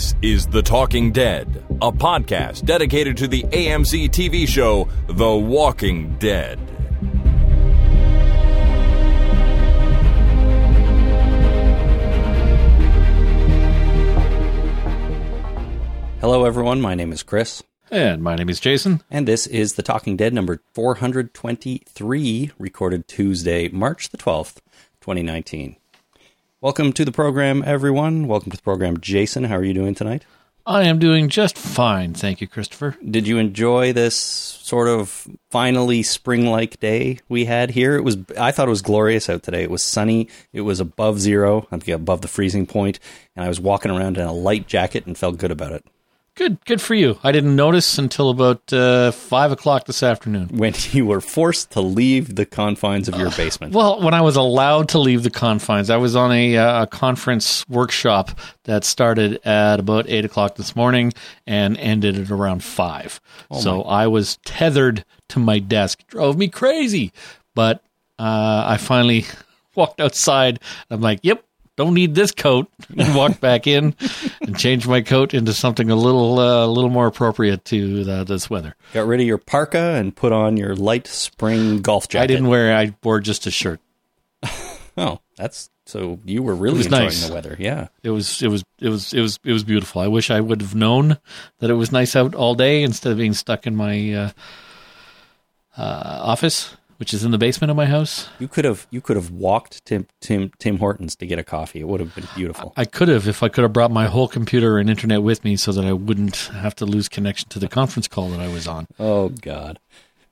[0.00, 6.16] This is The Talking Dead, a podcast dedicated to the AMC TV show The Walking
[6.18, 6.58] Dead.
[16.20, 16.80] Hello, everyone.
[16.82, 19.02] My name is Chris, And my name is Jason.
[19.10, 24.58] and this is The Talking Dead number 423, recorded Tuesday, March the 12th,
[25.00, 25.76] 2019.
[26.62, 28.28] Welcome to the program, everyone.
[28.28, 29.44] Welcome to the program, Jason.
[29.44, 30.26] How are you doing tonight?
[30.66, 32.98] I am doing just fine, thank you, Christopher.
[33.02, 37.96] Did you enjoy this sort of finally spring-like day we had here?
[37.96, 39.62] It was I thought it was glorious out today.
[39.62, 40.28] It was sunny.
[40.52, 43.00] It was above zero, I think above the freezing point,
[43.34, 45.86] and I was walking around in a light jacket and felt good about it.
[46.40, 47.18] Good, good for you.
[47.22, 50.48] I didn't notice until about uh, five o'clock this afternoon.
[50.48, 53.74] When you were forced to leave the confines of your basement.
[53.74, 56.86] Well, when I was allowed to leave the confines, I was on a, uh, a
[56.86, 58.30] conference workshop
[58.64, 61.12] that started at about eight o'clock this morning
[61.46, 63.20] and ended at around five.
[63.60, 66.00] so I was tethered to my desk.
[66.00, 67.12] It drove me crazy,
[67.54, 67.84] but
[68.18, 69.26] uh, I finally
[69.74, 70.58] walked outside.
[70.88, 71.44] I'm like, "Yep,
[71.84, 73.94] don't need this coat." And walked back in
[74.42, 78.24] and changed my coat into something a little, uh, a little more appropriate to the,
[78.24, 78.74] this weather.
[78.92, 82.24] Got rid of your parka and put on your light spring golf jacket.
[82.24, 82.76] I didn't wear.
[82.76, 83.80] I wore just a shirt.
[84.96, 87.26] Oh, that's so you were really enjoying nice.
[87.26, 87.56] the weather.
[87.58, 87.88] Yeah.
[88.02, 90.02] It was it was it was it was it was beautiful.
[90.02, 91.16] I wish I would have known
[91.60, 94.30] that it was nice out all day instead of being stuck in my uh,
[95.76, 98.28] uh, office, which is in the basement of my house.
[98.38, 101.80] You could have you could have walked to Tim Tim Hortons to get a coffee.
[101.80, 102.74] It would have been beautiful.
[102.76, 105.56] I could have if I could have brought my whole computer and internet with me,
[105.56, 108.68] so that I wouldn't have to lose connection to the conference call that I was
[108.68, 108.86] on.
[108.98, 109.80] Oh God.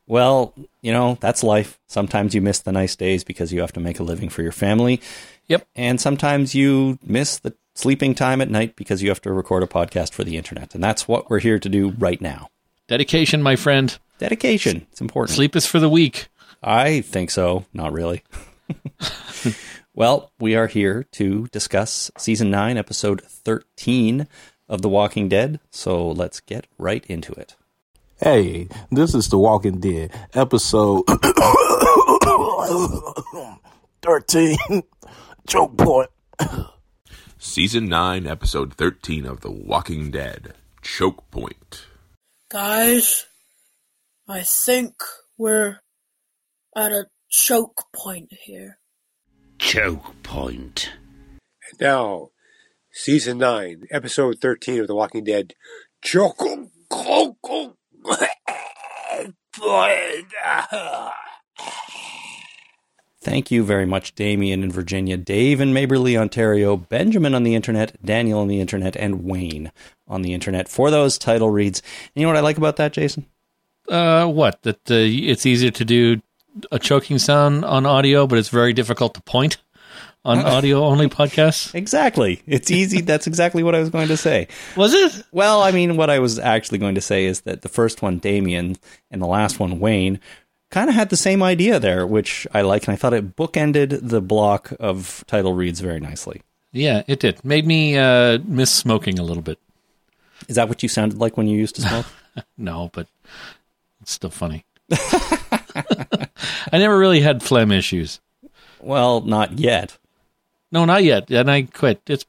[0.06, 1.80] Well, you know, that's life.
[1.86, 4.52] Sometimes you miss the nice days because you have to make a living for your
[4.52, 5.00] family.
[5.46, 5.66] Yep.
[5.74, 9.66] And sometimes you miss the sleeping time at night because you have to record a
[9.66, 10.74] podcast for the internet.
[10.74, 12.48] And that's what we're here to do right now.
[12.88, 13.98] Dedication, my friend.
[14.18, 14.86] Dedication.
[14.90, 15.36] It's important.
[15.36, 16.28] Sleep is for the weak.
[16.62, 17.66] I think so.
[17.72, 18.24] Not really.
[19.94, 24.26] well, we are here to discuss season 9, episode 13
[24.68, 25.60] of The Walking Dead.
[25.70, 27.56] So let's get right into it.
[28.20, 31.04] Hey, this is The Walking Dead, episode
[34.02, 34.56] 13.
[35.46, 36.10] Choke point.
[37.38, 40.52] Season 9, Episode 13 of The Walking Dead
[40.82, 41.86] Choke Point.
[42.50, 43.24] Guys,
[44.26, 44.94] I think
[45.38, 45.80] we're
[46.76, 48.78] at a choke point here.
[49.58, 50.92] choke point.
[51.80, 52.28] Now,
[52.92, 55.54] season nine, episode thirteen of The Walking Dead.
[56.02, 56.44] Choke
[56.88, 57.76] coco,
[63.20, 68.02] Thank you very much, Damien in Virginia, Dave in Maberly, Ontario, Benjamin on the internet,
[68.02, 69.72] Daniel on the internet, and Wayne
[70.06, 71.80] on the internet for those title reads.
[71.80, 73.26] And you know what I like about that, Jason?
[73.88, 74.62] Uh, what?
[74.62, 76.22] That uh, it's easier to do
[76.70, 79.58] a choking sound on audio, but it's very difficult to point
[80.24, 81.74] on audio only podcasts.
[81.74, 82.42] Exactly.
[82.46, 83.00] It's easy.
[83.00, 84.48] That's exactly what I was going to say.
[84.76, 85.24] Was it?
[85.32, 88.18] Well, I mean, what I was actually going to say is that the first one,
[88.18, 88.76] Damien,
[89.10, 90.20] and the last one, Wayne,
[90.70, 94.00] kind of had the same idea there, which I like, and I thought it bookended
[94.02, 96.42] the block of title reads very nicely.
[96.72, 97.42] Yeah, it did.
[97.44, 99.58] Made me uh, miss smoking a little bit.
[100.48, 102.06] Is that what you sounded like when you used to smoke?
[102.56, 103.08] No, but
[104.00, 104.64] it's still funny.
[106.72, 108.20] I never really had phlegm issues.
[108.80, 109.98] well, not yet.
[110.70, 111.30] No, not yet.
[111.30, 112.02] And I quit.
[112.06, 112.24] It's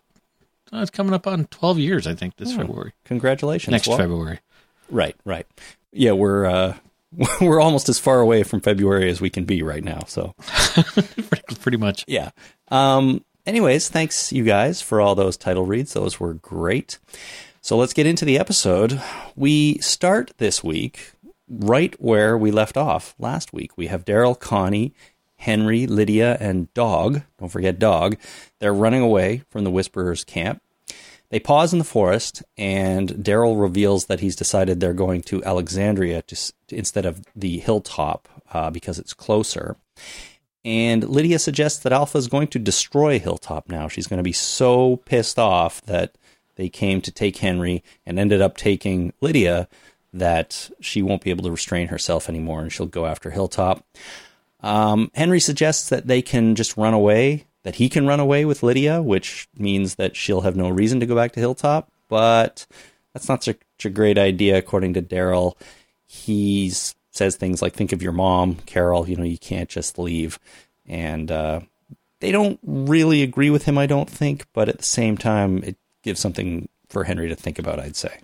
[0.71, 2.93] oh, it's coming up on 12 years, I think, this February.
[3.05, 3.71] Congratulations.
[3.71, 4.39] Next Well, February.
[4.89, 5.45] Right, right.
[5.91, 6.77] Yeah, we're uh,
[7.41, 10.03] we're almost as far away from February as we can be right now.
[10.07, 12.05] So pretty, pretty much.
[12.07, 12.31] yeah.
[12.69, 13.23] Um.
[13.45, 15.93] Anyways, thanks you guys for all those title reads.
[15.93, 16.99] Those were great.
[17.61, 19.01] So let's get into the episode.
[19.35, 21.11] We start this week
[21.49, 23.71] right where we left off last week.
[23.77, 24.93] We have Daryl, Connie,
[25.37, 27.23] Henry, Lydia, and Dog.
[27.39, 28.17] Don't forget Dog.
[28.59, 30.61] They're running away from the Whisperers camp.
[31.29, 36.23] They pause in the forest, and Daryl reveals that he's decided they're going to Alexandria
[36.23, 39.77] to, instead of the hilltop uh, because it's closer.
[40.65, 43.87] And Lydia suggests that Alpha is going to destroy Hilltop now.
[43.87, 46.15] She's going to be so pissed off that
[46.55, 49.69] they came to take Henry and ended up taking Lydia
[50.13, 53.85] that she won't be able to restrain herself anymore and she'll go after Hilltop.
[54.61, 58.63] Um, Henry suggests that they can just run away, that he can run away with
[58.63, 61.91] Lydia, which means that she'll have no reason to go back to Hilltop.
[62.07, 62.65] But
[63.13, 65.55] that's not such a great idea, according to Daryl.
[66.05, 66.71] He
[67.11, 70.39] says things like, think of your mom, Carol, you know, you can't just leave.
[70.87, 71.61] And uh,
[72.19, 75.77] they don't really agree with him, I don't think, but at the same time, it
[76.01, 78.19] gives something for Henry to think about, I'd say.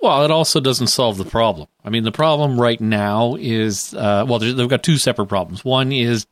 [0.00, 1.66] Well, it also doesn't solve the problem.
[1.84, 5.64] I mean, the problem right now is uh, well, they've got two separate problems.
[5.64, 6.26] One is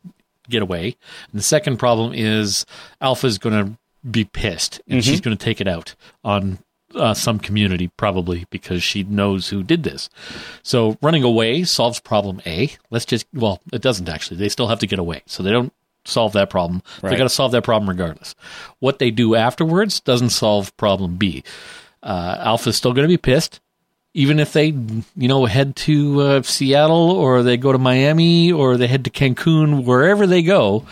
[0.49, 0.95] get away,
[1.31, 2.65] and the second problem is
[3.01, 3.77] Alpha's going to
[4.09, 6.59] be pissed, and she's going to take it out on
[6.95, 10.09] uh, some community, probably because she knows who did this.
[10.63, 12.71] So running away solves problem A.
[12.89, 14.37] Let's just well, it doesn't actually.
[14.37, 15.73] They still have to get away, so they don't
[16.05, 16.81] solve that problem.
[17.01, 17.17] They Right.
[17.17, 18.33] got to solve that problem regardless.
[18.79, 21.43] What they do afterwards doesn't solve problem B.
[22.03, 23.59] Uh, Alpha's still going to be pissed,
[24.13, 28.77] even if they, you know, head to uh, Seattle or they go to Miami or
[28.77, 30.85] they head to Cancun, wherever they go.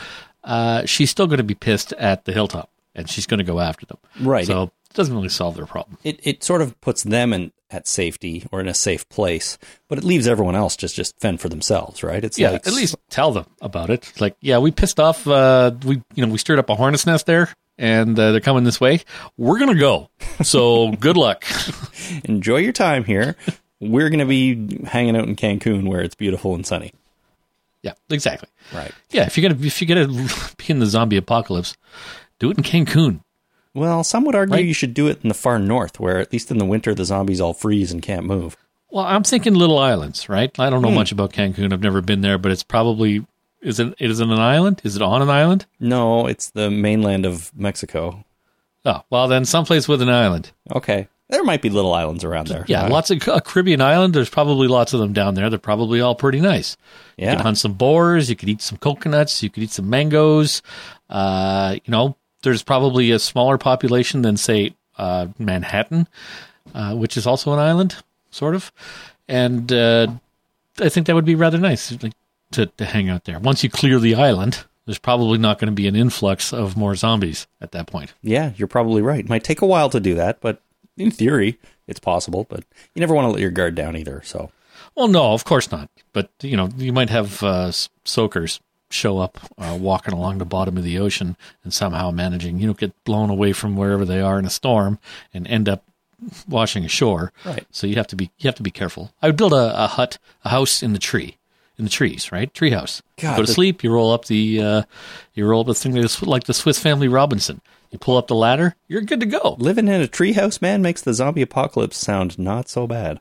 [0.43, 3.59] Uh, she's still going to be pissed at the hilltop, and she's going to go
[3.59, 3.97] after them.
[4.21, 4.45] Right.
[4.45, 5.97] So it doesn't really solve their problem.
[6.03, 9.57] It it sort of puts them in at safety or in a safe place,
[9.87, 12.23] but it leaves everyone else just just fend for themselves, right?
[12.23, 14.07] It's Yeah, like at least tell them about it.
[14.09, 15.27] It's like, yeah, we pissed off.
[15.27, 18.63] Uh, we, you know, we stirred up a hornet's nest there, and uh, they're coming
[18.63, 19.01] this way.
[19.37, 20.09] We're gonna go.
[20.43, 21.43] So good luck.
[22.25, 23.35] enjoy your time here.
[23.81, 26.93] We're going to be hanging out in Cancun where it's beautiful and sunny.
[27.81, 28.47] yeah, exactly.
[28.73, 28.91] Right.
[29.11, 30.27] Yeah, if you're gonna if you're gonna
[30.57, 31.75] be in the zombie apocalypse,
[32.39, 33.19] do it in Cancun.
[33.73, 34.65] Well, some would argue Right.
[34.65, 37.03] you should do it in the far north, where at least in the winter the
[37.03, 38.55] zombies all freeze and can't move.
[38.89, 40.57] Well, I'm thinking little islands, right?
[40.57, 41.73] I don't know much about Cancun.
[41.73, 43.25] I've never been there, but it's probably
[43.65, 44.81] is it is it an island?
[44.83, 45.65] Is it on an island?
[45.79, 48.23] No, it's the mainland of Mexico.
[48.85, 50.51] Oh, well then someplace with an island.
[50.71, 52.65] Okay, there might be little islands around there.
[52.67, 54.13] Yeah, Uh, lots of a Caribbean island.
[54.13, 55.49] There's probably lots of them down there.
[55.49, 56.77] They're probably all pretty nice.
[57.17, 57.31] You Yeah.
[57.35, 58.29] could hunt some boars.
[58.29, 59.41] You could eat some coconuts.
[59.41, 60.61] You could eat some mangoes.
[61.09, 66.07] Uh, you know, there's probably a smaller population than say uh, Manhattan,
[66.75, 67.95] uh, which is also an island,
[68.29, 68.71] sort of.
[69.27, 70.07] And uh,
[70.79, 72.13] I think that would be rather nice like,
[72.55, 73.39] to to hang out there.
[73.39, 76.95] Once you clear the island, there's probably not going to be an influx of more
[76.95, 78.13] zombies at that point.
[78.21, 79.19] Yeah, you're probably right.
[79.19, 80.61] It Might take a while to do that, but
[80.97, 81.57] in theory,
[81.87, 82.45] it's possible.
[82.49, 82.63] But
[82.93, 84.21] you never want to let your guard down either.
[84.23, 84.51] So
[84.95, 85.89] Well, no, of course not.
[86.13, 87.71] But you know, you might have uh,
[88.03, 88.59] soakers
[88.89, 92.73] show up uh, walking along the bottom of the ocean and somehow managing, you know,
[92.73, 94.99] get blown away from wherever they are in a storm
[95.33, 95.83] and end up
[96.47, 97.33] washing ashore.
[97.43, 97.65] Right.
[97.71, 99.11] So you have to be you have to be careful.
[99.21, 101.37] I would build a, a hut, a house in the tree,
[101.77, 102.53] in the trees, right?
[102.53, 103.01] Tree house.
[103.17, 103.83] Go to the- sleep.
[103.83, 104.81] You roll up the uh,
[105.33, 107.61] you roll up the thing like the Swiss Family Robinson.
[107.91, 108.75] You pull up the ladder.
[108.87, 109.55] You're good to go.
[109.59, 113.19] living in a treehouse, man, makes the zombie apocalypse sound not so bad.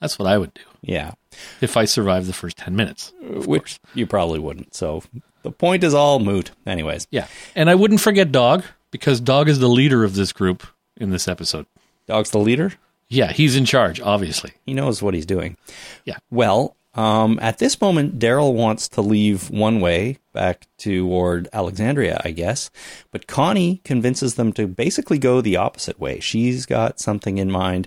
[0.00, 1.12] That's what I would do Yeah,
[1.60, 3.12] if I survive the first ten minutes.
[3.20, 4.74] which you probably wouldn't.
[4.74, 5.02] So
[5.42, 6.52] the point is all moot.
[6.66, 7.26] Anyways, Yeah.
[7.56, 10.64] And I wouldn't forget Dog because Dog is the leader of this group
[10.96, 11.66] in this episode.
[12.06, 12.72] dog's the leader.
[13.10, 14.52] Yeah, he's in charge, obviously.
[14.66, 15.56] He knows what he's doing.
[16.04, 16.18] Yeah.
[16.30, 22.32] Well, um, at this moment, Daryl wants to leave one way back toward Alexandria, I
[22.32, 22.70] guess,
[23.12, 26.18] but Connie convinces them to basically go the opposite way.
[26.18, 27.86] She's got something in mind.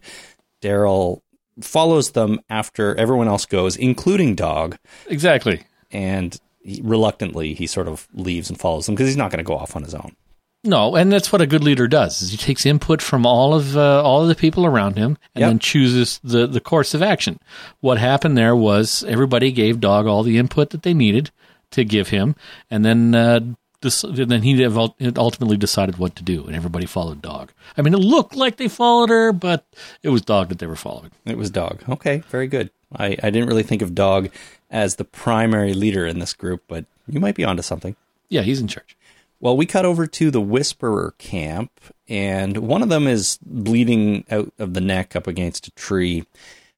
[0.62, 1.22] Daryl
[1.60, 4.78] follows them after everyone else goes, including Dog,
[5.08, 5.64] Exactly.
[5.92, 9.48] and he, reluctantly he sort of leaves and follows them because he's not going to
[9.48, 10.16] go off on his own.
[10.64, 12.22] No, and that's what a good leader does.
[12.22, 15.42] Is he takes input from all of uh, all of the people around him and
[15.42, 15.50] Yep.
[15.50, 17.40] then chooses the the course of action.
[17.80, 21.32] What happened there was everybody gave Dog all the input that they needed
[21.72, 22.36] to give him,
[22.70, 23.40] and then uh,
[23.82, 27.52] this, then he ultimately decided what to do, and everybody followed Dog.
[27.76, 29.66] I mean, it looked like they followed her, but
[30.04, 31.10] it was Dog that they were following.
[31.26, 31.82] It was Dog.
[31.90, 32.70] Okay, very good.
[32.96, 34.30] I, I didn't really think of Dog
[34.70, 37.96] as the primary leader in this group, but you might be onto something.
[38.30, 38.96] Yeah, he's in charge.
[39.42, 41.72] Well, we cut over to the Whisperer camp,
[42.08, 46.28] and one of them is bleeding out of the neck up against a tree.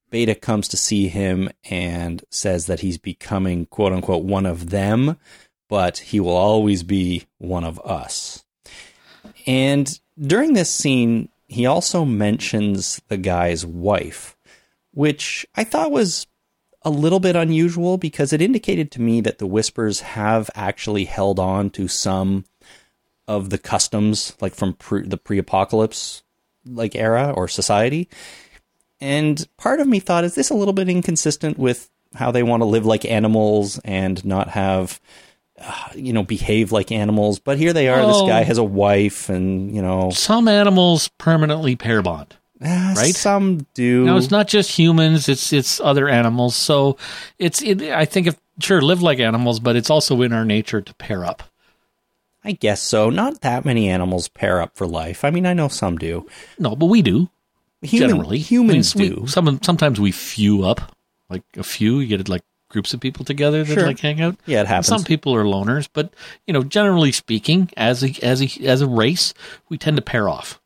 [0.08, 5.18] Beta comes to see him and says that he's becoming, quote unquote, one of them,
[5.68, 8.46] but he will always be one of us.
[9.46, 14.38] And during this scene, he also mentions the guy's wife,
[14.90, 16.26] which I thought was
[16.80, 21.38] a little bit unusual because it indicated to me that the Whispers have actually held
[21.38, 22.44] on to some
[23.26, 26.22] of the customs, like from pre- the pre-apocalypse
[26.66, 28.08] like era or society.
[29.00, 32.60] And part of me thought, is this a little bit inconsistent with how they want
[32.62, 35.00] to live like animals and not have,
[35.60, 37.38] uh, you know, behave like animals?
[37.38, 37.98] But here they are.
[37.98, 42.36] Well- this guy has a wife, and you know, Some animals permanently pair bond.
[42.64, 43.14] ah, right?
[43.14, 44.04] Some do.
[44.04, 46.54] No, it's not just humans; it's it's other animals.
[46.56, 46.96] So
[47.38, 50.80] it's it, I think if sure live like animals, but it's also in our nature
[50.80, 51.42] to pair up.
[52.44, 53.08] I guess so.
[53.10, 55.24] Not that many animals pair up for life.
[55.24, 56.26] I mean, I know some do.
[56.58, 57.30] No, but we do
[57.82, 58.38] Human, generally.
[58.38, 59.26] humans I mean, we- do.
[59.26, 60.94] some sometimes we few up,
[61.30, 62.00] like a few.
[62.00, 63.86] You get like groups of people together that Sure.
[63.86, 64.36] like hang out.
[64.46, 64.88] Yeah, it happens.
[64.88, 66.12] Some people are loners, but
[66.46, 69.32] you know, generally speaking, as a as a as a race,
[69.68, 70.60] we tend to pair off.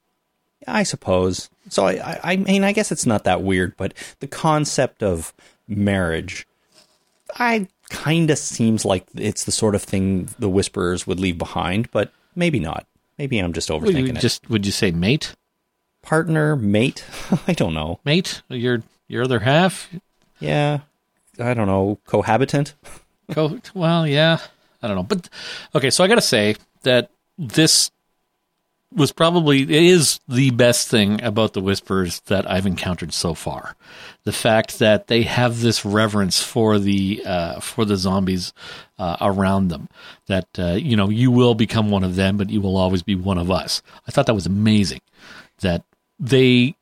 [0.67, 1.49] I suppose.
[1.71, 5.33] So I, I, I mean, I guess it's not that weird, but the concept of
[5.67, 6.47] marriage,
[7.39, 11.91] I kind of seems like it's the sort of thing the Whisperers would leave behind,
[11.91, 12.87] but maybe not.
[13.19, 14.21] Maybe I'm just Would overthinking you it.
[14.21, 15.35] just would you say mate?
[16.03, 17.05] Partner, mate,
[17.49, 17.99] I don't know.
[18.05, 19.89] Mate, your your other half?
[20.39, 20.81] Yeah,
[21.39, 21.99] I don't know.
[22.07, 22.75] Cohabitant.
[23.33, 24.39] Co- well, yeah,
[24.83, 25.29] I don't know, but
[25.75, 25.91] okay.
[25.91, 27.91] So I got to say that this
[28.95, 33.77] was probably it is the best thing about the whispers that I've encountered so far.
[34.25, 38.53] The fact that they have this reverence for the uh, for the zombies
[38.99, 39.89] uh, around them.
[40.27, 43.15] That uh, you know you will become one of them, but you will always be
[43.15, 43.83] one of us.
[44.07, 45.01] I thought that was amazing.
[45.61, 45.85] That
[46.19, 46.75] they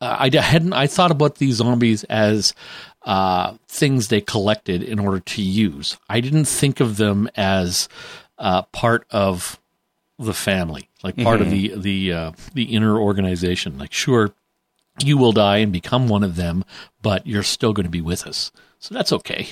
[0.00, 0.72] uh, I hadn't.
[0.72, 2.54] I thought about these zombies as
[3.02, 5.96] uh, things they collected in order to use.
[6.08, 7.88] I didn't think of them as
[8.38, 9.60] uh, part of
[10.18, 13.78] the family, like part of the the uh, the inner organization.
[13.78, 14.34] Like, sure,
[15.02, 16.64] you will die and become one of them,
[17.00, 19.48] but you're still going to be with us, so that's okay.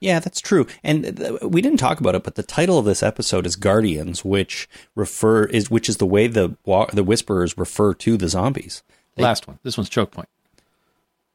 [0.00, 0.66] Yeah, that's true.
[0.82, 4.24] And th- we didn't talk about it, but the title of this episode is Guardians,
[4.24, 6.56] which refer is which is the way the
[6.92, 8.82] the Whisperers refer to the zombies.
[9.16, 9.58] Last one.
[9.62, 10.28] This one's choke point.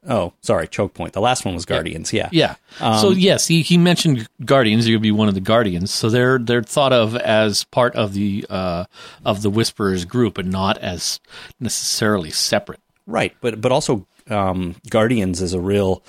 [0.10, 1.12] Oh, sorry, choke point.
[1.14, 2.14] The last one was Guardians.
[2.14, 2.30] Yeah.
[2.32, 2.56] Yeah.
[2.80, 4.88] so yes, he, he mentioned Guardians.
[4.88, 5.92] You'll be one of the Guardians.
[5.92, 8.86] So they're they're thought of as part of the uh,
[9.26, 11.20] of the Whisperers group, but not as
[11.60, 12.80] necessarily separate.
[13.06, 16.04] Right, but but also um, Guardians is a real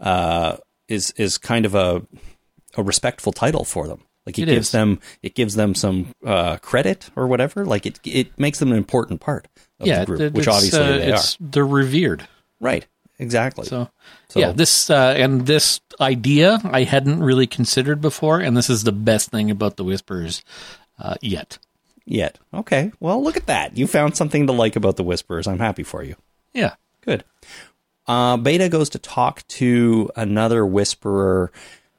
[0.00, 0.56] uh,
[0.88, 2.02] is is kind of a
[2.76, 4.02] a respectful title for them.
[4.26, 4.72] Like it, It gives is.
[4.72, 7.64] them it gives them some uh, credit or whatever.
[7.64, 9.46] Like it it makes them an important part
[9.78, 11.18] of yeah, the group, which obviously uh, they are.
[11.40, 12.26] They're revered.
[12.60, 12.86] Right,
[13.18, 13.66] exactly.
[13.66, 13.88] So,
[14.28, 18.84] So- yeah, this uh, and this idea I hadn't really considered before, and this is
[18.84, 20.42] the best thing about the Whispers
[20.98, 21.58] uh, yet.
[22.06, 22.92] Yet, okay.
[23.00, 23.78] Well, look at that.
[23.78, 25.46] You found something to like about the whispers.
[25.46, 26.16] I'm happy for you.
[26.52, 27.24] Yeah, Good.
[28.06, 31.50] Uh, Beta goes to talk to another whisperer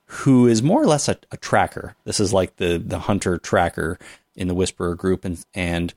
[0.05, 1.95] who is more or less a, a tracker.
[2.03, 3.97] This is like the, the hunter tracker
[4.35, 5.93] in the whisperer group, and and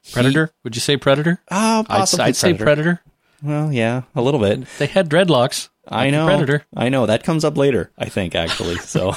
[0.00, 0.50] he- Predator.
[0.64, 1.38] Would you say Predator?
[1.50, 3.02] Ah, I'd, possibly I'd say Predator.
[3.42, 4.66] Well, yeah, a little bit.
[4.78, 5.68] They had dreadlocks.
[5.86, 6.26] I like know.
[6.26, 6.64] Predator.
[6.76, 7.90] I know that comes up later.
[7.98, 8.76] I think actually.
[8.76, 9.12] So,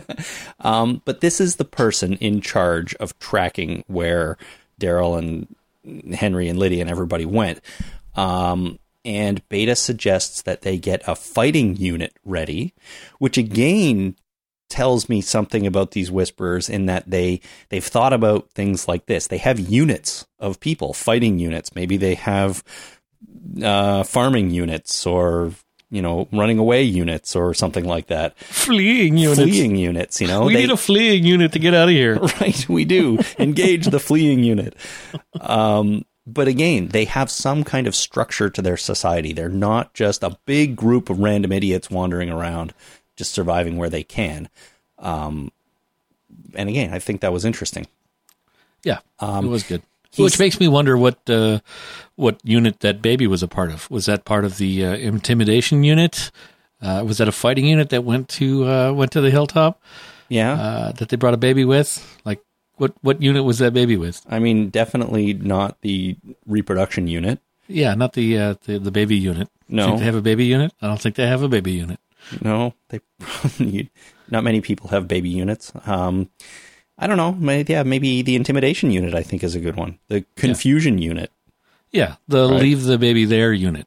[0.60, 4.36] um, but this is the person in charge of tracking where
[4.78, 7.60] Daryl and Henry and Lydia and everybody went.
[8.14, 12.74] Um, and Beta suggests that they get a fighting unit ready,
[13.18, 14.16] which again
[14.68, 19.26] tells me something about these whisperers in that they they've thought about things like this.
[19.26, 21.74] They have units of people, fighting units.
[21.74, 22.62] Maybe they have
[23.62, 25.52] uh, farming units or
[25.90, 28.36] you know running away units or something like that.
[28.38, 29.40] Fleeing units.
[29.40, 30.44] Fleeing units, you know.
[30.46, 32.16] we They- need a fleeing unit to get out of here.
[32.40, 34.74] right, we do engage the fleeing unit.
[35.40, 39.32] Um, but again, they have some kind of structure to their society.
[39.32, 42.72] They're not just a big group of random idiots wandering around,
[43.16, 44.48] just surviving where they can.
[45.00, 45.50] Um,
[46.54, 47.86] and again, I think that was interesting.
[48.84, 49.82] Yeah, Um, it was good.
[50.16, 51.60] Which makes me wonder what uh,
[52.16, 53.90] what unit that baby was a part of.
[53.90, 56.30] Was that part of the uh, intimidation unit?
[56.80, 59.80] Uh, was that a fighting unit that went to uh, went to the hilltop
[60.28, 62.20] Yeah, uh, that they brought a baby with?
[62.24, 62.42] Like
[62.76, 64.20] what what unit was that baby with?
[64.28, 66.16] I mean, definitely not the
[66.46, 67.40] reproduction unit.
[67.68, 69.48] Yeah, not the uh, the, the baby unit.
[69.68, 69.86] No.
[69.86, 70.72] Think they have a baby unit?
[70.82, 72.00] I don't think they have a baby unit.
[72.40, 73.00] No, they
[74.30, 75.72] not many people have baby units.
[75.86, 76.28] Um,
[77.02, 77.32] I don't know.
[77.32, 79.14] Maybe, yeah, maybe the intimidation unit.
[79.14, 79.98] I think is a good one.
[80.08, 81.30] The confusion unit.
[81.90, 82.60] Yeah, the Right.
[82.60, 83.86] leave the baby there unit.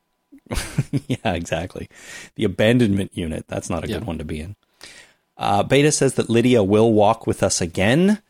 [1.07, 1.89] yeah, exactly.
[2.35, 3.45] The abandonment unit.
[3.47, 3.99] That's not a Yeah.
[3.99, 4.55] good one to be in.
[5.37, 8.21] Uh, Beta says that Lydia will walk with us again,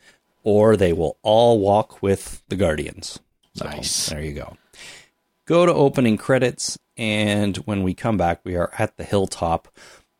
[0.42, 3.18] or they will all walk with the Guardians.
[3.54, 4.06] So, Nice.
[4.06, 4.56] There you go.
[5.46, 9.68] Go to opening credits, and when we come back, we are at the hilltop.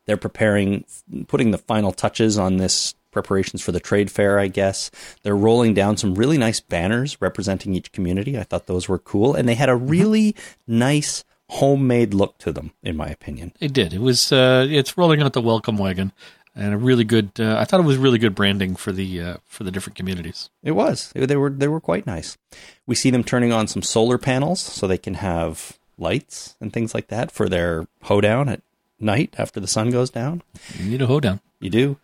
[0.05, 0.85] They're preparing,
[1.27, 4.91] putting the final touches on this preparations for the trade fair, I guess.
[5.23, 8.37] They're rolling down some really nice banners representing each community.
[8.37, 10.35] I thought those were cool, and they had a really
[10.67, 13.53] nice homemade look to them, in my opinion.
[13.59, 13.93] They did.
[13.93, 16.11] It was uh, it's rolling out the welcome wagon,
[16.55, 17.31] and a really good.
[17.39, 20.49] Uh, I thought it was really good branding for the uh, for the different communities.
[20.61, 21.11] It was.
[21.15, 22.37] They were they were quite nice.
[22.85, 26.93] We see them turning on some solar panels so they can have lights and things
[26.93, 28.61] like that for their hoedown at
[28.99, 30.43] night after the sun goes down.
[30.77, 31.39] You need a hoedown.
[31.59, 31.97] You do.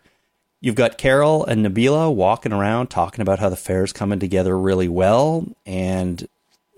[0.64, 4.88] You've got Carol and Nabila walking around talking about how the fair's coming together really
[4.88, 5.46] well.
[5.66, 6.26] And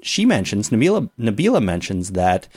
[0.02, 2.48] she mentions, Nabila, Nabila mentions that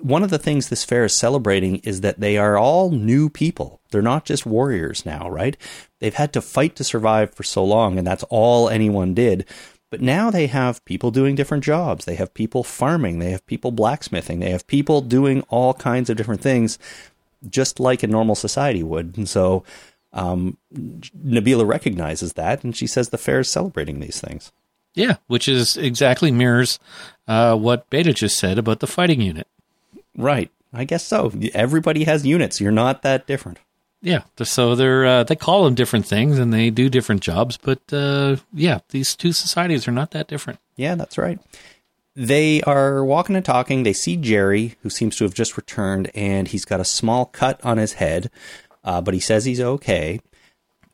[0.00, 3.80] one of the things this fair is celebrating is that they are all new people.
[3.90, 5.56] They're not just warriors now, right?
[5.98, 9.46] They've had to fight to survive for so long, and that's all anyone did.
[9.90, 12.04] But now they have people doing different jobs.
[12.04, 13.18] They have people farming.
[13.18, 14.38] They have people blacksmithing.
[14.38, 16.78] They have people doing all kinds of different things,
[17.50, 19.16] just like a normal society would.
[19.16, 19.64] And so
[20.16, 24.50] um, Nabila recognizes that, and she says the fair is celebrating these things.
[24.94, 26.78] Yeah, which is exactly mirrors
[27.28, 29.46] uh, what Beta just said about the fighting unit.
[30.16, 30.50] Right.
[30.72, 31.32] I guess so.
[31.54, 32.60] Everybody has units.
[32.60, 33.58] You're not that different.
[34.02, 37.80] Yeah, so they're uh, they call them different things and they do different jobs, but
[37.92, 40.60] uh, yeah, these two societies are not that different.
[40.76, 41.40] Yeah, that's right.
[42.14, 43.82] They are walking and talking.
[43.82, 47.58] They see Jerry, who seems to have just returned, and he's got a small cut
[47.64, 48.30] on his head,
[48.86, 50.20] uh, but he says he's okay.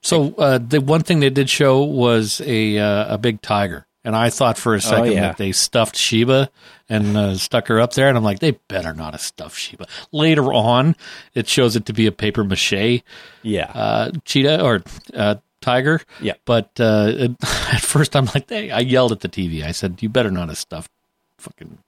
[0.01, 4.17] So uh, the one thing they did show was a uh, a big tiger, and
[4.17, 5.21] I thought for a second yeah.
[5.21, 6.51] that they stuffed Shiva
[6.89, 9.87] and uh, stuck her up there, and I'm like, they better not have stuffed Shiva.
[10.11, 10.97] Later on,
[11.35, 13.03] it shows it to be a paper mache
[13.43, 13.71] Yeah.
[13.73, 14.83] uh, cheetah or
[15.15, 16.01] uh, tiger.
[16.21, 16.35] Yeah.
[16.45, 17.31] But uh, it,
[17.73, 19.63] at first, I'm like, hey, I yelled at the TV.
[19.63, 20.91] I said, you better not have stuffed
[21.39, 21.79] fucking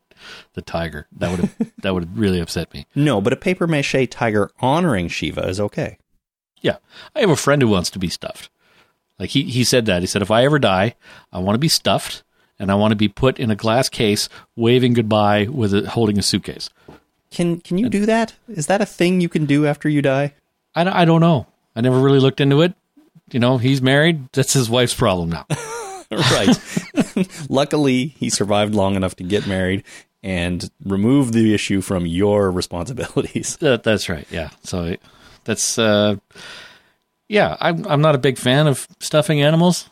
[0.55, 1.07] the tiger.
[1.13, 2.87] That would have that would have really upset me.
[2.95, 5.99] no, but a paper mache tiger honoring Shiva is okay.
[6.61, 6.77] Yeah,
[7.15, 8.49] I have a friend who wants to be stuffed.
[9.19, 10.95] Like he he said that he said if I ever die,
[11.33, 12.23] I want to be stuffed
[12.59, 16.19] and I want to be put in a glass case, waving goodbye with a, holding
[16.19, 16.71] a suitcase.
[17.31, 18.35] Can can you do that?
[18.49, 20.35] Is that a thing you can do after you die?
[20.75, 21.47] I, don't- I don't know.
[21.77, 22.75] I never really looked into it.
[23.33, 24.29] You know, he's married.
[24.33, 25.47] That's his wife's problem now.
[26.11, 26.57] right.
[27.49, 29.83] Luckily, he survived long enough to get married
[30.25, 33.57] and remove the issue from your responsibilities.
[33.61, 34.27] That, that's right.
[34.31, 34.51] Yeah.
[34.65, 34.97] So
[35.45, 36.17] that's uh,
[37.29, 37.57] yeah.
[37.61, 39.89] I'm I'm not a big fan of stuffing animals.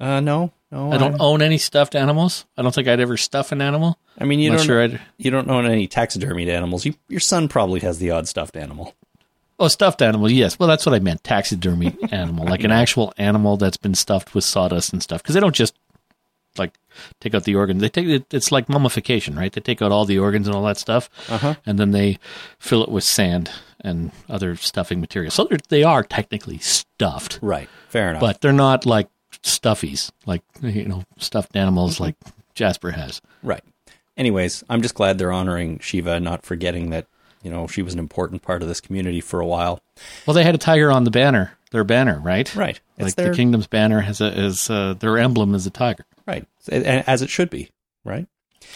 [0.00, 0.92] Uh, no, no.
[0.92, 2.46] I don't I'm- own any stuffed animals.
[2.56, 3.98] I don't think I'd ever stuff an animal.
[4.18, 4.64] I mean, you don't.
[4.64, 6.86] sure You don't own any taxidermied animals.
[6.86, 8.94] You, your son probably has the odd stuffed animal.
[9.58, 10.30] Oh, stuffed animal.
[10.30, 10.58] Yes.
[10.58, 11.22] Well, that's what I meant.
[11.22, 15.22] Taxidermy animal, like an actual animal that's been stuffed with sawdust and stuff.
[15.22, 15.74] Because they don't just
[16.58, 16.72] like
[17.20, 17.80] take out the organs.
[17.80, 18.32] They take it.
[18.34, 19.52] It's like mummification, right?
[19.52, 21.54] They take out all the organs and all that stuff, Uh-huh.
[21.66, 22.18] and then they
[22.58, 25.30] fill it with sand and other stuffing material.
[25.30, 27.68] So they're, they are technically stuffed, Right.
[27.88, 28.20] Fair enough.
[28.20, 29.08] but they're not like
[29.42, 32.16] stuffies, like you know, stuffed animals like
[32.54, 33.20] Jasper has.
[33.42, 33.62] Right.
[34.16, 37.06] Anyways, I'm just glad they're honoring Shiva, not forgetting that
[37.42, 39.80] you know she was an important part of this community for a while.
[40.26, 42.52] Well, they had a tiger on the banner, their banner, right?
[42.56, 42.80] Right.
[42.96, 46.06] It's Like their the kingdom's banner has a is uh, their emblem is a tiger.
[46.26, 47.70] Right, as it should be.
[48.04, 48.26] Right.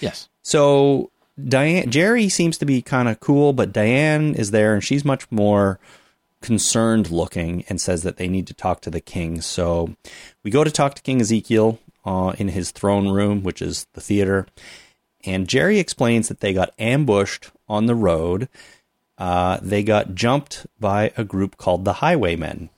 [0.01, 0.29] Yes.
[0.43, 1.11] So
[1.43, 5.31] Diane, Jerry seems to be kind of cool, but Diane is there, and she's much
[5.31, 5.79] more
[6.43, 9.41] concerned looking, and says that they need to talk to the king.
[9.41, 9.95] So
[10.43, 14.01] we go to talk to King Ezekiel uh, in his throne room, which is the
[14.01, 14.47] theater,
[15.25, 18.49] and Jerry explains that they got ambushed on the road.
[19.19, 22.71] Uh, they got jumped by a group called the Highwaymen.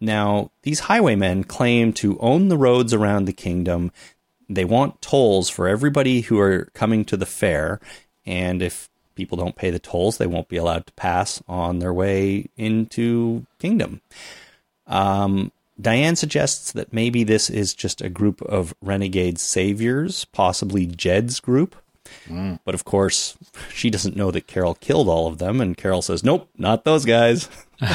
[0.00, 3.92] Now, these highwaymen claim to own the roads around the kingdom.
[4.48, 7.80] They want tolls for everybody who are coming to the fair,
[8.26, 11.92] and if people don't pay the tolls, they won't be allowed to pass on their
[11.92, 14.00] way into kingdom.
[14.86, 21.40] Um, Diane suggests that maybe this is just a group of renegade saviors, possibly Jed's
[21.40, 21.74] group.
[22.28, 23.36] But of course,
[23.72, 27.04] she doesn't know that Carol killed all of them, and Carol says, "Nope, not those
[27.04, 27.48] guys."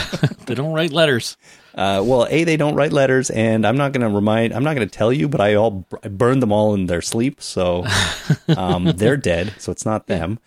[0.45, 1.37] They don't write letters.
[1.75, 4.53] Uh, well, a they don't write letters, and I'm not going to remind.
[4.53, 7.01] I'm not going to tell you, but I all I burned them all in their
[7.01, 7.85] sleep, so
[8.57, 9.53] um, they're dead.
[9.59, 10.39] So it's not them.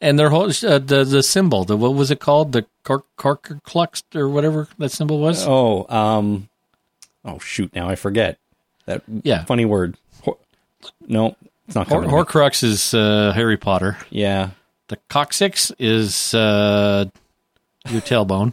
[0.00, 2.52] And their whole uh, the the symbol, the what was it called?
[2.52, 5.44] The cork clux or whatever that symbol was.
[5.46, 6.48] Oh, um,
[7.24, 7.74] oh shoot!
[7.74, 8.38] Now I forget
[8.86, 9.44] that Yeah.
[9.44, 9.96] funny word.
[10.22, 10.38] Hor-
[11.06, 11.36] no,
[11.72, 12.10] it's not Hor- coming.
[12.10, 13.96] Horcrux is uh, Harry Potter.
[14.10, 14.50] yeah,
[14.88, 17.06] The coccyx is uh,
[17.88, 18.52] your tailbone.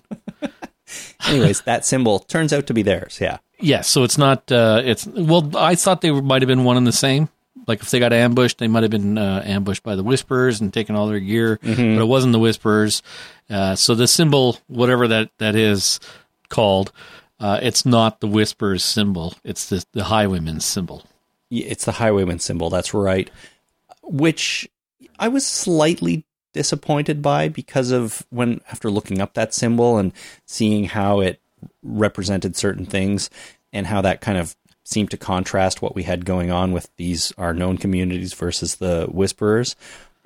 [1.28, 3.20] Anyways, that symbol turns out to be theirs.
[3.22, 3.40] Yeah.
[3.60, 4.50] Yes, so it's not.
[4.50, 7.28] Uh, it's well, I thought they might have been one and the same.
[7.68, 10.74] Like if they got ambushed, they might have been uh, ambushed by the Whisperers and
[10.74, 13.04] taken all their gear, but it wasn't the Whisperers.
[13.50, 16.00] Uh, so the symbol, whatever that that is
[16.48, 16.94] called,
[17.42, 19.34] uh, it's not the Whisperers symbol.
[19.44, 21.04] It's the the Highwayman's symbol.
[21.50, 22.70] It's the highwayman symbol.
[22.70, 23.30] That's right.
[24.04, 24.70] Which
[25.18, 30.14] I was slightly disappointed by because of when after looking up that symbol and
[30.46, 31.40] seeing how it
[31.84, 33.30] represented certain things
[33.72, 37.32] and how that kind of seemed to contrast what we had going on with these
[37.38, 39.76] our known communities versus the whisperers.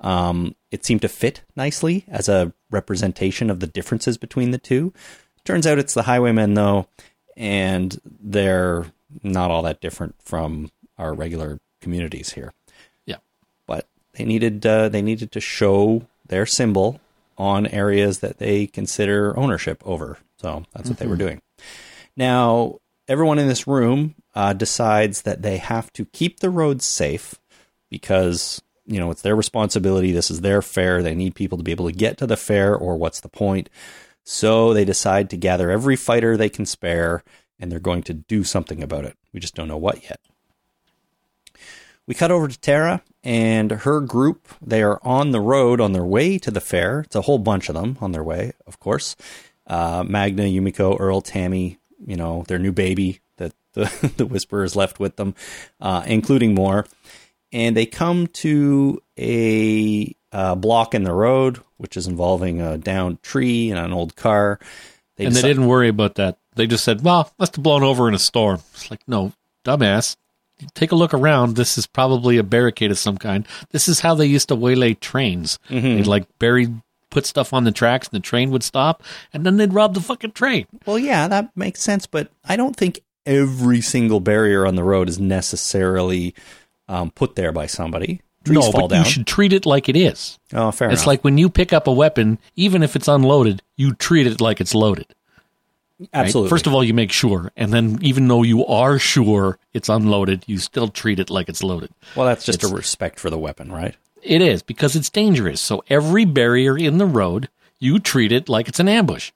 [0.00, 4.92] Um, it seemed to fit nicely as a representation of the differences between the two.
[5.44, 6.88] Turns out it's the highwaymen though,
[7.36, 8.86] and they're
[9.22, 12.52] not all that different from our regular communities here.
[13.06, 13.18] Yeah.
[13.66, 17.00] But they needed uh, they needed to show their symbol
[17.36, 20.18] on areas that they consider ownership over.
[20.38, 21.40] So that's what they were doing.
[22.16, 22.78] Now,
[23.08, 27.34] everyone in this room uh, decides that they have to keep the roads safe
[27.90, 30.12] because you know it's their responsibility.
[30.12, 31.02] This is their fair.
[31.02, 33.68] They need people to be able to get to the fair, or what's the point?
[34.24, 37.22] So they decide to gather every fighter they can spare,
[37.58, 39.16] and they're going to do something about it.
[39.32, 40.20] We just don't know what yet.
[42.06, 44.48] We cut over to Tara and her group.
[44.60, 47.00] They are on the road on their way to the fair.
[47.00, 49.16] It's a whole bunch of them on their way, of course.
[49.66, 55.00] Uh, Magna, Yumiko, Earl, Tammy, you know, their new baby that the, the Whisperers left
[55.00, 55.34] with them,
[55.80, 56.86] uh, including more.
[57.52, 63.22] And they come to a uh, block in the road, which is involving a downed
[63.22, 64.58] tree and an old car.
[65.16, 66.38] They and they didn't worry about that.
[66.56, 68.60] They just said, well, must have blown over in a storm.
[68.74, 69.32] It's like, no,
[69.64, 70.16] dumbass
[70.74, 71.56] take a look around.
[71.56, 73.46] This is probably a barricade of some kind.
[73.70, 75.58] This is how they used to waylay trains.
[75.70, 75.96] Mm-hmm.
[75.96, 76.68] They'd like bury,
[77.10, 80.00] put stuff on the tracks, and the train would stop, and then they'd rob the
[80.00, 80.66] fucking train.
[80.86, 85.08] Well, yeah, that makes sense, but I don't think every single barrier on the road
[85.08, 86.34] is necessarily
[86.88, 88.20] um, put there by somebody.
[88.44, 89.04] Trees no, but down.
[89.04, 90.38] you should treat it like it is.
[90.52, 91.06] Oh, fair it's enough.
[91.06, 94.60] like when you pick up a weapon, even if it's unloaded, you treat it like
[94.60, 95.06] it's loaded.
[96.12, 96.48] Absolutely.
[96.48, 96.50] Right?
[96.50, 100.44] First of all, you make sure, and then even though you are sure it's unloaded,
[100.46, 101.90] you still treat it like it's loaded.
[102.16, 103.96] Well, that's just it's, a respect for the weapon, right?
[104.22, 105.60] It is because it's dangerous.
[105.60, 109.32] So every barrier in the road, you treat it like it's an ambush.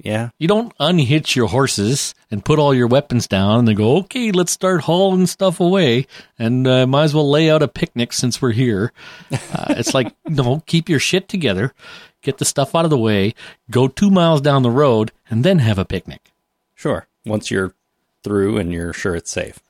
[0.00, 0.30] Yeah.
[0.38, 4.30] You don't unhitch your horses and put all your weapons down and then go, okay,
[4.30, 6.06] let's start hauling stuff away
[6.38, 8.92] and uh, might as well lay out a picnic since we're here.
[9.32, 11.74] Uh, it's like, no, keep your shit together
[12.22, 13.34] get the stuff out of the way,
[13.70, 16.32] go two miles down the road, and then have a picnic.
[16.74, 17.06] Sure.
[17.24, 17.74] Once you're
[18.22, 19.60] through and you're sure it's safe.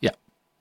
[0.00, 0.10] Yeah.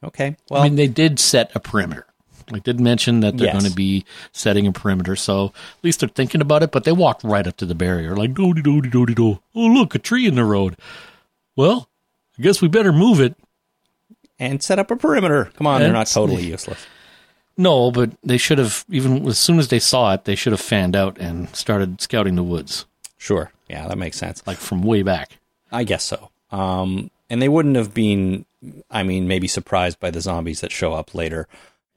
[0.04, 0.38] Okay.
[0.50, 2.06] Well, I mean, they did set a perimeter.
[2.52, 3.60] I did mention that they're yes.
[3.60, 6.72] going to be setting a perimeter, so at least they're thinking about it.
[6.72, 9.40] But they walked right up to the barrier, like do do do do do.
[9.56, 10.78] Oh, look, a tree in the road.
[11.56, 11.90] Well,
[12.38, 13.36] I guess we better move it
[14.40, 15.52] and set up a perimeter.
[15.56, 16.86] Come on, and they're not totally useless.
[17.58, 20.62] No, but they should have even as soon as they saw it, they should have
[20.62, 22.86] fanned out and started scouting the woods.
[23.18, 23.52] Sure.
[23.68, 24.42] Yeah, that makes sense.
[24.48, 25.38] Like from way back.
[25.72, 26.32] I guess so.
[26.52, 28.46] Um, and they wouldn't have been,
[28.90, 31.48] I mean, maybe surprised by the zombies that show up later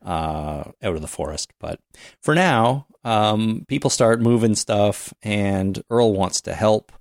[0.04, 1.52] uh, out of the forest.
[1.58, 1.80] But
[2.20, 6.92] for now, um, people start moving stuff, and Earl wants to help.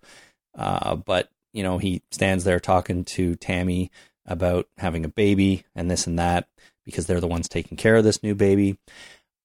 [0.56, 3.92] Uh, but, you know, he stands there talking to Tammy
[4.26, 6.48] about having a baby and this and that
[6.86, 8.78] because they're the ones taking care of this new baby.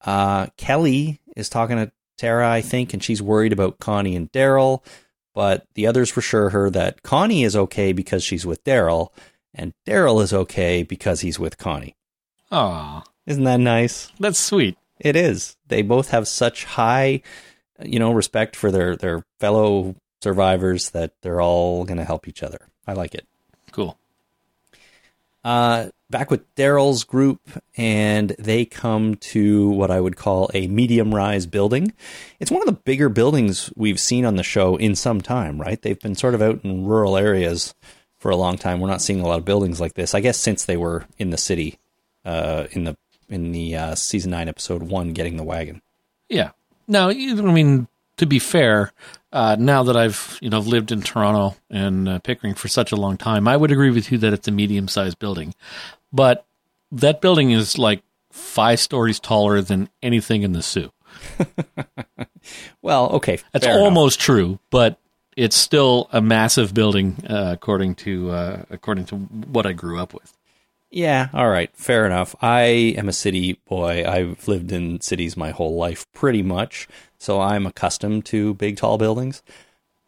[0.04, 4.84] Uh, Kelly is talking to Tara, I think, and she's worried about Connie and Daryl,
[5.34, 9.08] but the others reassure her that Connie is okay because she's with Daryl,
[9.52, 11.94] and Daryl is okay because he's with Connie.
[12.50, 13.02] Aw.
[13.26, 14.10] Isn't that nice?
[14.20, 14.78] That's sweet.
[14.98, 15.56] It is.
[15.68, 17.22] They both have such high,
[17.82, 22.42] you know, respect for their, their fellow survivors that they're all going to help each
[22.42, 22.68] other.
[22.86, 23.26] I like it.
[23.72, 23.98] Cool.
[25.44, 27.40] Uh, back with Daryl's group,
[27.76, 31.92] and they come to what I would call a medium rise building.
[32.40, 35.80] It's one of the bigger buildings we've seen on the show in some time, right?
[35.80, 37.74] They've been sort of out in rural areas
[38.18, 38.80] for a long time.
[38.80, 41.30] We're not seeing a lot of buildings like this, I guess, since they were in
[41.30, 41.78] the city
[42.24, 42.96] uh, in the
[43.28, 45.82] in the uh, season nine episode one, getting the wagon.
[46.28, 46.50] Yeah.
[46.88, 48.92] Now, I mean, to be fair,
[49.32, 52.96] uh, now that I've you know lived in Toronto and uh, Pickering for such a
[52.96, 55.54] long time, I would agree with you that it's a medium sized building,
[56.12, 56.46] but
[56.92, 60.92] that building is like five stories taller than anything in the Soo.
[62.82, 64.98] well, okay, that's almost true, but
[65.36, 70.14] it's still a massive building uh, according to uh, according to what I grew up
[70.14, 70.35] with.
[70.96, 72.34] Yeah, all right, fair enough.
[72.40, 74.04] I am a city boy.
[74.06, 78.98] I've lived in cities my whole life, pretty much so I'm accustomed to big, tall
[78.98, 79.42] buildings.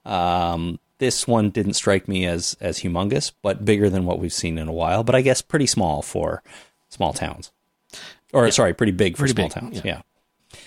[0.05, 4.59] Um, this one didn't strike me as as humongous, but bigger than what we've seen
[4.59, 5.05] in a while.
[5.05, 6.43] But I guess pretty small for
[6.89, 7.53] small towns,
[8.33, 8.51] or yeah.
[8.51, 9.77] sorry, pretty big for pretty small big, towns.
[9.85, 10.01] Yeah.
[10.53, 10.59] yeah.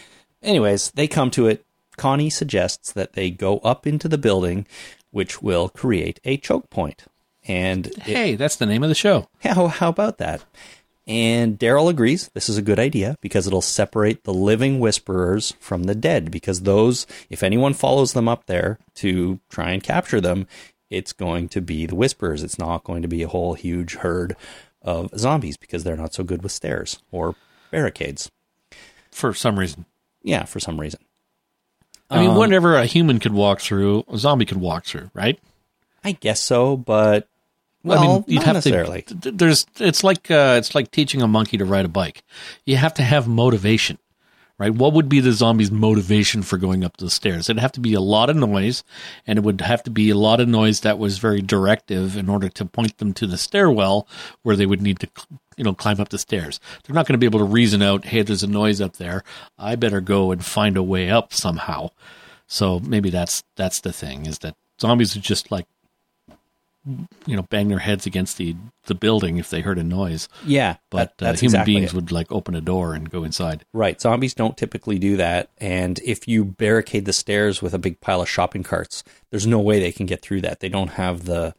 [0.44, 1.66] Anyways, they come to it.
[1.98, 4.66] Connie suggests that they go up into the building,
[5.12, 7.06] which will create a choke point.
[7.52, 9.28] And hey, it, that's the name of the show.
[9.44, 10.44] How how about that?
[11.08, 15.84] And Daryl agrees this is a good idea because it'll separate the living whisperers from
[15.84, 16.32] the dead.
[16.32, 20.48] Because those, if anyone follows them up there to try and capture them,
[20.90, 22.44] it's going to be the whisperers.
[22.44, 24.36] It's not going to be a whole huge herd
[24.82, 27.36] of zombies because they're not so good with stairs or
[27.72, 28.32] barricades.
[29.12, 29.86] For some reason.
[30.24, 31.02] Yeah, for some reason.
[32.10, 35.40] I mean, um, whatever a human could walk through, a zombie could walk through, right?
[36.04, 37.28] I guess so, but
[37.84, 39.02] well, I mean, you'd have necessarily.
[39.04, 39.32] to.
[39.32, 42.24] There's, it's like, uh, it's like teaching a monkey to ride a bike.
[42.66, 43.98] You have to have motivation,
[44.58, 44.74] right?
[44.74, 47.50] What would be the zombie's motivation for going up the stairs?
[47.50, 48.84] It'd have to be a lot of noise,
[49.26, 52.30] and it would have to be a lot of noise that was very directive in
[52.30, 54.08] order to point them to the stairwell
[54.44, 55.10] where they would need to,
[55.58, 56.60] you know, climb up the stairs.
[56.84, 59.24] They're not going to be able to reason out, hey, there's a noise up there.
[59.58, 61.90] I better go and find a way up somehow.
[62.48, 65.68] So maybe that's that's the thing is that zombies are just like
[67.28, 70.28] you know bang their heads against the the building if they heard a noise.
[70.46, 71.94] Yeah, But that- uh, human exactly beings it.
[71.96, 73.64] would like open a door and go inside.
[73.74, 74.02] Right.
[74.02, 75.50] Zombies don't typically do that.
[75.60, 79.60] And if you barricade the stairs with a big pile of shopping carts, there's no
[79.60, 80.60] way they can get through that.
[80.62, 81.54] They don't have the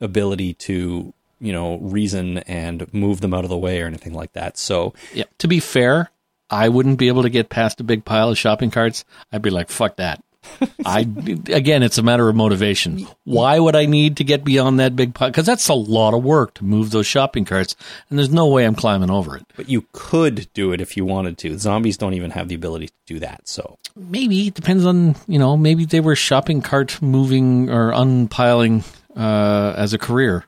[0.00, 4.32] ability to, you know, reason and move them out of the way or anything like
[4.32, 4.58] that.
[4.58, 5.24] So, Yeah.
[5.38, 6.10] To be fair,
[6.50, 9.04] I wouldn't be able to get past a big pile of shopping carts.
[9.32, 10.22] I'd be like, fuck that.
[10.86, 13.06] I again, it's a matter of motivation.
[13.24, 15.28] Why would I need to get beyond that big pile?
[15.28, 17.76] Because that's a lot of work to move those shopping carts,
[18.08, 19.44] and there's no way I'm climbing over it.
[19.56, 21.58] but you could do it if you wanted to.
[21.58, 23.48] Zombies don't even have the ability to do that.
[23.48, 25.56] So, Maybe it depends on you know.
[25.56, 28.84] Maybe they were shopping cart moving or unpiling
[29.16, 30.44] uh, as a career.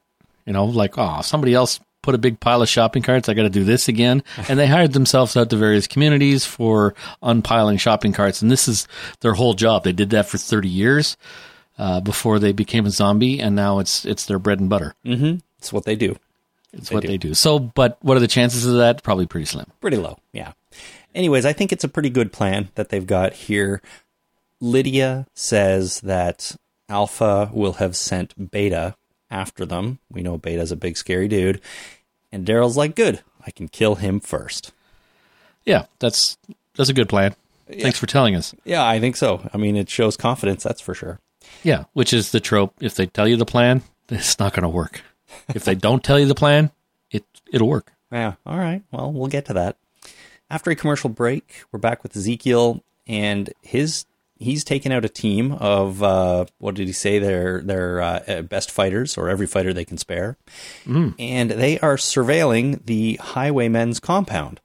[0.47, 3.29] You know, like oh, somebody else put a big pile of shopping carts.
[3.29, 6.95] I got to do this again, and they hired themselves out to various communities for
[7.23, 8.87] unpiling shopping carts, and this is
[9.21, 9.85] their whole job.
[9.85, 11.17] They did that for thirty years
[11.79, 14.95] uh, before they became a zombie, and now it's it's their bread and butter.
[15.05, 16.17] it's what they do.
[16.73, 17.09] It's They what do.
[17.09, 17.35] they do.
[17.35, 19.03] So, but what are the chances of that?
[19.03, 19.67] Probably pretty slim.
[19.81, 20.53] Pretty low, yeah.
[21.15, 23.83] Anyways, I think it's a pretty good plan that they've got here.
[24.61, 26.57] Lydia says that
[26.89, 28.95] Alpha will have sent Beta
[29.33, 29.99] after them.
[30.11, 31.61] We know Beta's a big scary dude.
[32.31, 34.73] And Daryl's like, good, I can kill him first.
[35.65, 36.39] Yeah, that's
[36.77, 37.35] that's a good plan.
[37.69, 38.55] Thanks for telling us.
[38.65, 39.49] Yeah, I think so.
[39.53, 41.19] I mean, it shows confidence, that's for sure.
[41.63, 42.75] Yeah, which is the trope.
[42.81, 45.03] If they tell you the plan, it's not going to work.
[45.55, 46.71] If they don't tell you the plan,
[47.11, 47.93] it it'll work.
[48.11, 48.83] Yeah, all right.
[48.91, 49.77] Well, we'll get to that.
[50.51, 54.05] After a commercial break, we're back with Ezekiel and his
[54.43, 57.19] he's taken out a team of uh, what did he say?
[57.19, 60.37] Their their uh, best fighters or every fighter they can spare,
[60.87, 64.61] and they are surveilling the Highwaymen's compound.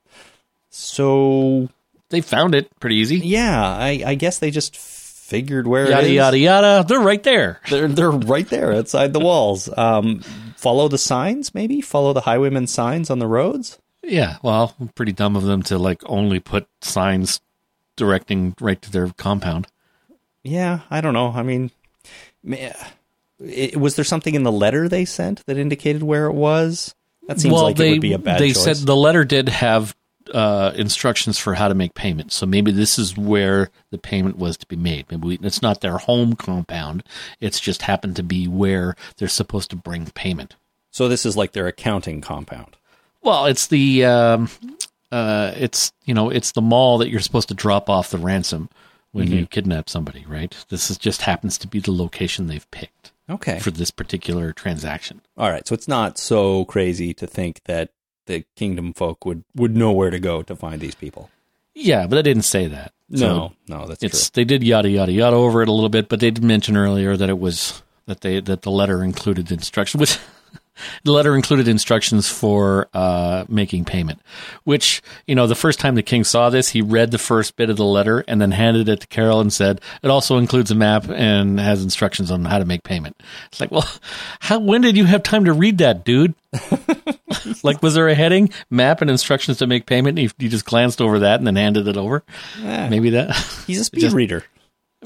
[0.69, 1.69] So
[2.09, 3.17] They found it pretty easy.
[3.17, 6.11] yeah, I, I guess they just figured where Yada is.
[6.13, 6.85] yada yada.
[6.87, 7.59] They're right there.
[7.69, 9.69] They're they're right there outside the walls.
[9.77, 10.21] Um,
[10.55, 13.79] follow the signs, maybe follow the highwaymen signs on the roads.
[14.03, 14.37] Yeah.
[14.41, 17.41] Well, pretty dumb of them to like only put signs
[17.97, 19.67] directing right to their compound.
[20.43, 21.33] Yeah, I don't know.
[21.36, 21.71] I mean,
[23.75, 26.95] was there something in the letter they sent that indicated where it was?
[27.27, 28.63] That seems well, like they it would be a bad they choice.
[28.63, 29.93] said the letter did have
[30.33, 32.31] uh, instructions for how to make payment.
[32.31, 35.05] So maybe this is where the payment was to be made.
[35.10, 37.03] Maybe we, it's not their home compound.
[37.41, 40.55] It's just happened to be where they're supposed to bring payment.
[40.89, 42.77] so this is like their accounting compound.
[43.21, 44.49] Well, it's the um,
[45.12, 48.70] uh, it's you know it's the mall that you're supposed to drop off the ransom
[49.12, 50.56] when you kidnap somebody, right?
[50.70, 53.58] This is just happens to be the location they've picked Okay.
[53.60, 55.22] for this particular transaction.
[55.38, 55.67] All right.
[55.67, 57.89] So it's not so crazy to think that
[58.28, 61.32] the kingdom folk would, would know where to go to find these people.
[61.74, 62.91] Yeah, but I didn't say that.
[63.10, 66.20] No, no, that's it's they did yada yada yada over it a little bit, but
[66.20, 70.00] they did mention earlier that it was that they that the letter included instructions.
[70.02, 70.20] Which
[71.03, 74.21] the letter included instructions for uh, making payment.
[74.63, 77.69] Which you know, the first time the king saw this, he read the first bit
[77.69, 80.75] of the letter and then handed it to Carol and said, "It also includes a
[80.75, 83.87] map and has instructions on how to make payment." It's like, well,
[84.39, 86.33] how when did you have time to read that, dude?
[87.63, 90.17] like, was there a heading, map, and instructions to make payment?
[90.17, 92.23] And you, you just glanced over that and then handed it over.
[92.53, 92.63] true.
[92.65, 93.35] Maybe that.
[93.67, 94.43] He's a speed just- reader.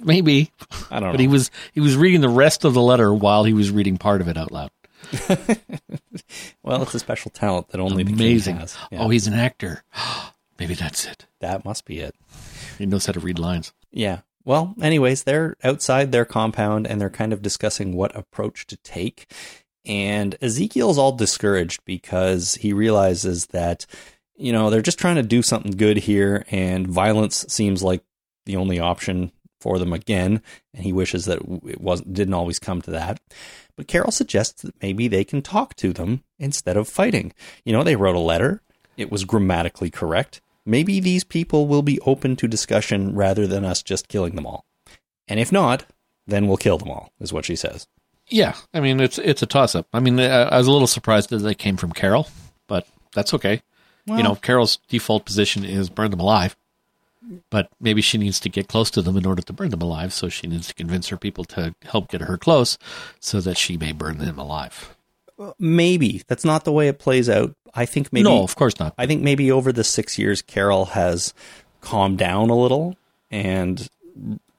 [0.01, 0.51] Maybe,
[0.89, 1.11] I don't know.
[1.11, 3.97] but he was he was reading the rest of the letter while he was reading
[3.97, 4.71] part of it out loud.
[6.63, 8.57] well, it's a special talent that only the Amazing.
[8.57, 8.77] has.
[8.91, 9.83] Yeah, Oh, he's an actor.
[10.59, 11.25] Maybe that's it.
[11.39, 12.15] that must be it.
[12.77, 13.73] He knows how to read lines.
[13.91, 14.19] Yeah.
[14.45, 19.31] Well, anyways, they're outside their compound and they're kind of discussing what approach to take.
[19.85, 23.87] And Ezekiel's all discouraged because he realizes that,
[24.35, 28.03] you know, they're just trying to do something good here and violence seems like
[28.45, 30.41] the only option for them again.
[30.75, 33.19] And he wishes that it wasn't, didn't always come to that.
[33.75, 37.33] But Carol suggests that maybe they can talk to them instead of fighting.
[37.65, 38.61] You know, they wrote a letter.
[38.97, 40.41] It was grammatically correct.
[40.65, 44.65] Maybe these people will be open to discussion rather than us just killing them all.
[45.27, 45.85] And if not,
[46.27, 47.87] then we'll kill them all, is what she says.
[48.29, 49.87] Yeah, I mean it's it's a toss up.
[49.91, 52.27] I mean, I, I was a little surprised that they came from Carol,
[52.67, 53.61] but that's okay.
[54.17, 56.55] you know, Carol's default position is burn them alive,
[57.49, 60.13] but maybe she needs to get close to them in order to burn them alive.
[60.13, 62.77] So she needs to convince her people to help get her close,
[63.19, 64.95] so that she may burn them alive.
[65.57, 66.23] Maybe.
[66.27, 67.55] That's not the way it plays out.
[67.73, 68.23] I think maybe.
[68.23, 68.93] no, of course not.
[68.97, 71.33] I think maybe over the six years, Carol has
[71.79, 72.97] calmed down a little
[73.31, 73.87] and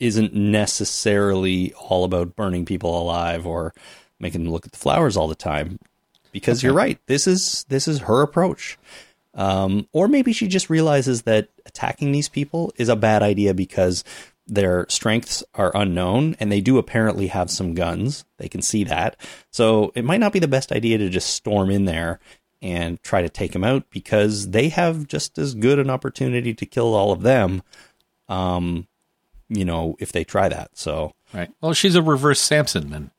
[0.00, 3.74] isn't necessarily all about burning people alive or
[4.18, 5.78] making them look at the flowers all the time.
[6.32, 8.78] Because you're right, this is this is her approach.
[9.34, 14.04] Um, or maybe she just realizes that attacking these people is a bad idea because
[14.46, 18.24] their strengths are unknown and they do apparently have some guns.
[18.38, 19.16] They can see that.
[19.50, 22.20] So it might not be the best idea to just storm in there
[22.60, 26.66] and try to take them out because they have just as good an opportunity to
[26.66, 27.62] kill all of them.
[28.28, 28.86] Um,
[29.48, 30.70] you know, if they try that.
[30.76, 31.50] So, Right.
[31.60, 33.10] Well, she's a reverse Samson then.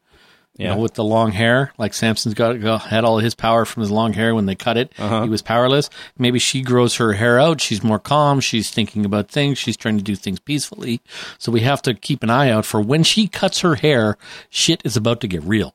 [0.58, 0.76] You Yeah.
[0.76, 3.90] know, with the long hair, like Samson's got, got had all his power from his
[3.90, 4.36] long hair.
[4.36, 5.24] When they cut it, Uh-huh.
[5.24, 5.90] he was powerless.
[6.18, 7.60] Maybe she grows her hair out.
[7.60, 8.40] She's more calm.
[8.40, 9.58] She's thinking about things.
[9.58, 11.02] She's trying to do things peacefully.
[11.40, 14.16] So we have to keep an eye out for when she cuts her hair.
[14.52, 15.74] Shit is about to get real.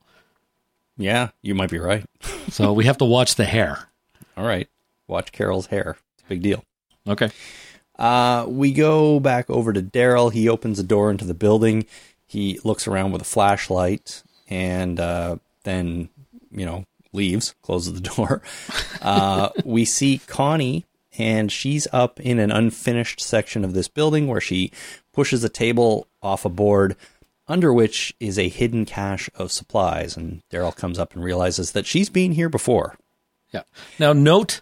[0.96, 2.04] yeah, you might be right.
[2.50, 3.88] So we have to watch the hair.
[4.36, 4.68] All right.
[5.06, 5.96] Watch Carol's hair.
[6.14, 6.64] It's a big deal.
[7.06, 7.30] Okay.
[7.98, 10.32] Uh, we go back over to Daryl.
[10.32, 11.84] He opens the door into the building.
[12.26, 16.08] He looks around with a flashlight and uh, then,
[16.50, 18.42] you know, leaves, closes the door.
[19.02, 20.86] Uh, we see Connie,
[21.18, 24.70] and she's up in an unfinished section of this building where she
[25.12, 26.96] pushes a table off a board
[27.48, 30.16] under which is a hidden cache of supplies.
[30.16, 32.96] And Daryl comes up and realizes that she's been here before.
[33.52, 33.62] Yeah.
[33.98, 34.60] Now note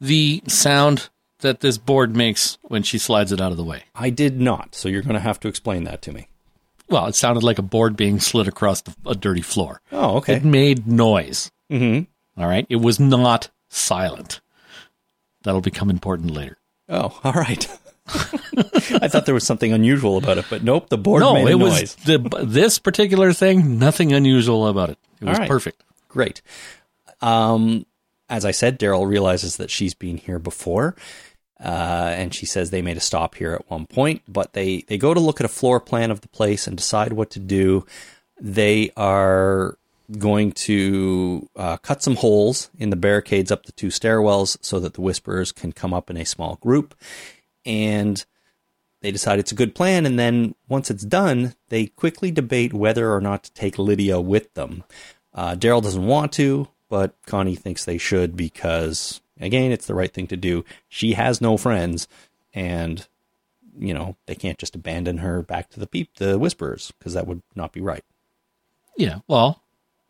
[0.00, 1.08] the sound
[1.40, 3.84] that this board makes when she slides it out of the way.
[3.94, 6.28] I did not, so you're going to have to explain that to me.
[6.88, 9.80] Well, it sounded like a board being slid across the, a dirty floor.
[9.90, 10.34] Oh, okay.
[10.34, 11.50] It made noise.
[11.70, 12.40] Mm-hmm.
[12.40, 12.66] All right.
[12.68, 14.40] It was not silent.
[15.42, 16.58] That'll become important later.
[16.88, 17.66] Oh, all right.
[18.08, 21.50] I thought there was something unusual about it, but nope, the board no, made a
[21.50, 21.80] it noise.
[21.80, 23.80] was the, this particular thing.
[23.80, 24.98] Nothing unusual about it.
[25.20, 25.48] It was right.
[25.48, 25.82] perfect.
[26.08, 26.40] Great.
[27.20, 27.84] Um,
[28.28, 30.94] as I said, Daryl realizes that she's been here before,
[31.60, 34.98] uh, and she says they made a stop here at one point, but they, they
[34.98, 37.86] go to look at a floor plan of the place and decide what to do.
[38.40, 39.78] They are
[40.18, 44.94] going to uh, cut some holes in the barricades up the two stairwells so that
[44.94, 46.94] the Whisperers can come up in a small group.
[47.64, 48.24] And
[49.00, 50.06] they decide it's a good plan.
[50.06, 54.52] And then once it's done, they quickly debate whether or not to take Lydia with
[54.54, 54.84] them.
[55.34, 60.12] Uh, Daryl doesn't want to, but Connie thinks they should because, again, it's the right
[60.12, 60.64] thing to do.
[60.88, 62.08] She has no friends,
[62.54, 63.06] and
[63.78, 67.26] you know they can't just abandon her back to the peep, the Whisperers, because that
[67.26, 68.04] would not be right.
[68.96, 69.18] Yeah.
[69.28, 69.62] Well,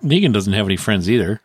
[0.02, 1.40] Negan doesn't have any friends either.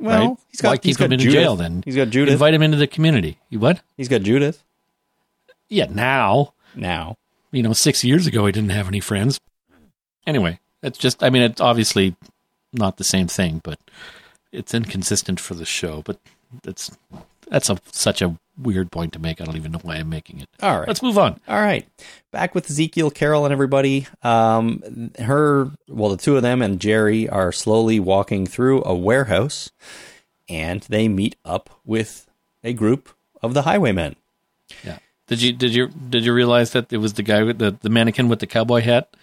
[0.00, 0.36] Well, right?
[0.50, 1.34] he's got, Why he's keep got him in Judith.
[1.34, 1.82] jail then?
[1.84, 2.32] He's got Judith.
[2.32, 3.38] Invite him into the community.
[3.48, 3.80] You what?
[3.96, 4.64] He's got Judith
[5.68, 5.86] Yeah.
[5.88, 7.16] Now, now.
[7.52, 9.38] you know, six years ago, he didn't have any friends.
[10.26, 12.16] Anyway, it's just, I mean, it's obviously
[12.72, 13.78] not the same thing, but
[14.50, 16.02] it's inconsistent for the show.
[16.02, 16.18] But
[16.64, 16.90] it's,
[17.48, 19.40] that's a, such a weird point to make.
[19.40, 20.48] I don't even know why I'm making it.
[20.62, 20.88] All right.
[20.88, 21.40] Let's move on.
[21.48, 21.86] All right.
[22.30, 24.06] Back with Ezekiel, Carol, and everybody.
[24.22, 29.70] Um, her, well, the two of them and Jerry are slowly walking through a warehouse
[30.48, 32.26] and they meet up with
[32.62, 33.10] a group
[33.42, 34.16] of the highwaymen.
[34.84, 34.98] Yeah.
[35.26, 37.88] Did you did you did you realize that it was the guy with the, the
[37.88, 39.16] mannequin with the cowboy hat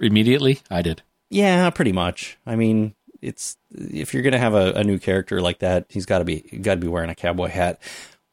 [0.00, 0.60] immediately?
[0.70, 1.02] I did.
[1.28, 2.38] Yeah, pretty much.
[2.46, 6.18] I mean, it's if you're gonna have a, a new character like that, he's got
[6.18, 7.80] to be got to be wearing a cowboy hat.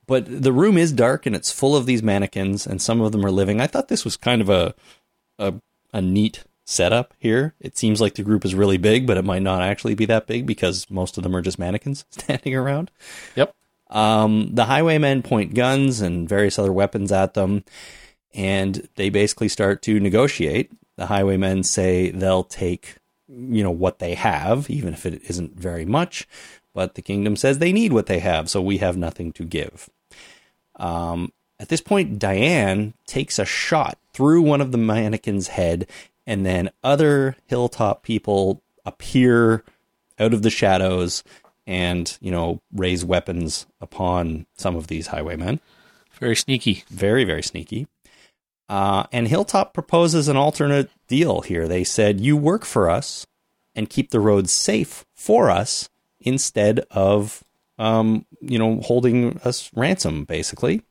[0.07, 3.25] But the room is dark and it's full of these mannequins, and some of them
[3.25, 3.61] are living.
[3.61, 4.75] I thought this was kind of a
[5.39, 5.55] a,
[5.93, 7.53] a neat setup here.
[7.59, 10.27] It seems like the group is really big, but it might not actually be that
[10.27, 12.91] big because most of them are just mannequins standing around.
[13.35, 13.55] Yep.
[13.89, 17.63] Um, the highwaymen point guns and various other weapons at them,
[18.33, 20.71] and they basically start to negotiate.
[20.95, 22.95] The highwaymen say they'll take,
[23.31, 26.27] you know, what they have, even if it isn't very much.
[26.73, 29.89] But the kingdom says they need what they have, so we have nothing to give.
[30.77, 35.87] Um, at this point, Diane takes a shot through one of the mannequin's head,
[36.25, 39.63] and then other hilltop people appear
[40.19, 41.23] out of the shadows
[41.67, 45.59] and, you know, raise weapons upon some of these highwaymen.
[46.13, 46.83] Very sneaky.
[46.89, 47.87] Very, very sneaky.
[48.71, 51.67] Uh, and Hilltop proposes an alternate deal here.
[51.67, 53.27] They said, You work for us
[53.75, 55.89] and keep the roads safe for us
[56.21, 57.43] instead of,
[57.77, 60.83] um, you know, holding us ransom, basically.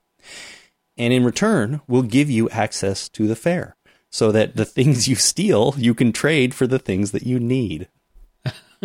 [0.99, 3.77] And in return, we'll give you access to the fair
[4.11, 7.89] so that the things you steal, you can trade for the things that you need.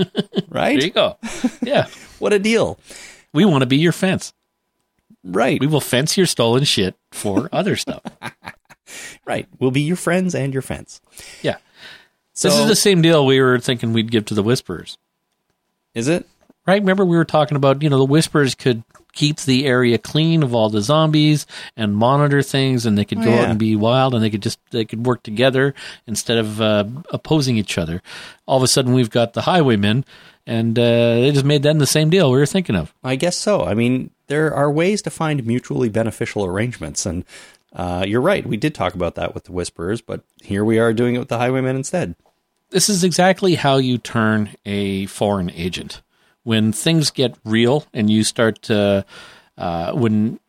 [0.48, 0.80] right?
[0.80, 1.18] There you go.
[1.62, 1.88] Yeah.
[2.18, 2.80] What a deal.
[3.34, 4.32] We want to be your fence.
[5.22, 5.60] Right.
[5.60, 8.02] We will fence your stolen shit for other stuff.
[9.26, 9.48] Right.
[9.60, 11.02] We'll be your friends and your fence.
[11.42, 11.58] Yeah.
[12.34, 14.98] So, this is the same deal we were thinking we'd give to the Whisperers.
[15.94, 16.28] is it?
[16.68, 16.82] Right?
[16.82, 18.84] Remember we were talking about, you know, the Whisperers could
[19.14, 21.46] keep the area clean of all the zombies
[21.78, 23.42] and monitor things, and they could Oh, go yeah.
[23.44, 25.74] out and be wild, and they could just they could work together
[26.08, 28.02] instead of uh, opposing each other.
[28.48, 30.04] All of a sudden, we've got the highwaymen,
[30.46, 30.82] and uh,
[31.22, 32.94] they just made them the same deal we were thinking of.
[33.04, 33.64] I guess so.
[33.64, 37.24] I mean, there are ways to find mutually beneficial arrangements, and
[37.76, 38.46] uh, you're right.
[38.46, 41.28] We did talk about that with the Whisperers, but here we are doing it with
[41.28, 42.16] the Highwaymen instead.
[42.72, 46.02] this is exactly how you turn a foreign agent.
[46.44, 49.06] When things get real and you start to,
[49.58, 50.40] uh, when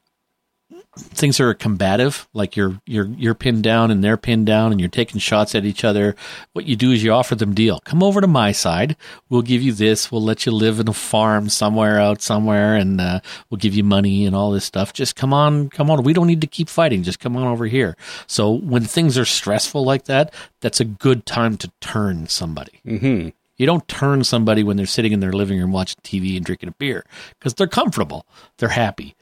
[0.97, 4.89] things are combative, like you're you're you're pinned down and they're pinned down and you're
[4.89, 6.17] taking shots at each other,
[6.53, 7.81] what you do is you offer them deal.
[7.81, 8.97] Come over to my side.
[9.29, 10.11] We'll give you this.
[10.11, 13.21] We'll let you live in a farm somewhere out somewhere, and uh,
[13.51, 14.93] we'll give you money and all this stuff.
[14.93, 16.03] Just come on, come on.
[16.03, 17.03] We don't need to keep fighting.
[17.03, 17.97] Just come on over here.
[18.27, 22.81] So when things are stressful like that, that's a good time to turn somebody.
[22.87, 23.29] Mm-hmm.
[23.57, 26.69] You don't turn somebody when they're sitting in their living room watching TV and drinking
[26.69, 27.05] a beer
[27.39, 28.27] because they're comfortable,
[28.59, 29.15] they're happy.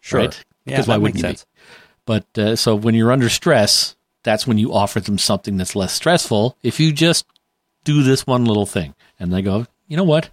[0.00, 0.20] Sure.
[0.20, 0.44] Right?
[0.64, 1.62] Yeah, Because that why makes wouldn't you be?
[2.04, 5.92] But uh, so when you're under stress, that's when you offer them something that's less
[5.92, 6.56] stressful.
[6.62, 7.26] If you just
[7.84, 10.30] do this one little thing and they go, you know what?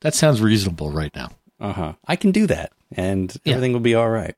[0.00, 1.30] That sounds reasonable right now.
[1.60, 1.92] Uh huh.
[2.06, 3.54] I can do that, and Yeah.
[3.54, 4.34] everything will be all right.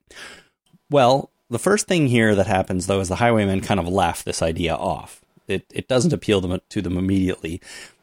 [0.91, 4.43] Well, the first thing here that happens, though, is the Highwaymen kind of laugh this
[4.43, 5.21] idea off.
[5.49, 7.61] It it doesn't appeal them, to them immediately,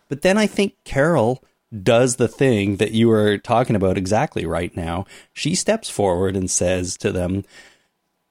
[0.07, 1.43] but then I think Carol
[1.84, 5.05] does the thing that you are talking about exactly right now.
[5.34, 7.45] She steps forward and says to them,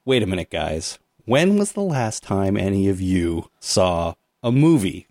[0.04, 0.98] "Wait a minute, guys.
[1.24, 5.06] When was the last time any of you saw a movie?"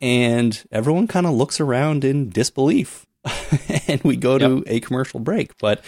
[0.00, 3.06] And everyone kind of looks around in disbelief.
[3.86, 5.56] and we go to a commercial break.
[5.58, 5.80] But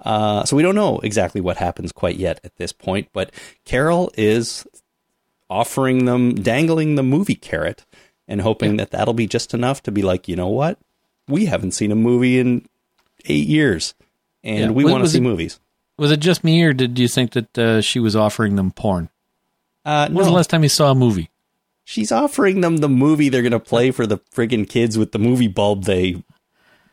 [0.00, 3.08] uh, so we don't know exactly what happens quite yet at this point.
[3.12, 3.32] But
[3.64, 4.66] Carol is
[5.50, 7.84] offering them, dangling the movie carrot,
[8.28, 10.78] and hoping that that'll be just enough to be like, you know what?
[11.26, 12.66] We haven't seen a movie in
[13.26, 13.94] eight years,
[14.44, 14.70] and Yeah.
[14.70, 15.58] we want to see it- movies.
[15.96, 19.08] Was it just me or did you think that uh, she was offering them porn?
[19.84, 21.30] Uh, When was the last time you saw a movie?
[21.84, 25.18] she's offering them the movie they're going to play for the friggin' kids with the
[25.18, 26.22] movie bulb they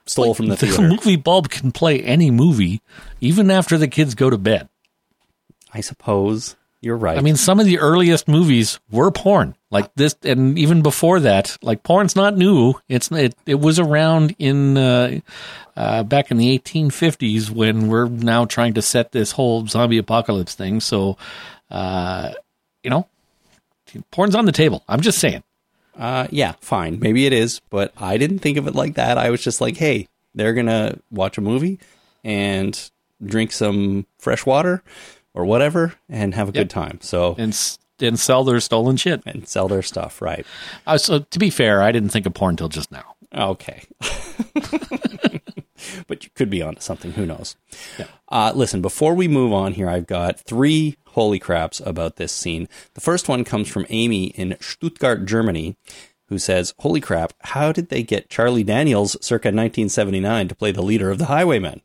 [0.05, 0.77] stole from the theater.
[0.81, 2.81] the movie bulb can play any movie,
[3.19, 4.69] even after the kids go to bed.
[5.73, 6.55] I suppose
[6.85, 7.17] you're right.
[7.17, 11.57] I mean, some of the earliest movies were porn, like this, and even before that,
[11.63, 12.75] like porn's not new.
[12.87, 15.19] It's it, it was around in uh,
[15.75, 20.53] uh, back in the 1850s when we're now trying to set this whole zombie apocalypse
[20.53, 20.79] thing.
[20.79, 21.17] So,
[21.71, 22.33] uh,
[22.83, 23.07] you know,
[24.11, 24.83] porn's on the table.
[24.87, 25.41] I'm just saying.
[25.97, 26.99] Uh, yeah, fine.
[26.99, 29.17] Maybe it is, but I didn't think of it like that.
[29.17, 31.79] I was just like, hey, they're gonna watch a movie
[32.23, 32.91] and
[33.25, 34.83] drink some fresh water
[35.35, 36.99] or whatever and have a good time.
[37.01, 37.55] So and
[37.99, 39.21] and sell their stolen shit.
[39.25, 40.45] and sell their stuff, right?
[40.87, 43.15] Uh, so to be fair, I didn't think of porn till just now.
[43.33, 43.83] Okay.
[46.07, 47.11] but you could be onto something.
[47.13, 47.55] Who knows?
[48.29, 52.67] Uh, listen, before we move on here, I've got three holy craps about this scene.
[52.93, 55.77] The first one comes from Amy in Stuttgart, Germany,
[56.27, 60.81] who says, Holy crap, how did they get Charlie Daniels circa 1979 to play the
[60.81, 61.81] leader of the Highwaymen?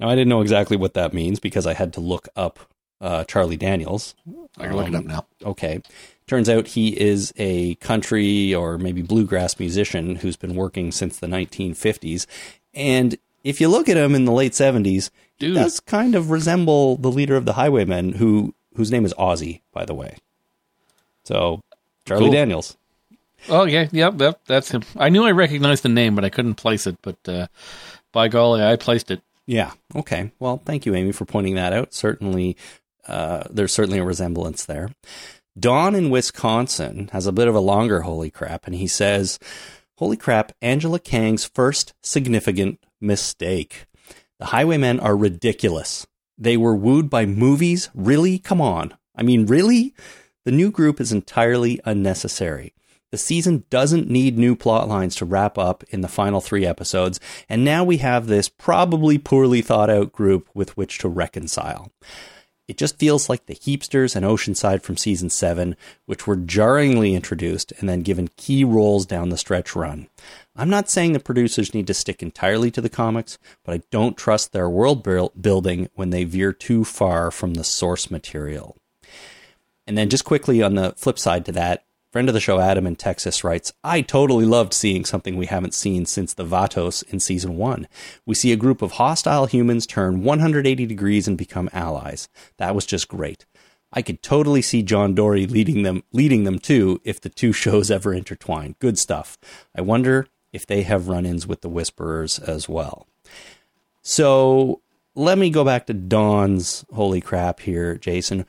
[0.00, 2.58] Now, I didn't know exactly what that means because I had to look up
[3.00, 4.14] uh, Charlie Daniels.
[4.56, 5.26] I can look it up now.
[5.44, 5.80] Okay.
[6.26, 11.26] Turns out he is a country or maybe bluegrass musician who's been working since the
[11.26, 12.26] 1950s.
[12.74, 16.96] And if you look at him in the late 70s, he does kind of resemble
[16.96, 20.16] the leader of the Highwaymen, who whose name is Ozzy, by the way.
[21.24, 21.60] So,
[22.04, 22.32] Charlie Cool.
[22.32, 22.76] Daniels.
[23.48, 24.82] Oh yeah, yep, that, that's him.
[24.96, 26.98] I knew I recognized the name, but I couldn't place it.
[27.02, 27.46] But uh,
[28.12, 29.22] by golly, I placed it.
[29.48, 29.72] Yeah.
[29.96, 30.30] Okay.
[30.38, 31.94] Well, thank you, Amy, for pointing that out.
[31.94, 32.58] Certainly,
[33.06, 34.90] uh, there's certainly a resemblance there.
[35.58, 39.38] Don in Wisconsin has a bit of a longer holy crap, and he says,
[39.96, 43.86] Holy crap, Angela Kang's first significant mistake.
[44.38, 46.06] The Highwaymen are ridiculous.
[46.36, 47.88] They were wooed by movies?
[47.94, 48.38] Really?
[48.38, 48.98] Come on.
[49.16, 49.94] I mean, really?
[50.44, 52.74] The new group is entirely unnecessary.
[53.10, 57.18] The season doesn't need new plot lines to wrap up in the final three episodes,
[57.48, 61.90] and now we have this probably poorly thought out group with which to reconcile.
[62.68, 67.72] It just feels like the Heapsters and Oceanside from season 7, which were jarringly introduced
[67.78, 70.08] and then given key roles down the stretch run.
[70.54, 74.18] I'm not saying the producers need to stick entirely to the comics, but I don't
[74.18, 78.76] trust their world building when they veer too far from the source material.
[79.86, 82.86] And then just quickly on the flip side to that, friend of the show Adam
[82.86, 87.20] in Texas writes, I totally loved seeing something we haven't seen since the Vatos in
[87.20, 87.86] season 1.
[88.24, 92.28] We see a group of hostile humans turn 180 degrees and become allies.
[92.56, 93.44] That was just great.
[93.92, 97.90] I could totally see John Dorie leading them leading them too if the two shows
[97.90, 98.74] ever intertwine.
[98.78, 99.38] Good stuff.
[99.76, 103.06] I wonder if they have run-ins with the Whisperers as well.
[104.02, 104.80] So
[105.14, 108.46] let me go back to Don's holy crap here, Jason.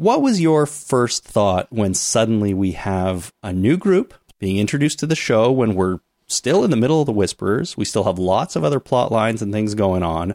[0.00, 5.06] What was your first thought when suddenly we have a new group being introduced to
[5.06, 7.76] the show when we're still in the middle of the Whisperers?
[7.76, 10.34] We still have lots of other plot lines and things going on.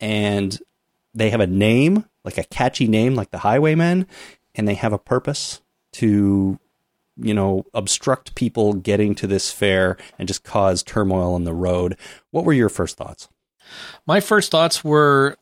[0.00, 0.60] And
[1.14, 4.06] they have a name, like a catchy name, like the Highwaymen,
[4.54, 5.62] and they have a purpose
[5.92, 6.58] to,
[7.16, 11.96] you know, obstruct people getting to this fair and just cause turmoil on the road.
[12.32, 13.30] What were your first thoughts?
[14.06, 15.38] My first thoughts were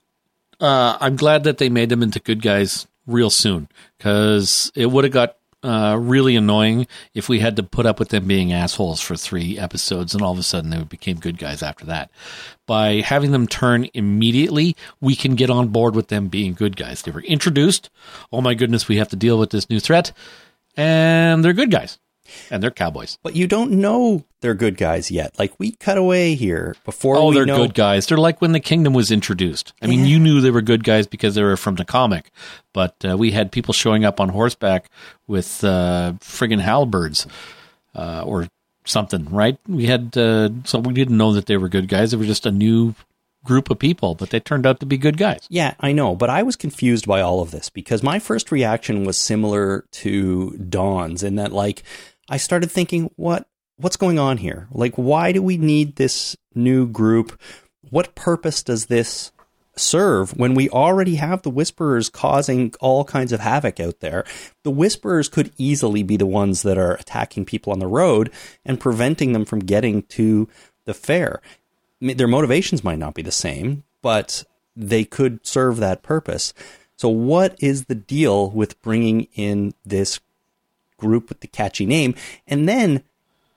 [0.60, 5.04] uh, I'm glad that they made them into good guys real soon because it would
[5.04, 9.00] have got uh, really annoying if we had to put up with them being assholes
[9.00, 12.10] for three episodes and all of a sudden they became good guys after that.
[12.66, 17.02] By having them turn immediately, we can get on board with them being good guys.
[17.02, 17.90] They were introduced.
[18.32, 20.12] Oh my goodness, we have to deal with this new threat.
[20.76, 21.98] And they're good guys
[22.50, 23.18] and they're cowboys.
[23.22, 25.38] But you don't know they're good guys yet.
[25.38, 27.16] Like we cut away here before.
[27.16, 28.06] Oh, they're know- good guys.
[28.06, 29.72] They're like when the kingdom was introduced.
[29.80, 32.30] I mean, you knew they were good guys because they were from the comic,
[32.72, 34.90] but uh, we had people showing up on horseback
[35.26, 37.26] with uh, friggin' halberds
[37.94, 38.48] uh, or
[38.84, 39.58] something, right?
[39.68, 42.10] We had uh, so we didn't know that they were good guys.
[42.10, 42.94] They were just a new
[43.44, 45.46] group of people, but they turned out to be good guys.
[45.48, 49.04] Yeah, I know, but I was confused by all of this because my first reaction
[49.04, 51.82] was similar to Don's in that like
[52.28, 53.46] I started thinking what
[53.76, 54.68] what's going on here?
[54.70, 57.40] Like why do we need this new group?
[57.90, 59.32] What purpose does this
[59.74, 64.24] serve when we already have the whisperers causing all kinds of havoc out there?
[64.62, 68.30] The whisperers could easily be the ones that are attacking people on the road
[68.64, 70.48] and preventing them from getting to
[70.84, 71.40] the fair.
[72.00, 74.44] Their motivations might not be the same, but
[74.74, 76.52] they could serve that purpose.
[76.96, 80.20] So, what is the deal with bringing in this
[81.02, 82.14] group with the catchy name?
[82.46, 83.02] And then,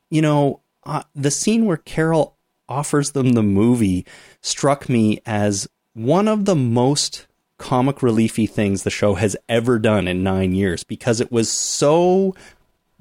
[0.09, 2.35] you know, uh, the scene where Carol
[2.67, 4.05] offers them the movie
[4.41, 7.27] struck me as one of the most
[7.57, 12.35] comic reliefy things the show has ever done in nine years because it was so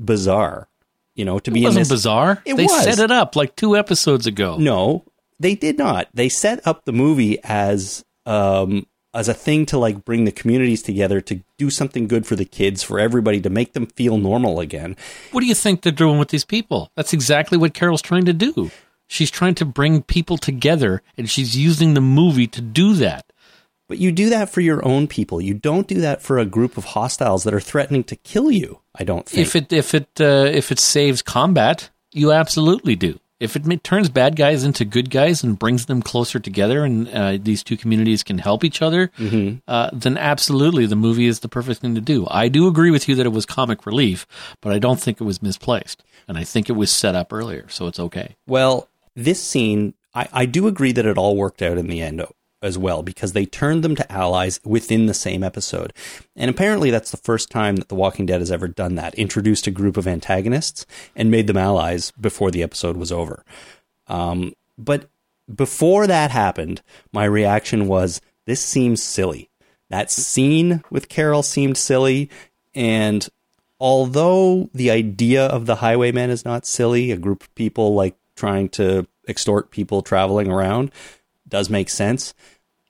[0.02, 0.68] bizarre.
[1.14, 2.42] You know, to be It in wasn't this bizarre.
[2.44, 2.84] It they was.
[2.84, 4.56] set it up like two episodes ago.
[4.58, 5.04] no,
[5.40, 6.08] they did not.
[6.14, 10.82] They set up the movie as um as a thing to like bring the communities
[10.82, 14.60] together to do something good for the kids, for everybody to make them feel normal
[14.60, 14.96] again.
[15.30, 16.90] What do you think they're doing with these people?
[16.96, 18.70] That's exactly what Carol's trying to do.
[19.06, 23.26] She's trying to bring people together, and she's using the movie to do that.
[23.86, 25.40] But you do that for your own people.
[25.40, 28.80] You don't do that for a group of hostiles that are threatening to kill you.
[28.94, 29.46] I don't think.
[29.46, 33.20] If it if it uh, if it saves combat, you absolutely do.
[33.44, 37.38] If it turns bad guys into good guys and brings them closer together, and uh,
[37.40, 39.58] these two communities can help each other, Mm-hmm.
[39.68, 42.26] uh, then absolutely the movie is the perfect thing to do.
[42.30, 44.26] I do agree with you that it was comic relief,
[44.60, 47.66] but I don't think it was misplaced, and I think it was set up earlier,
[47.68, 48.36] so it's okay.
[48.46, 52.20] Well, this scene, I, I do agree that it all worked out in the end
[52.64, 55.92] as well because they turned them to allies within the same episode.
[56.34, 59.66] And apparently, that's the first time that The Walking Dead has ever done that introduced
[59.66, 63.44] a group of antagonists and made them allies before the episode was over.
[64.08, 65.08] Um, but
[65.52, 69.50] before that happened, my reaction was this seems silly.
[69.90, 72.30] That scene with Carol seemed silly.
[72.74, 73.28] And
[73.78, 78.68] although the idea of the highwaymen is not silly, a group of people like trying
[78.70, 80.90] to extort people traveling around
[81.48, 82.34] does make sense.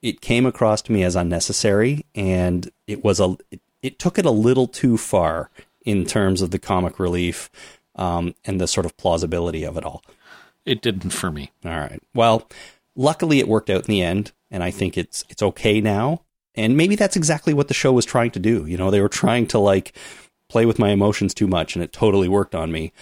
[0.05, 4.27] It came across to me as unnecessary, and it was a it, it took it
[4.27, 5.49] a little too far
[5.81, 7.51] in terms of the comic relief
[7.97, 10.03] um, and the sort of plausibility of it all.
[10.67, 11.53] It didn't for me.
[11.65, 12.03] All right.
[12.15, 12.51] Well,
[12.95, 16.21] luckily it worked out in the end, and I think it's it's okay now.
[16.55, 18.67] And maybe that's exactly what the show was trying to do.
[18.67, 19.97] You know, they were trying to like
[20.51, 22.93] play with my emotions too much, and it totally worked on me.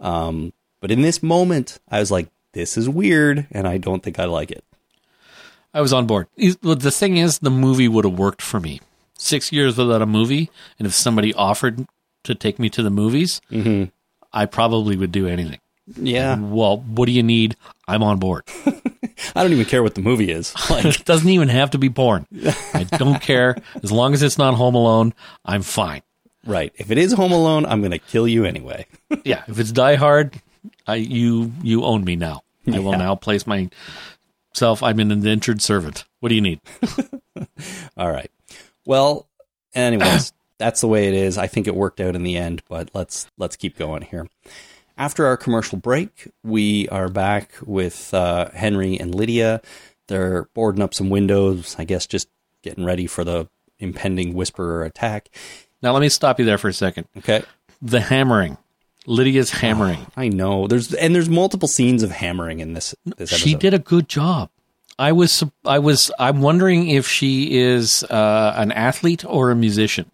[0.00, 4.18] Um, but in this moment, I was like, "This is weird," and I don't think
[4.18, 4.64] I like it.
[5.74, 6.26] I was on board.
[6.36, 8.80] The thing is, the movie would have worked for me.
[9.18, 11.86] Six years without a movie, and if somebody offered
[12.24, 13.84] to take me to the movies, mm-hmm.
[14.32, 15.58] I probably would do anything.
[15.96, 17.56] Yeah, Well, what do you need?
[17.86, 18.44] I'm on board.
[19.34, 20.54] I don't even care what the movie is.
[20.70, 22.26] Like, it doesn't even have to be porn.
[22.74, 23.56] I don't care.
[23.82, 25.14] As long as it's not Home Alone,
[25.44, 26.02] I'm fine.
[26.44, 26.72] right?
[26.76, 28.86] If it is Home Alone, I'm going to kill you anyway.
[29.24, 30.40] Yeah, if it's Die Hard,
[30.86, 32.42] I you you own me now.
[32.70, 33.46] I will now place
[34.58, 34.82] myself.
[34.82, 36.04] I'm an indentured servant.
[36.18, 36.60] What do you need?
[37.96, 38.30] All right.
[38.84, 39.28] Well,
[39.72, 41.38] anyways, that's the way it is.
[41.38, 44.26] I think it worked out in the end, but let's let's keep going here.
[44.96, 49.62] After our commercial break, we are back with uh, Henry and Lydia.
[50.08, 52.28] They're boarding up some windows, I guess, just
[52.62, 53.48] getting ready for the
[53.78, 55.28] impending Whisperer attack.
[55.82, 57.06] Now let me stop you there for a second.
[57.18, 57.44] Okay.
[57.80, 58.58] The hammering,
[59.08, 60.06] Lydia's hammering.
[60.16, 63.36] I know there's and there's multiple scenes of hammering in this this episode.
[63.36, 64.50] She did a good job.
[64.98, 70.10] I was I was I'm wondering if she is uh, an athlete or a musician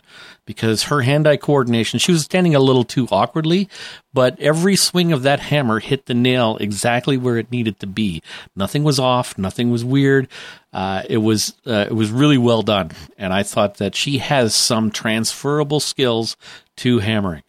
[0.46, 3.66] because her hand-eye coordination she was standing a little too awkwardly
[4.12, 8.22] but every swing of that hammer hit the nail exactly where it needed to be
[8.54, 10.28] nothing was off nothing was weird
[10.74, 14.54] uh, it was uh, it was really well done and i thought that she has
[14.54, 16.36] some transferable skills
[16.76, 17.42] to hammering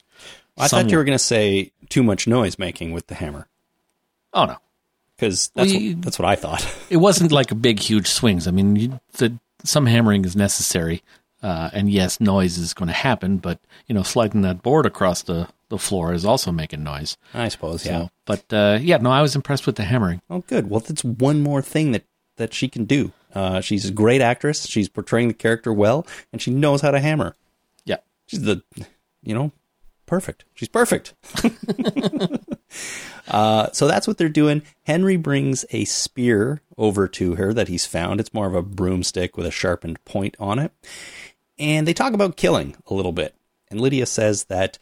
[0.57, 3.47] I thought you were going to say too much noise making with the hammer
[4.33, 4.57] oh no
[5.15, 6.67] because that's We- what, that's what I thought.
[6.89, 11.03] it wasn't like a big huge swings i mean you, the, some hammering is necessary
[11.43, 15.21] uh, and yes noise is going to happen but you know sliding that board across
[15.23, 18.07] the, the floor is also making noise I suppose, So, yeah.
[18.25, 20.21] but uh, yeah, no, I was impressed with the hammering.
[20.29, 20.69] Oh, good.
[20.69, 22.05] Well, that's one more thing that
[22.37, 23.11] that she can do.
[23.33, 24.65] Uh, she's a great actress.
[24.67, 27.35] She's portraying the character well, and she knows how to hammer.
[27.83, 27.97] Yeah,
[28.27, 28.61] She's the,
[29.23, 29.51] you know,
[30.05, 30.45] perfect.
[30.53, 31.13] She's perfect.
[33.27, 34.61] uh, so that's what they're doing.
[34.83, 38.19] Henry brings a spear over to her that he's found.
[38.19, 40.71] It's more of a broomstick with a sharpened point on it.
[41.57, 43.35] And they talk about killing a little bit.
[43.69, 44.77] And Lydia says that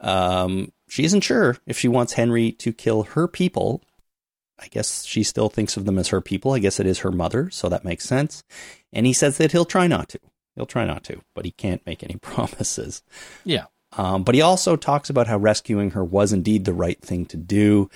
[0.00, 3.82] um, she isn't sure if she wants Henry to kill her people.
[4.58, 6.52] I guess she still thinks of them as her people.
[6.52, 8.42] I guess it is her mother, so that makes sense.
[8.92, 10.20] And he says that he'll try not to.
[10.54, 13.02] He'll try not to, but he can't make any promises.
[13.44, 13.66] yeah,
[13.96, 17.36] Um, but he also talks about how rescuing her was indeed the right thing to
[17.36, 17.90] do,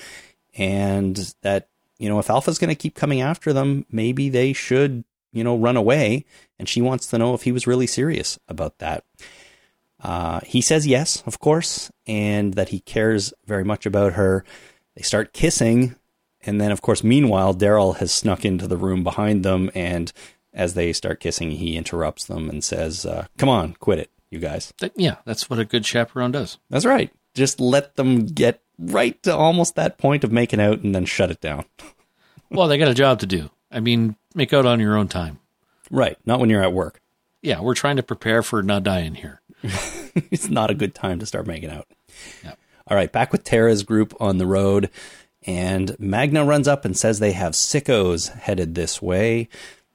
[0.56, 5.04] and that you know if Alpha's going to keep coming after them, maybe they should
[5.32, 6.24] you know run away.
[6.58, 9.04] And she wants to know if he was really serious about that.
[10.02, 14.44] Uh, he says yes, of course, and that he cares very much about her.
[14.96, 15.96] They start kissing,
[16.42, 20.10] and then, of course, meanwhile, Daryl has snuck into the room behind them, and
[20.52, 24.38] as they start kissing, he interrupts them and says, uh, "Come on, quit it, you
[24.38, 26.58] guys." That- yeah, that's what a good chaperone does.
[26.70, 27.10] That's right.
[27.34, 31.30] Just let them get right to almost that point of making out, and then shut
[31.30, 31.64] it down.
[32.52, 33.48] Well, they got a job to do.
[33.70, 35.38] I mean, make out on your own time.
[35.88, 37.00] Right, not when you're at work.
[37.42, 39.40] Yeah, we're trying to prepare for not dying here.
[39.62, 41.86] it's not a good time to start making out.
[42.42, 42.54] Yeah.
[42.88, 44.90] All right, back with Tara's group on the road,
[45.46, 49.48] and Magna runs up and says they have sickos headed this way.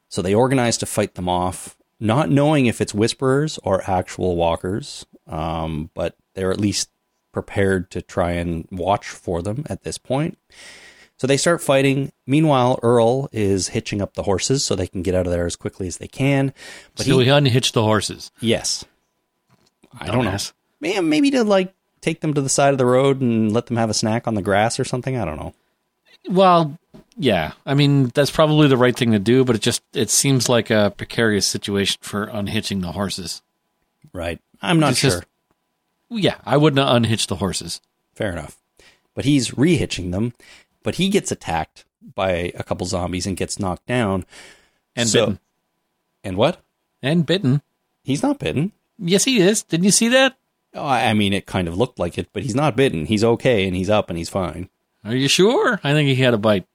[0.08, 5.06] So they organize to fight them off, not knowing if it's whisperers or actual walkers,
[5.28, 6.90] um, but they're at least
[7.32, 10.38] prepared to try and watch for them at this point.
[11.18, 12.12] So they start fighting.
[12.28, 15.56] Meanwhile, Earl is hitching up the horses so they can get out of there as
[15.56, 16.54] quickly as they can.
[16.96, 18.32] But so he, we unhitched the horses.
[18.42, 18.84] yes,
[19.98, 20.32] I don't know.
[20.32, 20.54] Dumbass.
[20.82, 23.90] Maybe to like take them to the side of the road and let them have
[23.90, 25.16] a snack on the grass or something.
[25.18, 25.54] I don't know.
[26.30, 26.78] Well,
[27.18, 27.54] yeah.
[27.66, 30.70] I mean, that's probably the right thing to do, but it just it seems like
[30.70, 33.42] a precarious situation for unhitching the horses.
[34.14, 34.40] Right.
[34.62, 35.10] I'm not It's sure.
[35.12, 35.24] just-
[36.10, 37.82] Yeah, I wouldn't unhitch the horses.
[38.14, 38.58] Fair enough.
[39.14, 40.34] But he's rehitching them,
[40.84, 41.86] but he gets attacked
[42.16, 44.26] by a couple zombies and gets knocked down.
[44.96, 45.40] And So- bitten.
[46.24, 46.62] And what?
[47.02, 47.62] And bitten.
[48.04, 48.72] He's not bitten.
[48.98, 49.64] Yes, he is.
[49.64, 50.38] Didn't you see that?
[50.74, 53.06] Oh, I I mean, it kind of looked like it, but he's not bitten.
[53.06, 54.70] He's okay and he's up and he's fine.
[55.04, 55.80] Are you sure?
[55.84, 56.66] I think he had a bite.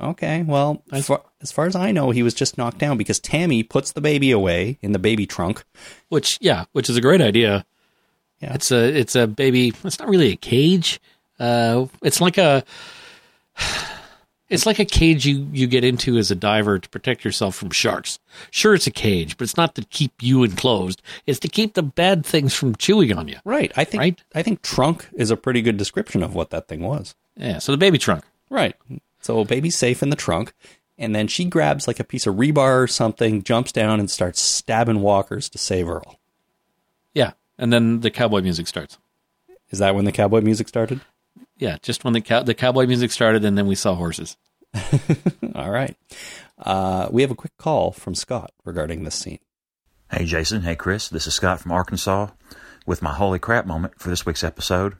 [0.00, 3.18] Okay, well, as far, as far as I know, he was just knocked down because
[3.18, 5.64] Tammy puts the baby away in the baby trunk.
[6.08, 7.64] Which, yeah, which is a great idea.
[8.40, 8.54] Yeah.
[8.54, 9.72] It's a it's a baby.
[9.84, 11.00] It's not really a cage.
[11.38, 12.64] Uh, it's like a
[14.48, 17.70] it's like a cage you you get into as a diver to protect yourself from
[17.70, 18.18] sharks.
[18.50, 21.02] Sure, it's a cage, but it's not to keep you enclosed.
[21.26, 23.36] It's to keep the bad things from chewing on you.
[23.44, 23.72] Right.
[23.76, 24.22] I think Right?
[24.34, 27.14] I think trunk is a pretty good description of what that thing was.
[27.36, 27.58] Yeah.
[27.58, 28.24] So the baby trunk.
[28.48, 28.74] Right.
[29.20, 30.52] So baby's safe in the trunk,
[30.98, 34.40] and then she grabs like a piece of rebar or something, jumps down, and starts
[34.40, 36.18] stabbing walkers to save Earl.
[37.14, 37.32] Yeah.
[37.58, 38.98] And then the cowboy music starts.
[39.70, 41.00] Is that when the cowboy music started?
[41.58, 44.36] Yeah, just when the cow- the cowboy music started, and then we saw horses.
[45.54, 45.96] All right.
[46.58, 49.38] Uh, we have a quick call from Scott regarding this scene.
[50.10, 50.62] Hey, Jason.
[50.62, 51.08] Hey, Chris.
[51.08, 52.28] This is Scott from Arkansas
[52.86, 54.96] with my holy crap moment for this week's episode.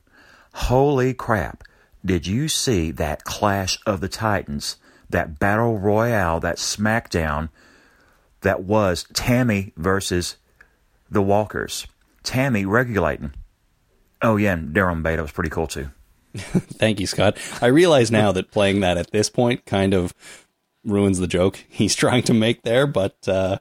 [0.54, 1.64] Holy crap.
[2.04, 4.76] Did you see that Clash of the Titans,
[5.08, 7.50] that battle royale, that smackdown
[8.40, 10.36] that was Tammy versus
[11.10, 11.86] the Walkers?
[12.22, 13.32] Tammy regulating.
[14.22, 15.90] Oh, yeah, and Darren Beta was pretty cool too.
[16.36, 17.38] Thank you, Scott.
[17.60, 20.14] I realize now that playing that at this point kind of
[20.84, 22.86] ruins the joke he's trying to make there.
[22.86, 23.58] But, uh,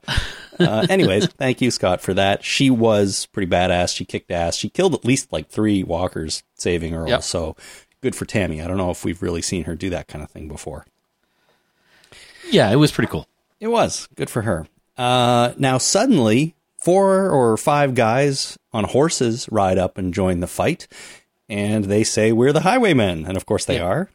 [0.59, 2.43] uh, anyways, thank you, Scott, for that.
[2.43, 3.95] She was pretty badass.
[3.95, 4.55] She kicked ass.
[4.55, 7.09] She killed at least like three walkers, saving Earl.
[7.09, 7.23] Yep.
[7.23, 7.55] So
[8.01, 8.61] good for Tammy.
[8.61, 10.85] I don't know if we've really seen her do that kind of thing before.
[12.51, 13.27] Yeah, it was pretty cool.
[13.59, 14.67] It was good for her.
[14.97, 20.87] Uh, now suddenly, four or five guys on horses ride up and join the fight,
[21.47, 23.83] and they say we're the highwaymen, and of course they Yeah.
[23.85, 24.09] are.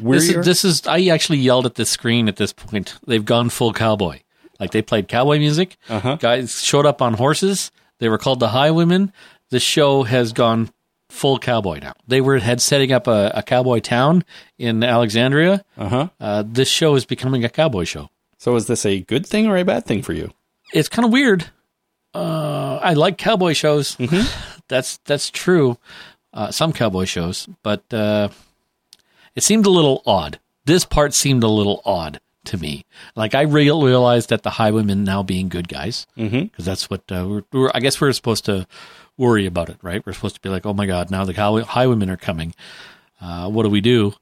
[0.00, 0.86] We're This is, this is.
[0.86, 2.94] I actually yelled at the screen at this point.
[3.06, 4.20] They've gone full cowboy.
[4.60, 5.76] Like they played cowboy music.
[5.88, 6.16] Uh-huh.
[6.16, 7.72] Guys showed up on horses.
[7.98, 9.12] They were called the Highwaymen.
[9.50, 10.70] The show has gone
[11.08, 11.94] full cowboy now.
[12.06, 14.24] They were had setting up a, a cowboy town
[14.58, 15.64] in Alexandria.
[15.76, 16.08] uh-huh.
[16.20, 18.10] Uh, this show is becoming a cowboy show.
[18.38, 20.30] So is this a good thing or a bad thing for you?
[20.72, 21.46] It's kind of weird.
[22.14, 23.96] Uh, I like cowboy shows.
[24.68, 25.78] That's that's true.
[26.34, 28.28] Uh, some cowboy shows, but uh,
[29.34, 30.38] it seemed a little odd.
[30.66, 32.84] This part seemed a little odd to me.
[33.16, 37.26] Like I real realized that the highwaymen now being good guys, because that's what uh,
[37.26, 37.70] we're, we're.
[37.74, 38.66] I guess we're supposed to
[39.18, 40.04] worry about it, right?
[40.06, 42.54] We're supposed to be like, oh my god, now the highway, highwaymen are coming.
[43.20, 44.14] Uh, what do we do?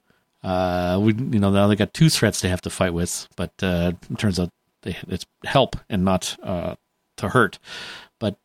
[0.43, 3.51] Uh, we you know now they got two threats they have to fight with, but
[3.61, 4.49] uh, it turns out
[4.81, 6.75] they, it's help and not uh,
[7.17, 7.59] to hurt.
[8.19, 8.35] But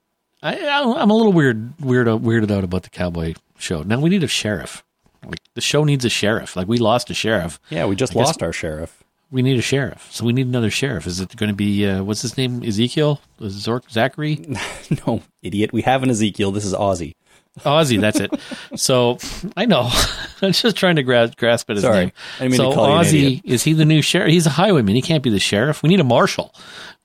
[0.43, 3.83] I, I'm a little weird, weird, weirded out about the cowboy show.
[3.83, 4.85] Now we need a sheriff.
[5.25, 6.57] Like the show needs a sheriff.
[6.57, 7.61] Like we lost a sheriff.
[7.71, 9.03] Yeah, we just I guess- lost our sheriff.
[9.33, 10.09] We need a sheriff.
[10.13, 11.07] So we need another sheriff.
[11.07, 12.63] Is it going to be uh, what's his name?
[12.63, 13.19] Ezekiel?
[13.41, 13.91] Zork?
[13.91, 14.45] Zachary?
[15.07, 15.73] no, idiot.
[15.73, 16.53] We have an Ezekiel.
[16.53, 17.15] This is Ozzy.
[17.61, 18.31] Ozzy, that's it.
[18.77, 19.19] So
[19.57, 19.91] I know.
[20.43, 21.97] I'm just trying to grasp, grasp at his Sorry.
[21.97, 22.13] name.
[22.41, 23.41] I mean to so call you an idiot.
[23.45, 24.31] is he the new sheriff?
[24.31, 24.95] He's a highwayman.
[24.97, 25.83] He can't be the sheriff.
[25.83, 26.55] We need a marshal.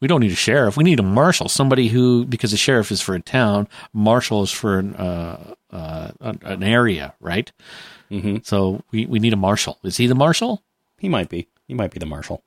[0.01, 0.75] We don't need a sheriff.
[0.77, 1.47] We need a marshal.
[1.49, 6.11] Somebody who, because the sheriff is for a town, marshal is for an, uh, uh,
[6.21, 7.51] an an area, right?
[8.11, 8.45] Mhm.
[8.45, 9.79] So we, we need a marshal.
[9.83, 10.61] Is he the marshal?
[10.97, 11.47] He might be.
[11.67, 12.43] He might be the marshal.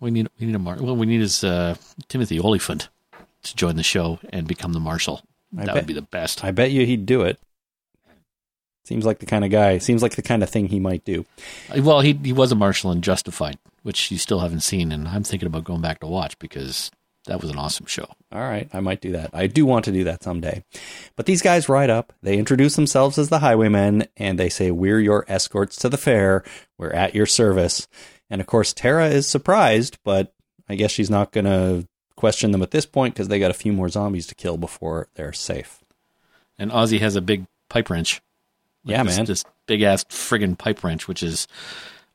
[0.00, 0.76] We need we need a mar.
[0.80, 1.76] Well, we need is uh,
[2.08, 2.88] Timothy Olyphant
[3.44, 5.22] to join the show and become the marshal.
[5.56, 6.44] I that bet- would be the best.
[6.44, 7.38] I bet you he'd do it.
[8.84, 9.78] Seems like the kind of guy.
[9.78, 11.24] Seems like the kind of thing he might do.
[11.76, 15.22] Well, he he was a marshal in Justified, which you still haven't seen, and I'm
[15.22, 16.90] thinking about going back to watch because
[17.26, 18.08] that was an awesome show.
[18.32, 19.30] All right, I might do that.
[19.32, 20.64] I do want to do that someday.
[21.14, 24.98] But these guys ride up, they introduce themselves as the highwaymen, and they say, We're
[24.98, 26.42] your escorts to the fair.
[26.76, 27.86] We're at your service.
[28.32, 30.32] And of course, Tara is surprised, but
[30.66, 33.54] I guess she's not going to question them at this point because they got a
[33.54, 35.80] few more zombies to kill before they're safe.
[36.58, 38.22] And Ozzy has a big pipe wrench.
[38.84, 39.26] Like Yeah, this, man.
[39.26, 41.46] This big ass friggin' pipe wrench, which is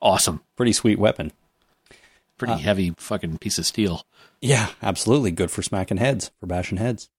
[0.01, 0.41] awesome.
[0.55, 1.31] Pretty sweet weapon.
[2.39, 4.03] Pretty Uh, heavy fucking piece of steel.
[4.41, 5.29] Yeah, absolutely.
[5.29, 7.09] Good for smacking heads, for bashing heads.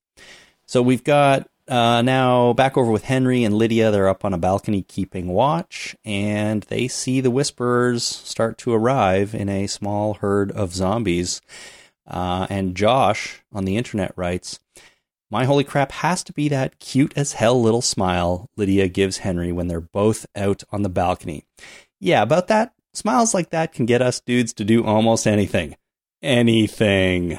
[0.67, 3.91] So we've got uh, now back over with Henry and Lydia.
[3.91, 9.35] They're up on a balcony keeping watch, and they see the Whisperers start to arrive
[9.35, 11.41] in a small herd of zombies.
[12.07, 14.61] Uh, and Josh on the internet writes,
[15.31, 19.53] My holy crap has to be that cute as hell little smile Lydia gives Henry
[19.53, 21.45] when they're both out on the balcony.
[22.01, 22.73] Yeah, about that.
[22.95, 25.77] Smiles like that can get us dudes to do almost anything
[26.23, 27.39] anything.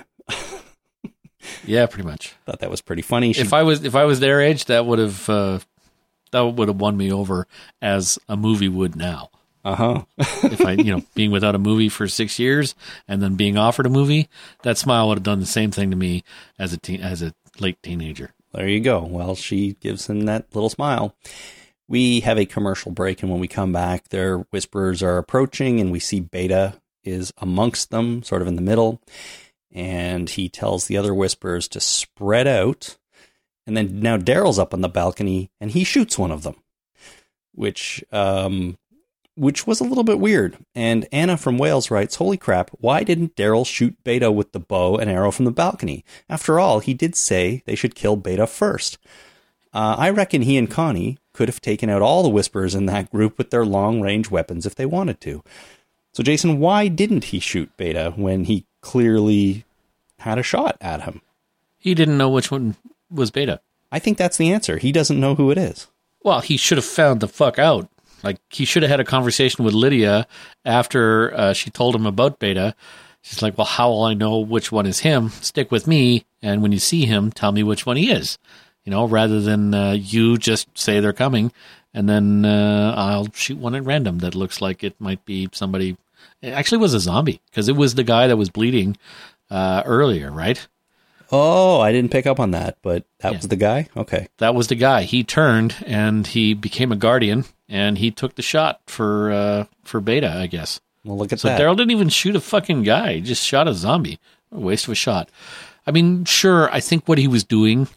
[1.66, 2.36] Yeah, pretty much.
[2.46, 3.34] Thought that was pretty funny.
[3.34, 5.60] She, If I was if I was their age, that would have uh,
[6.32, 7.48] that would have won me over
[7.82, 9.30] as a movie would now.
[9.66, 10.02] uh huh.
[10.18, 12.76] if I, you know, being without a movie for six years
[13.08, 14.30] and then being offered a movie,
[14.64, 16.24] that smile would have done the same thing to me
[16.58, 18.32] as a teen, as a late teenager.
[18.54, 19.04] there you go.
[19.04, 21.16] Well, she gives him that little smile.
[21.88, 25.92] We have a commercial break, and when we come back, their whisperers are approaching, and
[25.92, 29.02] we see Beta is amongst them, sort of in the middle.
[29.72, 32.98] And he tells the other whisperers to spread out.
[33.68, 36.56] And then now Daryl's up on the balcony, and he shoots one of them,
[37.54, 38.78] which um,
[39.40, 40.58] which was a little bit weird.
[40.76, 44.98] And Anna from Wales writes, Holy crap, why didn't Daryl shoot Beta with the bow
[44.98, 46.04] and arrow from the balcony?
[46.28, 48.98] After all, he did say they should kill Beta first.
[49.74, 53.12] Uh, I reckon he and Connie could have taken out all the Whisperers in that
[53.12, 55.42] group with their long range weapons if they wanted to.
[56.12, 59.66] So, Jason, why didn't he shoot Beta when he clearly
[60.20, 61.22] had a shot at him?
[61.78, 62.76] He didn't know which one
[63.10, 63.62] was Beta.
[63.92, 64.78] I think that's the answer.
[64.78, 65.88] He doesn't know who it is.
[66.24, 67.90] Well, he should have found the fuck out.
[68.24, 70.28] Like he should have had a conversation with Lydia
[70.66, 72.76] after uh, she told him about Beta.
[73.22, 75.30] She's like, "Well, how will I know which one is him?
[75.30, 78.38] Stick with me, and when you see him, tell me which one he is."
[78.84, 81.52] You know, rather than uh, you just say they're coming,
[81.94, 85.98] and then uh, I'll shoot one at random that looks like it might be somebody.
[86.42, 88.98] It actually was a zombie because it was the guy that was bleeding
[89.50, 90.66] uh, earlier, right?
[91.32, 93.38] Oh, I didn't pick up on that, but that Yeah.
[93.38, 93.88] was the guy?
[93.96, 94.28] Okay.
[94.40, 95.04] that was the guy.
[95.04, 100.00] He turned and he became a guardian, and he took the shot for uh, for
[100.02, 100.80] Beta, I guess.
[101.04, 101.58] Well, look at So that.
[101.58, 104.20] So Daryl didn't even shoot a fucking guy; he just shot a zombie.
[104.52, 105.30] A waste of a shot.
[105.86, 106.72] I mean, sure.
[106.74, 107.88] I think what he was doing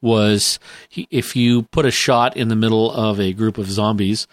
[0.00, 4.26] was, he, if you put a shot in the middle of a group of zombies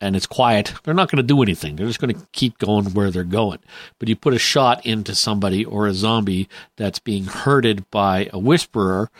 [0.00, 1.76] and it's quiet, they're not going to do anything.
[1.76, 3.58] They're just going to keep going where they're going.
[3.98, 8.38] But you put a shot into somebody or a zombie that's being herded by a
[8.38, 9.10] whisperer,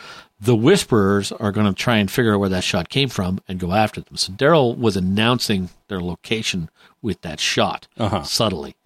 [0.40, 3.58] the Whisperers are going to try and figure out where that shot came from and
[3.60, 4.16] go after them.
[4.16, 6.68] So Daryl was announcing their location
[7.00, 8.22] with that shot Uh-huh.
[8.24, 8.76] subtly.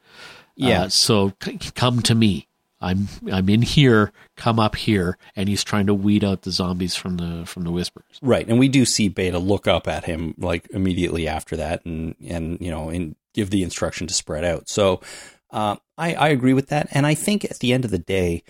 [0.54, 0.82] Yeah.
[0.84, 2.47] Uh, so c- come to me.
[2.80, 4.12] I'm I'm in here.
[4.36, 7.70] Come up here, and he's trying to weed out the zombies from the from the
[7.70, 8.18] whispers.
[8.22, 12.14] Right, and we do see Beta look up at him like immediately after that, and
[12.26, 14.68] and you know, and give the instruction to spread out.
[14.68, 15.00] So,
[15.50, 18.42] uh, I I agree with that, and I think at the end of the day,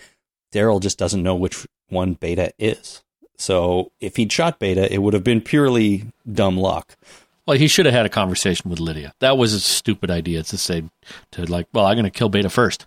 [0.53, 3.01] Daryl just doesn't know which one Beta is.
[3.37, 6.97] So if he'd shot Beta, it would have been purely dumb luck.
[7.45, 9.13] Well, he should have had a conversation with Lydia.
[9.19, 10.83] That was a stupid idea to say
[11.31, 12.85] to like, well, I'm going to kill Beta first.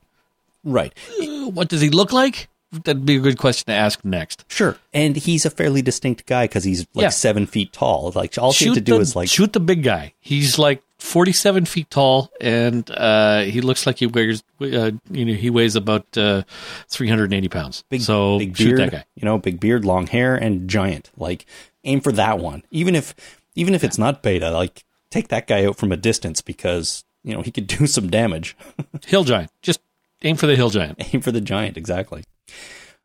[0.64, 0.92] Right.
[1.20, 2.48] Uh, What does he look like?
[2.84, 4.46] That'd be a good question to ask next.
[4.48, 7.08] Sure, and he's a fairly distinct guy because he's like Yeah.
[7.10, 8.10] seven feet tall.
[8.14, 10.14] Like all you have to do the, is like shoot the big guy.
[10.20, 15.34] He's like 47 feet tall, and uh, he looks like he weighs, uh, you know,
[15.34, 16.44] he weighs about uh,
[16.88, 17.84] 380 pounds.
[17.90, 19.04] big, so big shoot beard, that guy.
[19.16, 21.10] you know, big beard, long hair, and giant.
[21.18, 21.44] Like
[21.84, 22.62] aim for that one.
[22.70, 23.14] Even if
[23.54, 27.34] even if it's not beta, like take that guy out from a distance because you
[27.34, 28.56] know he could do some damage.
[29.04, 29.50] Hill giant.
[29.60, 29.80] Just
[30.24, 31.14] aim for the hill giant.
[31.14, 32.24] aim for the giant, exactly.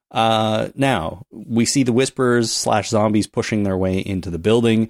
[0.09, 4.89] Uh, now we see the whisperers slash zombies pushing their way into the building.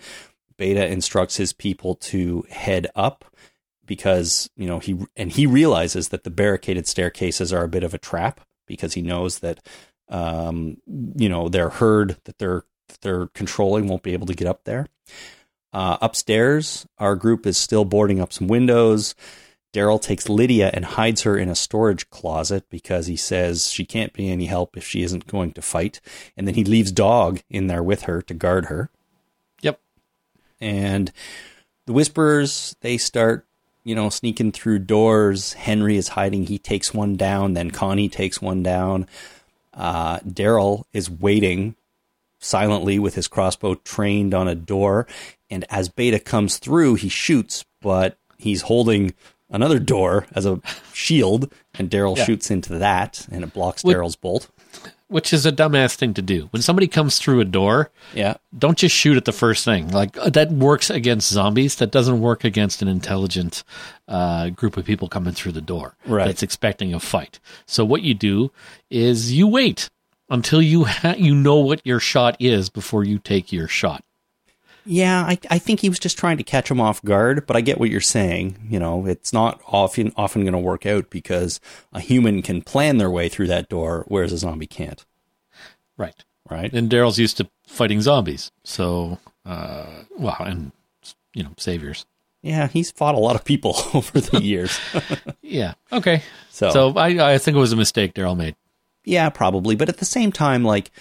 [0.57, 3.25] Beta instructs his people to head up
[3.86, 7.93] because you know he and he realizes that the barricaded staircases are a bit of
[7.93, 9.65] a trap because he knows that
[10.09, 10.78] um,
[11.15, 14.63] you know their herd that they're that they're controlling won't be able to get up
[14.65, 14.88] there.
[15.73, 19.15] Uh, upstairs, our group is still boarding up some windows.
[19.74, 24.13] Daryl takes Lydia and hides her in a storage closet because he says she can't
[24.13, 25.99] be any help if she isn't going to fight.
[26.36, 28.89] And then he leaves Dog in there with her to guard her.
[29.61, 29.80] Yep.
[30.61, 31.11] And
[31.86, 33.45] the Whisperers, they start,
[33.84, 35.53] you know, sneaking through doors.
[35.53, 36.47] Henry is hiding.
[36.47, 37.53] He takes one down.
[37.53, 39.07] Then Connie takes one down.
[39.74, 41.76] Uh, Daryl is waiting
[42.39, 45.07] silently with his crossbow trained on a door.
[45.49, 49.13] And as Beta comes through, he shoots, but he's holding
[49.49, 50.59] another door as a
[50.93, 51.51] shield.
[51.79, 52.25] And Daryl Yeah.
[52.25, 54.49] shoots into that, and it blocks Daryl's bolt.
[55.09, 56.49] Which is a dumbass thing to do.
[56.51, 58.35] When somebody comes through a door, Yeah.
[58.57, 59.89] don't just shoot at the first thing.
[59.89, 61.75] Like uh, that works against zombies.
[61.75, 63.63] That doesn't work against an intelligent
[64.09, 66.25] uh, group of people coming through the door Right.
[66.25, 67.39] that's expecting a fight.
[67.65, 68.51] So what you do
[68.89, 69.89] is you wait
[70.29, 74.03] until you ha- you know what your shot is before you take your shot.
[74.88, 77.61] Yeah, I, I think he was just trying to catch him off guard, but I
[77.61, 78.67] get what you're saying.
[78.69, 81.59] You know, it's not often often going to work out because
[81.93, 85.05] a human can plan their way through that door, whereas a zombie can't.
[85.97, 86.23] Right.
[86.49, 86.71] Right?
[86.73, 88.51] And Daryl's used to fighting zombies.
[88.63, 89.85] So uh,
[90.17, 90.71] well, and
[91.33, 92.05] you know saviors.
[92.41, 94.79] Yeah, he's fought a lot of people over the years.
[95.41, 95.75] Yeah.
[95.93, 96.23] Okay.
[96.49, 98.55] So- so I I think it was a mistake Daryl made.
[99.05, 100.91] yeah, probably, but at the same time, like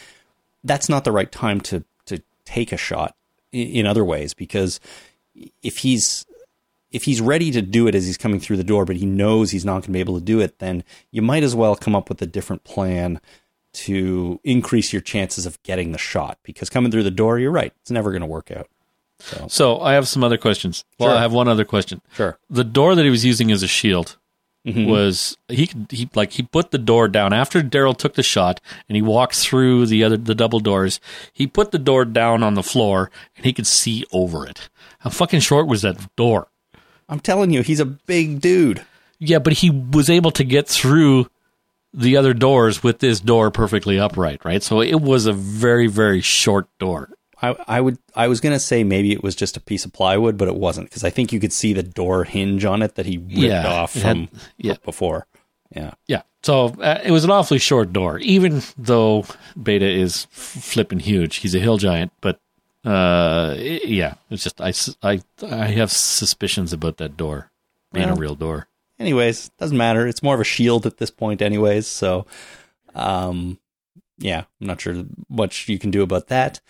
[0.64, 3.14] that's not the right time to to take a shot
[3.52, 4.80] in other ways because
[5.62, 6.26] if he's
[6.90, 9.50] if he's ready to do it as he's coming through the door, but he knows
[9.50, 11.94] he's not going to be able to do it, then you might as well come
[11.96, 13.20] up with a different plan
[13.74, 16.38] to increase your chances of getting the shot.
[16.42, 18.68] Because coming through the door, you're right, it's never going to work out.
[19.18, 20.84] So So I have some other questions.
[20.98, 21.18] Well, Sure.
[21.18, 22.00] I have one other question.
[22.14, 24.16] sure, The door that he was using as a shield
[24.66, 24.90] Mm-hmm.
[24.90, 28.96] was he he like he put the door down after Daryl took the shot and
[28.96, 30.98] he walked through the other the double doors.
[31.32, 34.68] He put the door down on the floor and he could see over it.
[34.98, 36.48] How fucking short was that door?
[37.08, 38.84] I'm telling you, he's a big dude.
[39.20, 41.30] Yeah, but he was able to get through
[41.94, 44.64] the other doors with this door perfectly upright, right?
[44.64, 47.10] So it was a very very short door.
[47.50, 50.36] I, I would I was gonna say maybe it was just a piece of plywood,
[50.36, 53.06] but it wasn't because I think you could see the door hinge on it that
[53.06, 54.74] he ripped Yeah, off it had- from yeah.
[54.84, 55.26] before.
[55.74, 56.22] Yeah, Yeah.
[56.42, 59.24] So uh, it was an awfully short door, even though
[59.60, 61.36] Beta is f- flipping huge.
[61.38, 62.38] He's a hill giant, but
[62.84, 64.72] uh, i- yeah, it's just I,
[65.02, 67.50] I, I have suspicions about that door
[67.92, 68.16] being Well.
[68.16, 68.68] a real door.
[69.00, 70.06] anyways, doesn't matter.
[70.06, 71.88] It's more of a shield at this point, anyways.
[71.88, 72.26] So,
[72.94, 73.58] um,
[74.18, 76.60] yeah, I'm not sure much you can do about that.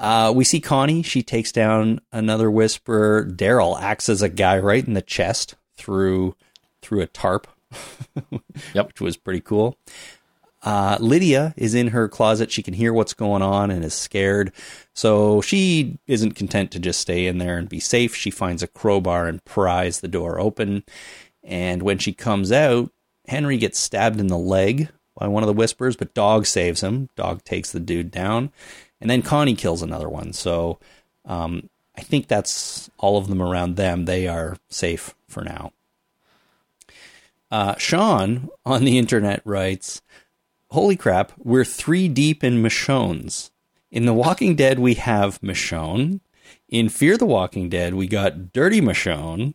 [0.00, 1.02] Uh, we see Connie.
[1.02, 3.24] She takes down another whisperer.
[3.24, 6.34] Daryl acts as a guy right in the chest through
[6.82, 7.46] through a tarp,
[8.74, 8.86] Yep.
[8.88, 9.76] which was pretty cool.
[10.62, 12.50] Uh, Lydia is in her closet.
[12.50, 14.52] She can hear what's going on and is scared.
[14.94, 18.14] So she isn't content to just stay in there and be safe.
[18.14, 20.82] She finds a crowbar and pries the door open.
[21.44, 22.90] And when she comes out,
[23.28, 24.88] Henry gets stabbed in the leg
[25.18, 27.08] by one of the whispers, but Dog saves him.
[27.16, 28.52] Dog takes the dude down.
[29.00, 30.32] And then Connie kills another one.
[30.32, 30.78] So
[31.24, 34.04] um, I think that's all of them around them.
[34.04, 35.72] They are safe for now.
[37.50, 40.02] Uh, Sean on the internet writes,
[40.70, 43.50] Holy crap, we're three deep in Michonne's.
[43.90, 46.20] In The Walking Dead, we have Michonne.
[46.68, 49.54] In Fear the Walking Dead, we got Dirty Michonne.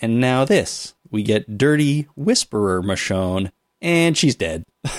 [0.00, 0.94] And now this.
[1.10, 3.50] We get Dirty Whisperer Michonne,
[3.82, 4.64] and she's dead.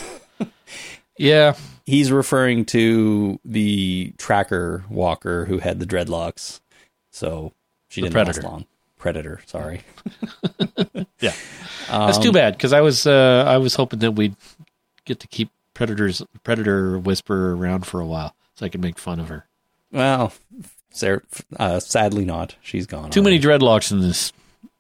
[1.18, 1.56] Yeah,
[1.88, 6.60] He's referring to the tracker walker who had the dreadlocks.
[7.12, 7.54] So
[7.88, 8.42] she The didn't Predator.
[8.42, 8.66] last long.
[8.98, 9.82] Predator, sorry.
[11.22, 11.34] yeah.
[11.90, 14.36] That's too bad because I was uh, I was hoping that we'd
[15.06, 19.20] get to keep Predator's Predator Whisperer around for a while so I could make fun
[19.20, 19.46] of her.
[19.92, 20.34] Well,
[20.92, 21.22] Sarah,
[21.58, 22.56] uh, sadly not.
[22.62, 23.12] She's gone.
[23.12, 24.34] Too many dreadlocks in this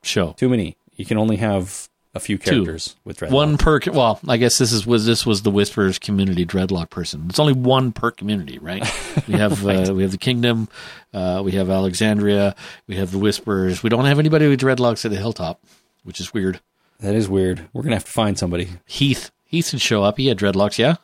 [0.04, 0.34] show.
[0.34, 0.76] Too many.
[0.96, 1.88] You can only have
[2.18, 3.32] a few characters with dreadlocks.
[3.32, 3.80] One per.
[3.92, 7.26] Well, I guess this is was this was the Whisperers community dreadlock person.
[7.30, 8.84] It's only one per community, right?
[9.28, 10.70] We have uh, we have the Kingdom,
[11.14, 12.56] uh, we have Alexandria,
[12.88, 13.82] we have the Whisperers.
[13.84, 15.60] We don't have anybody with dreadlocks at the Hilltop,
[16.04, 16.60] which is weird.
[17.00, 17.68] That is weird.
[17.74, 18.70] We're gonna have to find somebody.
[18.86, 20.18] Heath Heath should show up.
[20.18, 20.96] He had dreadlocks, yeah.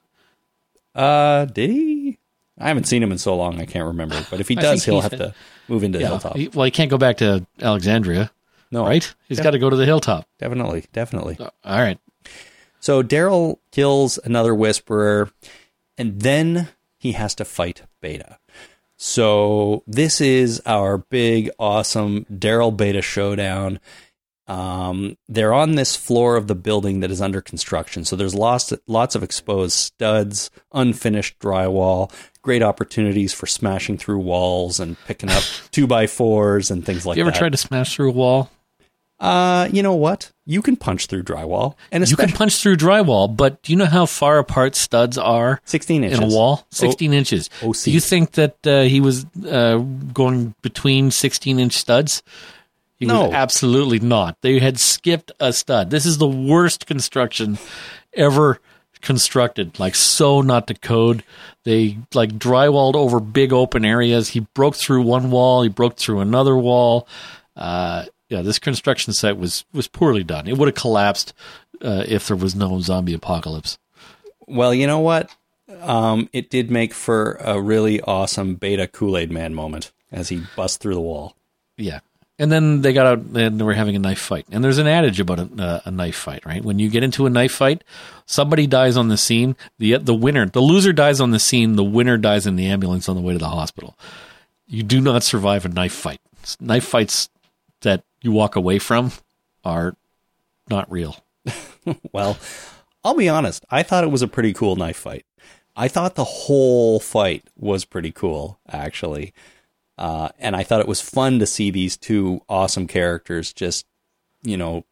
[0.95, 2.17] Uh, did he?
[2.59, 3.59] I haven't seen him in so long.
[3.59, 4.23] I can't remember.
[4.29, 5.35] But if he does, he'll have been- to
[5.67, 6.09] move into Yeah.
[6.09, 6.35] Hilltop.
[6.37, 8.31] He- well, he can't go back to Alexandria,
[8.73, 9.13] no, right?
[9.29, 10.27] He's got to go to the Hilltop.
[10.39, 11.37] Definitely, definitely.
[11.39, 11.99] Uh, All right.
[12.79, 15.29] So Daryl kills another whisperer,
[15.95, 18.39] and then he has to fight Beta.
[18.97, 23.79] So this is our big, awesome Daryl Beta showdown.
[24.47, 28.05] Um, they're on this floor of the building that is under construction.
[28.05, 32.11] So there's lots, lots of exposed studs, unfinished drywall,
[32.41, 37.15] great opportunities for smashing through walls and picking up two by fours and things like
[37.15, 37.19] that.
[37.19, 37.37] you ever that.
[37.37, 38.49] tried to smash through a wall?
[39.23, 40.31] Uh, you know what?
[40.45, 43.85] You can punch through drywall, and You can punch through drywall, but do you know
[43.85, 46.67] how far apart studs are 16 inches in a wall?
[46.71, 47.49] 16 inches.
[47.63, 47.83] OC.
[47.85, 49.77] Do you think that uh, he was uh,
[50.13, 52.21] going between 16 inch studs?
[52.99, 53.27] He No.
[53.27, 54.35] was absolutely not.
[54.41, 55.89] They had skipped a stud.
[55.89, 57.57] This is the worst construction
[58.13, 58.59] ever
[59.01, 59.79] constructed.
[59.79, 61.23] Like so not to code.
[61.63, 64.27] They like drywalled over big open areas.
[64.29, 65.63] He broke through one wall.
[65.63, 67.07] He broke through another wall.
[67.55, 68.03] Uh,
[68.33, 70.47] yeah, this construction site was was poorly done.
[70.47, 71.33] It would have collapsed
[71.81, 73.77] uh, if there was no zombie apocalypse.
[74.47, 75.29] Well, you know what?
[75.81, 80.41] Um, it did make for a really awesome Beta Kool Aid Man moment as he
[80.55, 81.35] busts through the wall.
[81.77, 81.99] Yeah.
[82.39, 84.47] And then they got out and they were having a knife fight.
[84.51, 86.65] And there's an adage about a, uh, a knife fight, right?
[86.65, 87.83] When you get into a knife fight,
[88.25, 89.55] somebody dies on the scene.
[89.77, 91.75] The the winner, the loser dies on the scene.
[91.75, 93.95] The winner dies in the ambulance on the way to the hospital.
[94.65, 96.19] You do not survive a knife fight.
[96.59, 97.29] Knife fights
[98.23, 99.11] you walk away from
[99.63, 99.95] are
[100.69, 101.17] not real.
[102.13, 102.37] Well,
[103.03, 103.65] I'll be honest.
[103.69, 105.25] I thought it was a pretty cool knife fight.
[105.75, 109.33] I thought the whole fight was pretty cool, actually.
[109.97, 113.85] Uh, and I thought it was fun to see these two awesome characters just,
[114.43, 114.85] you know,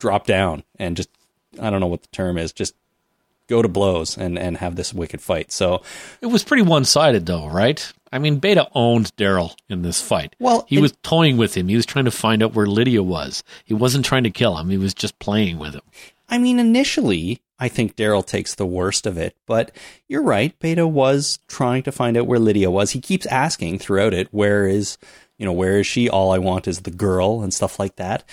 [0.00, 1.10] drop down and just,
[1.60, 2.74] I don't know what the term is, just
[3.46, 5.52] go to blows and, and have this wicked fight.
[5.52, 5.82] So,
[6.20, 7.92] It was pretty one sided though, right?
[8.12, 10.34] I mean, Beta owned Daryl in this fight.
[10.40, 11.68] Well, he it- was toying with him.
[11.68, 13.42] He was trying to find out where Lydia was.
[13.64, 14.68] He wasn't trying to kill him.
[14.70, 15.82] He was just playing with him.
[16.28, 19.70] I mean, initially, I think Daryl takes the worst of it, but
[20.08, 20.58] you're right.
[20.60, 22.92] Beta was trying to find out where Lydia was.
[22.92, 24.96] He keeps asking throughout it, where is,
[25.38, 26.08] you know, where is she?
[26.08, 28.24] All I want is the girl and stuff like that.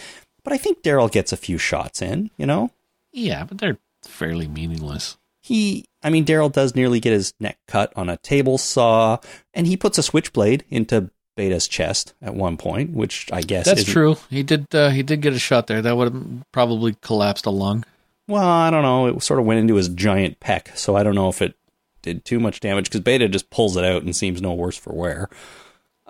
[0.43, 2.71] But I think Daryl gets a few shots in, you know?
[3.11, 5.17] Yeah, but they're fairly meaningless.
[5.47, 9.19] He, I mean, Daryl does nearly get his neck cut on a table saw,
[9.53, 13.85] and he puts a switchblade into Beta's chest at one point, which I guess That's
[13.85, 14.17] true.
[14.29, 14.75] He did.
[14.75, 15.81] Uh, he did get a shot there.
[15.81, 17.85] That would have probably collapsed a lung.
[18.27, 19.07] Well, I don't know.
[19.07, 21.55] It sort of went into his giant pec, so I don't know if it
[22.01, 24.93] did too much damage because Beta just pulls it out and seems no worse for
[24.93, 25.29] wear.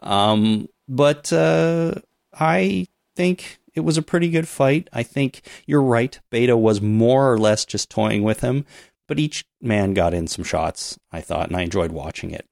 [0.01, 1.93] Um, but uh,
[2.33, 4.89] I think it was a pretty good fight.
[4.91, 6.19] I think you're right.
[6.31, 8.65] Beta was more or less just toying with him,
[9.07, 10.99] but each man got in some shots.
[11.11, 12.45] I thought, and I enjoyed watching it.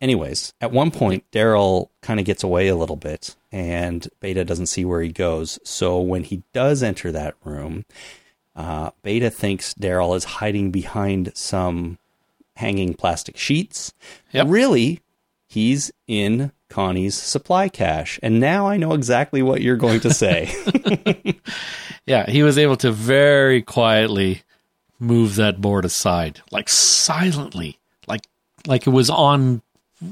[0.00, 4.66] Anyways, at one point, Daryl kind of gets away a little bit, and Beta doesn't
[4.66, 5.60] see where he goes.
[5.62, 7.84] So when he does enter that room,
[8.56, 11.98] uh, Beta thinks Daryl is hiding behind some
[12.56, 13.92] hanging plastic sheets.
[14.32, 14.46] Yep.
[14.48, 15.00] Really,
[15.46, 18.18] he's in Connie's supply cache.
[18.22, 20.52] And now I know exactly what you're going to say.
[22.06, 24.42] Yeah, he was able to very quietly
[25.02, 28.22] move that board aside, like silently, like
[28.66, 29.60] like it was on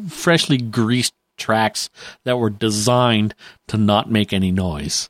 [0.08, 1.88] freshly greased tracks
[2.24, 3.34] that were designed
[3.68, 5.08] to not make any noise.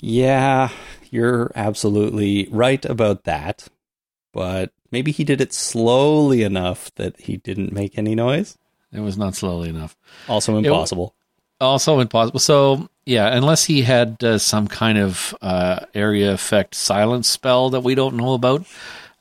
[0.00, 0.68] yeah,
[1.10, 3.68] you're absolutely right about that.
[4.32, 8.58] But maybe he did it slowly enough that he didn't make any noise.
[8.92, 9.96] It was not slowly enough.
[10.28, 11.14] Also impossible.
[11.60, 12.40] Also impossible.
[12.40, 17.80] So yeah, unless he had uh, some kind of uh, area effect silence spell that
[17.80, 18.66] we don't know about,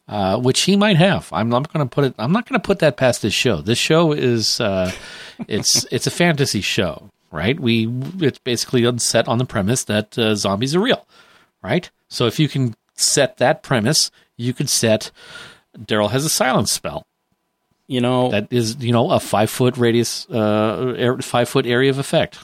[0.07, 1.29] uh, which he might have.
[1.31, 2.15] I'm not going to put it.
[2.17, 3.61] I'm not going to put that past this show.
[3.61, 4.91] This show is uh,
[5.47, 7.59] it's it's a fantasy show, right?
[7.59, 7.87] We
[8.19, 11.07] it's basically set on the premise that uh, zombies are real,
[11.61, 11.89] right?
[12.09, 15.11] So if you can set that premise, you could set
[15.77, 17.05] Daryl has a silence spell.
[17.87, 21.89] You know, That is, you know, a five foot radius, uh, air- five foot area
[21.89, 22.39] of effect.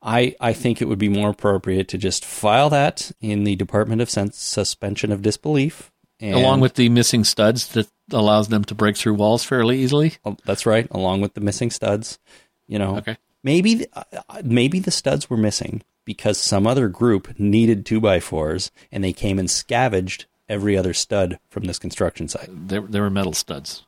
[0.00, 4.00] I, I think it would be more appropriate to just file that in the Department
[4.00, 5.90] of Suspension of Disbelief.
[6.20, 10.14] And, along with the missing studs that allows them to break through walls fairly easily.
[10.24, 12.18] Oh, that's right, along with the missing studs.
[12.66, 13.16] You know, Okay.
[13.44, 18.18] maybe the, uh, maybe the studs were missing because some other group needed two by
[18.20, 22.48] fours and they came and scavenged every other stud from this construction site.
[22.68, 23.84] They, they were metal studs.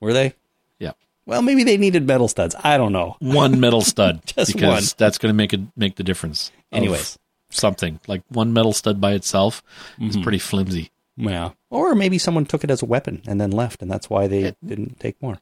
[0.00, 0.34] Were they?
[0.78, 0.92] Yeah.
[1.26, 2.54] Well, maybe they needed metal studs.
[2.62, 3.16] I don't know.
[3.20, 4.20] One metal stud.
[4.26, 4.94] Just because one.
[4.98, 6.50] that's going to make it make the difference.
[6.72, 7.18] Anyways.
[7.50, 9.62] something like one metal stud by itself
[10.00, 10.22] is Mm-hmm.
[10.22, 10.90] pretty flimsy.
[11.16, 11.50] Yeah.
[11.70, 14.54] Or maybe someone took it as a weapon and then left, and that's why they
[14.64, 15.38] didn't take more.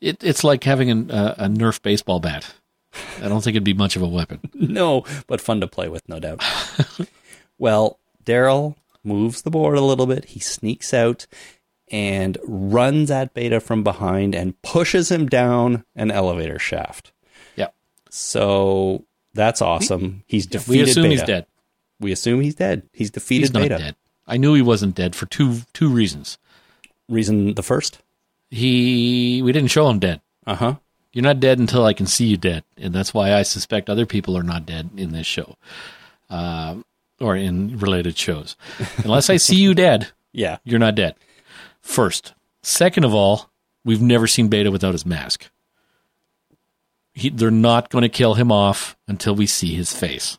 [0.00, 2.54] It, it's like having an, uh, a Nerf baseball bat.
[3.22, 4.40] I don't think it'd be much of a weapon.
[4.54, 6.42] no, but fun to play with, no doubt.
[7.58, 10.26] well, Daryl moves the board a little bit.
[10.26, 11.26] He sneaks out
[11.90, 17.12] and runs at Beta from behind and pushes him down an elevator shaft.
[17.56, 17.68] Yeah.
[18.10, 19.04] So
[19.34, 20.24] that's awesome.
[20.26, 20.84] He's defeated.
[20.84, 21.14] We assume Beta.
[21.14, 21.46] he's dead.
[22.00, 22.82] We assume he's dead.
[22.92, 23.78] He's defeated He's not Beta.
[23.78, 23.96] dead.
[24.26, 26.38] I knew he wasn't dead for two two reasons.
[27.08, 27.98] Reason the first?
[28.50, 30.20] He we didn't show him dead.
[30.46, 30.74] Uh huh.
[31.12, 34.06] You're not dead until I can see you dead, and that's why I suspect other
[34.06, 35.56] people are not dead in this show,
[36.30, 36.76] uh,
[37.20, 38.56] or in related shows.
[39.04, 40.56] Unless I see you dead, Yeah.
[40.64, 41.14] you're not dead.
[41.82, 43.50] First, second of all,
[43.84, 45.50] we've never seen Beta without his mask.
[47.12, 50.38] He, they're not going to kill him off until we see his face.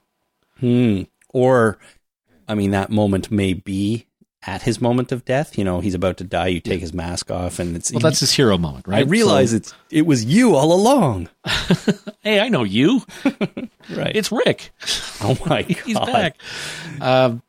[0.59, 1.03] Hmm.
[1.29, 1.77] Or,
[2.53, 4.05] I mean, that moment may be
[4.45, 5.57] at his moment of death.
[5.57, 6.47] You know, he's about to die.
[6.47, 7.91] You take his mask off, and it's.
[7.91, 8.99] Well, that's his hero moment, right?
[8.99, 11.29] I realize So- it's it was you all along.
[12.21, 13.01] hey, I know you.
[13.93, 14.15] Right.
[14.15, 14.71] It's Rick.
[15.21, 15.77] oh my god.
[15.85, 16.37] He's back.
[17.01, 17.41] Um,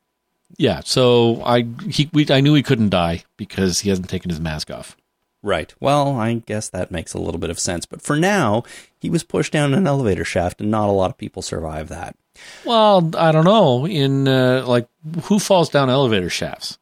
[0.58, 0.80] yeah.
[0.84, 4.68] So I he we, I knew he couldn't die because he hasn't taken his mask
[4.70, 4.96] off.
[5.44, 5.72] Right.
[5.78, 7.86] Well, I guess that makes a little bit of sense.
[7.86, 8.64] But for now,
[8.98, 12.16] he was pushed down an elevator shaft, and not a lot of people survive that.
[12.64, 13.86] Well, I don't know.
[13.86, 14.88] In uh, like,
[15.24, 16.78] who falls down elevator shafts?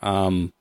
[0.00, 0.52] Um,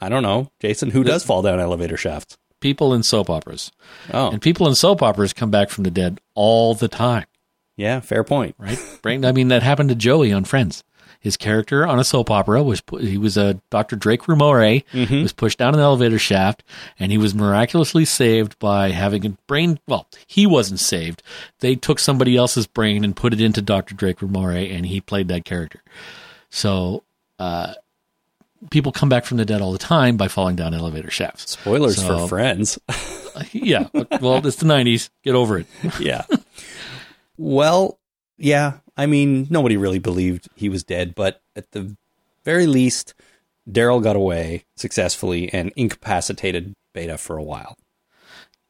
[0.00, 0.90] I don't know, Jason.
[0.90, 2.36] Who does fall down elevator shafts?
[2.60, 3.72] People in soap operas,
[4.12, 7.24] Oh, and people in soap operas come back from the dead all the time,
[7.76, 8.00] yeah.
[8.00, 8.54] Fair point.
[8.58, 8.78] right?
[9.02, 9.24] Right?
[9.24, 10.84] I mean, that happened to Joey on Friends.
[11.20, 13.94] His character on a soap opera was he was a Dr.
[13.94, 14.84] Drake Ramoray
[15.22, 16.64] was pushed down an elevator shaft,
[16.98, 19.78] and he was miraculously saved by having a brain.
[19.86, 21.22] Well, he wasn't saved.
[21.58, 23.94] They took somebody else's brain and put it into Dr.
[23.94, 25.82] Drake Ramoray, and he played that character.
[26.48, 27.02] So,
[27.38, 27.74] uh,
[28.70, 31.50] people come back from the dead all the time by falling down elevator shafts.
[31.52, 32.78] Spoilers So- for Friends.
[33.52, 33.88] yeah,
[34.22, 35.10] well, it's the '90s.
[35.22, 35.66] Get over it.
[36.00, 36.24] yeah.
[37.36, 37.98] Well,
[38.40, 38.78] yeah.
[38.96, 41.96] I mean, nobody really believed he was dead, but at the
[42.44, 43.14] very least,
[43.70, 47.76] Daryl got away successfully and incapacitated Beta for a while.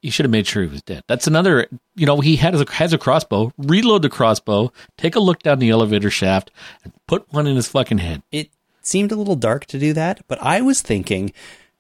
[0.03, 1.03] You should have made sure he was dead.
[1.09, 1.67] That's another.
[1.95, 3.53] You know, he had a, has a crossbow.
[3.59, 4.73] Reload the crossbow.
[4.97, 6.51] Take a look down the elevator shaft
[6.85, 8.23] and put one in his fucking head.
[8.33, 8.51] It
[8.83, 11.33] seemed a little dark to do that, but I was thinking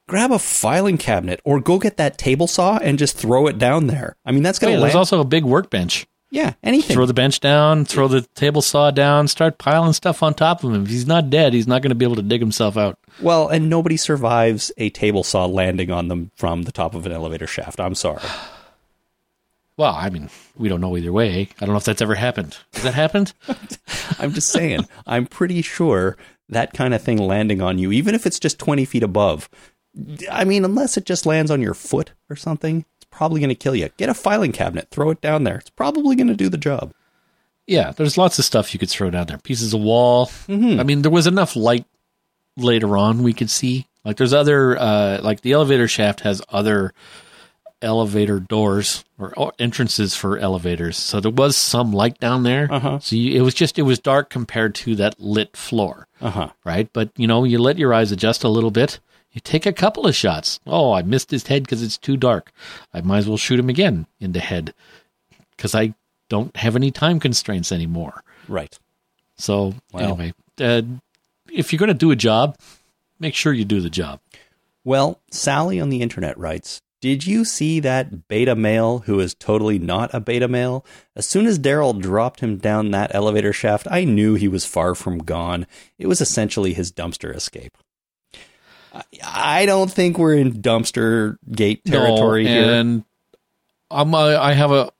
[0.06, 3.86] grab a filing cabinet or go get that table saw and just throw it down
[3.86, 4.16] there.
[4.26, 6.04] I mean, that's Oh, going yeah, to there's also a big workbench.
[6.30, 6.94] Yeah, anything.
[6.94, 7.84] Throw the bench down.
[7.84, 9.28] Throw the table saw down.
[9.28, 10.84] Start piling stuff on top of him.
[10.84, 12.98] If he's not dead, he's not going to be able to dig himself out.
[13.20, 17.12] well, and nobody survives a table saw landing on them from the top of an
[17.12, 17.80] elevator shaft.
[17.80, 18.22] I'm sorry.
[19.76, 20.28] Well, I mean,
[20.58, 21.48] we don't know either way.
[21.58, 22.54] I don't know if that's ever happened.
[22.74, 23.32] Has that happened?
[24.18, 26.18] I'm just saying, I'm pretty sure
[26.50, 29.48] that kind of thing landing on you, even if it's just 20 feet above,
[30.30, 33.74] I mean, unless it just lands on your foot or something, probably going to kill
[33.74, 33.90] you.
[33.96, 35.58] Get a filing cabinet, throw it down there.
[35.58, 36.92] It's probably going to do the job.
[37.66, 39.38] Yeah, there's lots of stuff you could throw down there.
[39.38, 40.30] Pieces of wall.
[40.80, 41.84] I mean, there was enough light
[42.56, 43.86] later on we could see.
[44.04, 46.92] Like there's other, uh, like the elevator shaft has other
[47.82, 50.96] elevator doors or, entrances for elevators.
[50.96, 52.68] So there was some light down there.
[52.70, 52.98] Uh-huh.
[52.98, 56.08] So you, it was just, it was dark compared to that lit floor.
[56.20, 56.48] Uh huh.
[56.64, 56.90] Right.
[56.92, 59.00] But you know, you let your eyes adjust a little bit.
[59.32, 60.58] You take a couple of shots.
[60.66, 62.52] Oh, I missed his head because it's too dark.
[62.92, 64.74] I might as well shoot him again in the head
[65.56, 65.94] because I
[66.28, 68.24] don't have any time constraints anymore.
[68.48, 68.76] Right.
[69.36, 70.82] So anyway, uh,
[71.52, 72.56] if you're going to do a job,
[73.18, 74.20] make sure you do the job.
[74.84, 79.78] Well, Sally on the internet writes Did you see that beta male who is totally
[79.78, 80.84] not a beta male?
[81.14, 84.94] As soon as Daryl dropped him down that elevator shaft, I knew he was far
[84.94, 85.66] from gone.
[85.98, 87.76] It was essentially his dumpster escape.
[89.24, 92.72] I don't think we're in dumpster gate territory no, here.
[92.72, 93.04] and
[93.90, 94.90] I'm, I I have a.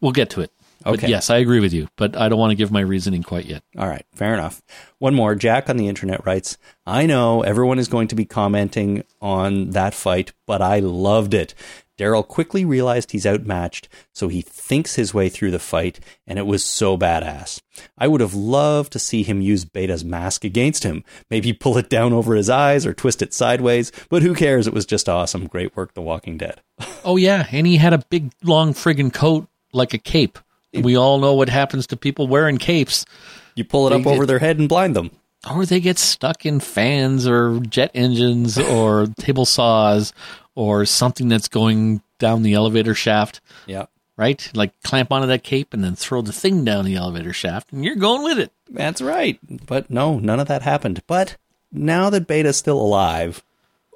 [0.00, 0.52] We'll get to it.
[0.84, 3.46] But yes, I agree with you, but I don't want to give my reasoning quite
[3.46, 3.64] yet.
[3.76, 4.62] All right, fair enough.
[4.98, 5.34] One more.
[5.34, 9.94] Jack on the internet writes I know everyone is going to be commenting on that
[9.94, 11.54] fight, but I loved it.
[11.98, 16.46] Daryl quickly realized he's outmatched, so he thinks his way through the fight, and it
[16.46, 17.60] was so badass.
[17.96, 21.04] I would have loved to see him use Beta's mask against him.
[21.30, 24.66] Maybe pull it down over his eyes or twist it sideways, but who cares?
[24.66, 25.46] It was just awesome.
[25.46, 26.60] Great work, The Walking Dead.
[27.04, 30.38] Oh yeah, and he had a big long friggin' coat like a cape.
[30.74, 33.06] And we all know what happens to people wearing capes.
[33.54, 35.12] You pull it They up over their head and blind them.
[35.48, 40.12] or they get stuck in fans or jet engines or table saws
[40.56, 43.86] or something that's going down the elevator shaft, Yeah.
[44.16, 44.50] right?
[44.54, 47.84] Like clamp onto that cape and then throw the thing down the elevator shaft and
[47.84, 48.50] you're going with it.
[48.68, 49.38] That's right.
[49.66, 51.02] But no, none of that happened.
[51.06, 51.36] But
[51.70, 53.44] now that Beta's still alive,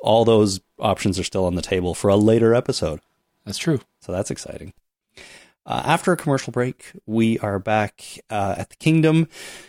[0.03, 3.01] all those options are still on the table for a later episode.
[3.45, 3.81] That's true.
[4.01, 4.73] So that's exciting.
[5.71, 9.29] Uh, after a commercial break, we are back uh, at the kingdom.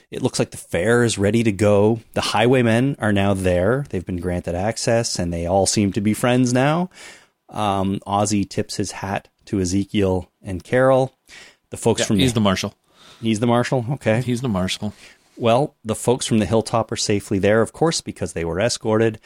[0.10, 2.00] It looks like the fair is ready to go.
[2.14, 3.86] The highwaymen are now there.
[3.88, 6.90] They've been granted access and they all seem to be friends now.
[7.50, 11.14] Um, Ozzy tips his hat to Ezekiel and Carol.
[11.70, 12.74] The folks from He's the marshal.
[13.22, 13.86] he's the marshal.
[13.92, 14.24] Okay.
[14.24, 14.96] He's the marshal.
[15.38, 19.20] Well, the folks from the hilltop are safely there, of course, because they were escorted.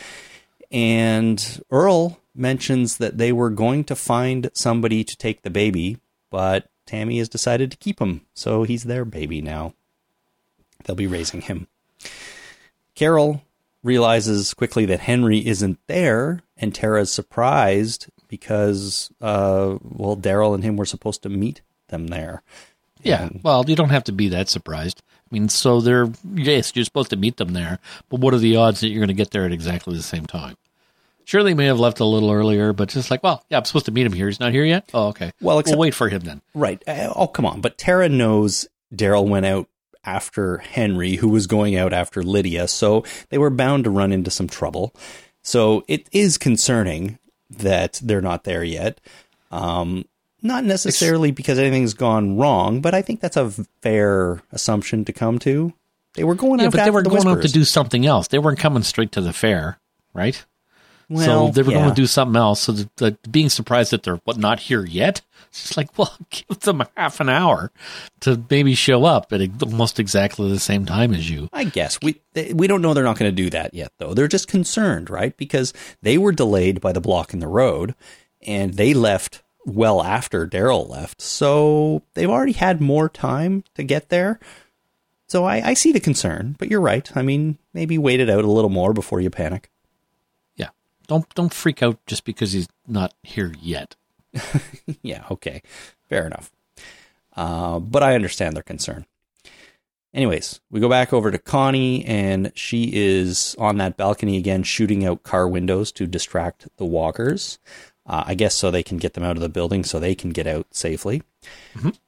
[0.74, 6.00] And Earl mentions that they were going to find somebody to take the baby,
[6.36, 9.74] but Tammy has decided to keep him, so he's their baby now.
[10.84, 11.68] They'll be raising him.
[12.94, 13.42] Carol
[13.84, 20.76] realizes quickly that Henry isn't there, and Tara's surprised because, uh, well, Daryl and him
[20.76, 22.44] were supposed to meet them there.
[23.02, 23.28] Yeah.
[23.28, 25.04] And- Well, you don't have to be that surprised.
[25.32, 27.80] I mean, so they're, yes, you're supposed to meet them there,
[28.10, 30.26] but what are the odds that you're going to get there at exactly the same
[30.26, 30.58] time?
[31.26, 33.86] Sure, they may have left a little earlier, but just like, well, yeah, I'm supposed
[33.88, 34.28] to meet him here.
[34.28, 34.90] He's not here yet?
[34.94, 35.32] Oh, okay.
[35.42, 36.42] Well, except- we'll wait for him then.
[36.54, 36.82] Right.
[36.88, 37.62] Uh, Oh, come on.
[37.62, 39.68] But Tara knows Daryl went out
[40.04, 42.68] after Henry, who was going out after Lydia.
[42.68, 44.94] So they were bound to run into some trouble.
[45.42, 47.18] So it is concerning
[47.50, 49.02] that they're not there yet.
[49.52, 50.06] Um,
[50.44, 53.50] not necessarily because anything's gone wrong, but I think that's a
[53.82, 55.74] fair assumption to come to.
[56.14, 58.28] They were going Yeah, out but they were the going out to do something else.
[58.28, 59.80] They weren't coming straight to the fair,
[60.14, 60.44] right?
[61.10, 61.80] Well, so they were yeah.
[61.80, 62.62] going to do something else.
[62.62, 66.16] So the, the, being surprised that they're what, not here yet, it's just like, well,
[66.30, 67.72] give them half an hour
[68.22, 71.50] to maybe show up at almost exactly the same time as you.
[71.54, 74.14] I guess we they, we don't know they're not going to do that yet, though.
[74.14, 75.36] They're just concerned, right?
[75.38, 77.96] Because they were delayed by the block in the road,
[78.42, 84.10] and they left well after Daryl left, so they've already had more time to get
[84.10, 84.40] there.
[85.28, 87.10] So I, I see the concern, but you're right.
[87.18, 89.72] I mean, maybe wait it out a little more before you panic.
[91.06, 93.96] Don't don't freak out just because he's not here yet.
[95.02, 95.62] yeah, okay,
[96.10, 96.52] fair enough.
[97.36, 99.06] Uh, but I understand their concern.
[100.14, 105.06] Anyways, we go back over to Connie, and she is on that balcony again, shooting
[105.06, 107.60] out car windows to distract the walkers.
[108.08, 110.30] Uh, I guess so they can get them out of the building so they can
[110.30, 111.24] get out safely.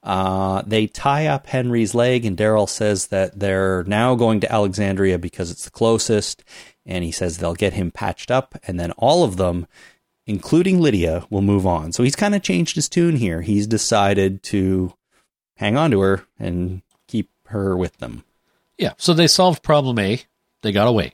[0.04, 5.18] Uh, they tie up Henry's leg, and Daryl says that they're now going to Alexandria
[5.18, 6.44] because it's the closest.
[6.88, 9.68] And he says they'll get him patched up, and then all of them,
[10.26, 11.92] including Lydia, will move on.
[11.92, 13.42] So he's kind of changed his tune here.
[13.42, 14.94] He's decided to
[15.58, 18.24] hang on to her and keep her with them.
[18.78, 20.22] Yeah, so they solved problem A,
[20.62, 21.14] they got away,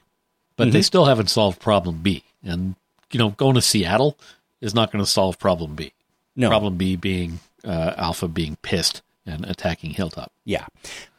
[0.57, 2.23] but they still haven't solved problem B.
[2.43, 2.75] And
[3.11, 4.17] you know, going to Seattle
[4.61, 5.93] is not going to solve problem B.
[6.35, 6.49] No.
[6.49, 10.31] Problem B being uh, Alpha being pissed and attacking Hilltop.
[10.45, 10.65] Yeah.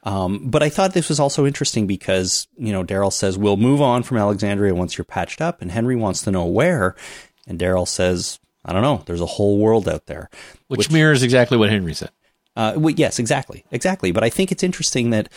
[0.02, 3.80] Um, but I thought this was also interesting because, you know, Daryl says, we'll move
[3.80, 5.62] on from Alexandria once you're patched up.
[5.62, 6.94] And Henry wants to know where.
[7.46, 9.02] And Daryl says, I don't know.
[9.06, 10.28] There's a whole world out there.
[10.68, 12.10] Which, mirrors exactly what Henry said.
[12.56, 13.64] Uh, well, yes, exactly.
[13.70, 14.12] Exactly.
[14.12, 15.30] But I think it's interesting that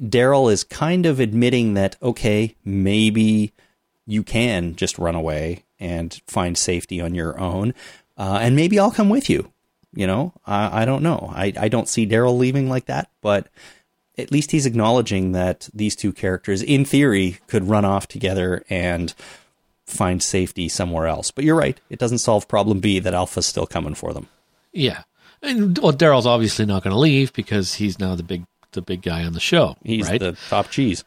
[0.00, 3.52] Daryl is kind of admitting that, okay, maybe
[4.06, 7.74] you can just run away and find safety on your own.
[8.16, 9.52] Uh, and maybe I'll come with you.
[9.96, 11.32] You know, I, I don't know.
[11.34, 13.48] I, I don't see Daryl leaving like that, but
[14.18, 19.14] at least he's acknowledging that these two characters, in theory, could run off together and
[19.86, 21.30] find safety somewhere else.
[21.30, 21.80] But you're right.
[21.90, 24.28] It doesn't solve problem B that Alpha's still coming for them.
[24.72, 25.02] Yeah.
[25.42, 29.02] And well, Daryl's obviously not going to leave because he's now the big the big
[29.02, 29.76] guy on the show.
[29.82, 30.20] He's right?
[30.20, 31.04] the top cheese.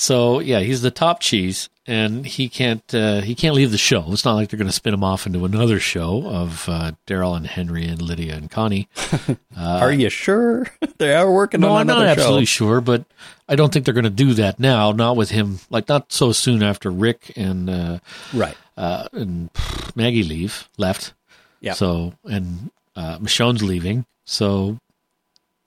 [0.00, 4.02] So yeah, he's the top cheese, and he can't uh, he can't leave the show.
[4.12, 7.36] It's not like they're going to spin him off into another show of uh, Daryl
[7.36, 8.88] and Henry and Lydia and Connie.
[9.58, 10.66] Are you sure
[10.98, 12.64] they are working No, on I'm not absolutely show?
[12.64, 13.04] sure, but
[13.46, 14.92] I don't think they're going to do that now.
[14.92, 17.98] Not with him, like not so soon after Rick and uh,
[18.32, 18.56] Right.
[18.78, 21.12] uh, and pff, Maggie leave left.
[21.60, 21.74] Yeah.
[21.74, 24.06] So and uh, Michonne's leaving.
[24.24, 24.78] So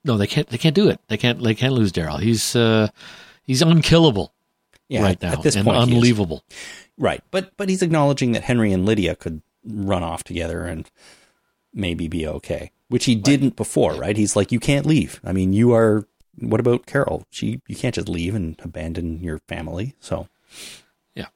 [0.03, 0.47] no, they can't.
[0.47, 0.99] They can't do it.
[1.07, 1.39] They can't.
[1.43, 2.19] They can't lose Daryl.
[2.19, 2.87] He's uh,
[3.43, 4.33] he's unkillable
[4.89, 6.43] Yeah, right now at this and point, unbelievable.
[6.97, 10.89] Right, but but he's acknowledging that Henry and Lydia could run off together and
[11.73, 14.15] maybe be okay, which he didn't before, right?
[14.15, 15.19] He's like, you can't leave.
[15.23, 16.07] I mean, you are.
[16.39, 17.25] What about Carol?
[17.29, 19.95] She, you can't just leave and abandon your family.
[19.99, 20.27] So,
[21.15, 21.27] Yeah.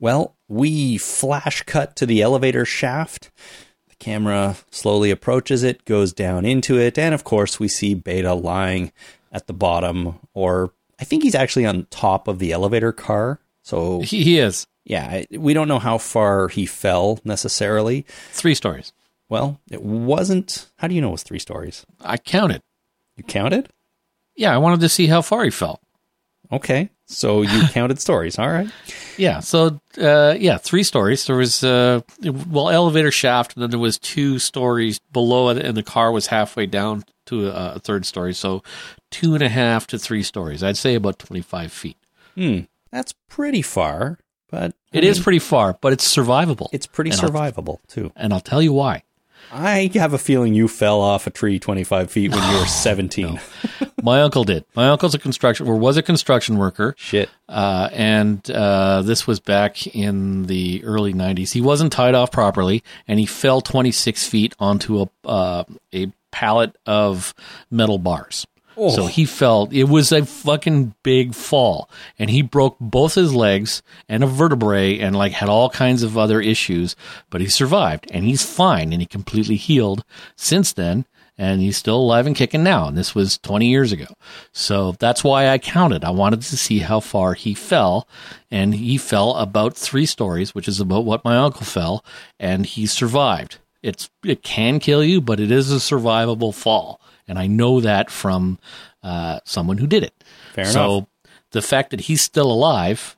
[0.00, 3.30] Well, we flash cut to the elevator shaft.
[3.88, 8.34] The camera slowly approaches it, goes down into it, and of course, we see Beta
[8.34, 8.92] lying
[9.30, 10.72] at the bottom, or
[11.02, 13.40] I think he's actually on top of the elevator car.
[13.62, 18.04] So He, he is yeah, we don't know how far he fell necessarily.
[18.30, 18.92] three stories.
[19.28, 20.68] Well, it wasn't.
[20.76, 21.84] How do you know it was three stories?
[22.00, 22.62] I counted.
[23.16, 23.68] You counted?
[24.36, 25.80] Yeah, I wanted to see how far he fell.
[26.50, 28.38] Okay, so you counted stories.
[28.38, 28.68] All right.
[29.16, 29.40] Yeah.
[29.40, 31.26] So, uh, yeah, three stories.
[31.26, 32.00] There was, uh,
[32.50, 36.26] well, elevator shaft, and then there was two stories below it, and the car was
[36.26, 38.34] halfway down to a, a third story.
[38.34, 38.62] So,
[39.12, 40.62] two and a half to three stories.
[40.64, 41.96] I'd say about 25 feet.
[42.34, 42.60] Hmm,
[42.90, 44.18] that's pretty far,
[44.50, 46.68] but I It is mean, pretty far, but it's survivable.
[46.72, 48.10] It's pretty And survivable too.
[48.16, 49.04] and I'll tell you why.
[49.52, 52.66] I have a feeling you fell off a tree twenty five feet when you were
[52.86, 53.40] seventeen.
[54.02, 54.64] My uncle did.
[54.74, 56.94] My uncle's a construction, or was a construction worker.
[56.98, 57.28] Shit.
[57.48, 61.52] Uh, and uh, this was back in the early 90s.
[61.52, 65.64] He wasn't tied off properly, and he fell 26 feet onto a uh,
[65.94, 67.32] a pallet of
[67.70, 68.44] metal bars.
[68.76, 68.90] Oh.
[68.90, 69.68] So he fell.
[69.70, 74.98] It was a fucking big fall, and he broke both his legs and a vertebrae,
[74.98, 76.96] and like had all kinds of other issues.
[77.30, 80.04] But he survived, and he's fine, and he completely healed
[80.36, 81.06] since then
[81.38, 82.86] and he's still alive and kicking now.
[82.86, 84.06] And this was 20 years ago.
[84.52, 86.04] So that's why I counted.
[86.04, 88.06] I wanted to see how far he fell.
[88.50, 92.04] And he fell about three stories, which is about what my uncle fell,
[92.38, 93.58] and he survived.
[93.82, 97.00] It's, it can kill you, but it is a survivable fall.
[97.28, 98.58] And I know that from
[99.02, 100.24] uh, someone who did it.
[100.54, 101.08] Fair so enough.
[101.52, 103.16] the fact that he's still alive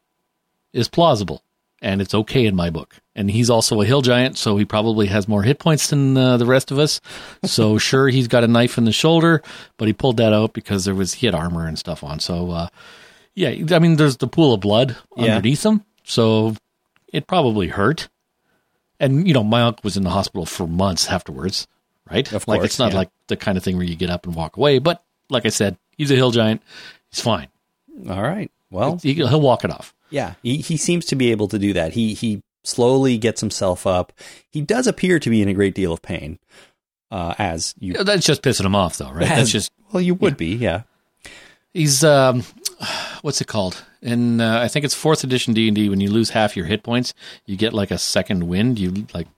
[0.73, 1.43] is plausible
[1.83, 2.97] and it's okay in my book.
[3.15, 6.37] And he's also a hill giant, so he probably has more hit points than uh,
[6.37, 7.01] the rest of us.
[7.45, 9.43] So sure, he's got a knife in the shoulder,
[9.77, 12.21] but he pulled that out because there was he had armor and stuff on.
[12.21, 12.69] So uh,
[13.35, 15.35] yeah, I mean, there's the pool of blood Yeah.
[15.37, 16.57] underneath him, so
[17.13, 18.09] it probably hurt.
[18.99, 21.67] And you know, my uncle was in the hospital for months afterwards,
[22.11, 22.31] right?
[22.33, 22.99] Of like course, it's not yeah.
[22.99, 24.79] like the kind of thing where you get up and walk away.
[24.79, 26.63] But like I said, he's a hill giant.
[27.11, 27.49] He's fine.
[28.09, 28.51] All right.
[28.71, 29.95] Well, He, he'll walk it off.
[30.11, 31.93] yeah, he he seems to be able to do that.
[31.95, 34.13] He he slowly gets himself up.
[34.51, 36.39] He does appear to be in a great deal of pain.
[37.11, 39.23] Uh, as you, Yeah, That's just pissing him off, though, right?
[39.23, 40.83] as- That's just well, you would be, yeah.
[41.73, 42.43] he's um,
[43.23, 43.85] what's it called?
[44.03, 45.89] In uh, I think it's fourth edition D and D.
[45.89, 47.15] When you lose half your hit points,
[47.47, 48.79] you get like a second wind.
[48.79, 49.29] You like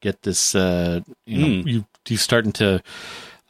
[0.00, 0.54] get this.
[0.54, 1.68] Uh, you know, Hmm.
[1.68, 2.82] you you starting to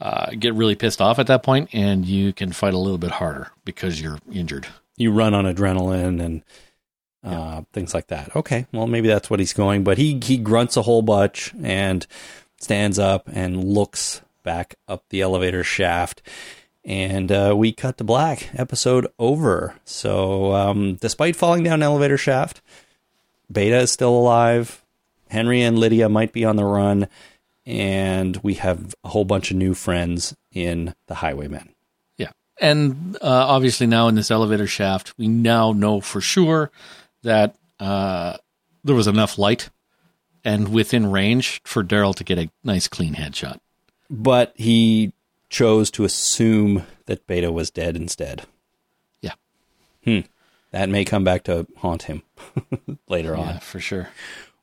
[0.01, 3.13] uh, get really pissed off at that point, and you can fight a little bit
[3.13, 4.67] harder because you're injured.
[4.97, 6.43] you run on adrenaline and
[7.25, 8.35] uh, things like that.
[8.37, 12.07] Okay, well maybe that's what he's going, but he he grunts a whole bunch and
[12.61, 16.23] stands up and looks back up the elevator shaft.
[16.85, 18.49] And uh, we cut to black.
[18.55, 19.75] Episode over.
[19.85, 22.63] So, um, despite falling down an elevator shaft,
[23.51, 24.85] Beta is still alive.
[25.29, 27.09] Henry and Lydia might be on the run,
[27.67, 31.75] and we have a whole bunch of new friends in the Highwaymen.
[32.17, 32.31] Yeah,
[32.61, 36.71] and uh, obviously now in this elevator shaft, we now know for sure
[37.23, 38.37] that uh,
[38.85, 39.71] there was enough light
[40.45, 43.59] and within range for Daryl to get a nice clean headshot.
[44.09, 45.13] but he
[45.51, 48.43] chose to assume that Beta was dead instead.
[49.21, 49.35] Yeah.
[50.05, 50.21] Hmm.
[50.73, 52.23] That may come back to haunt him
[53.09, 53.59] later Yeah, on.
[53.61, 54.09] for sure.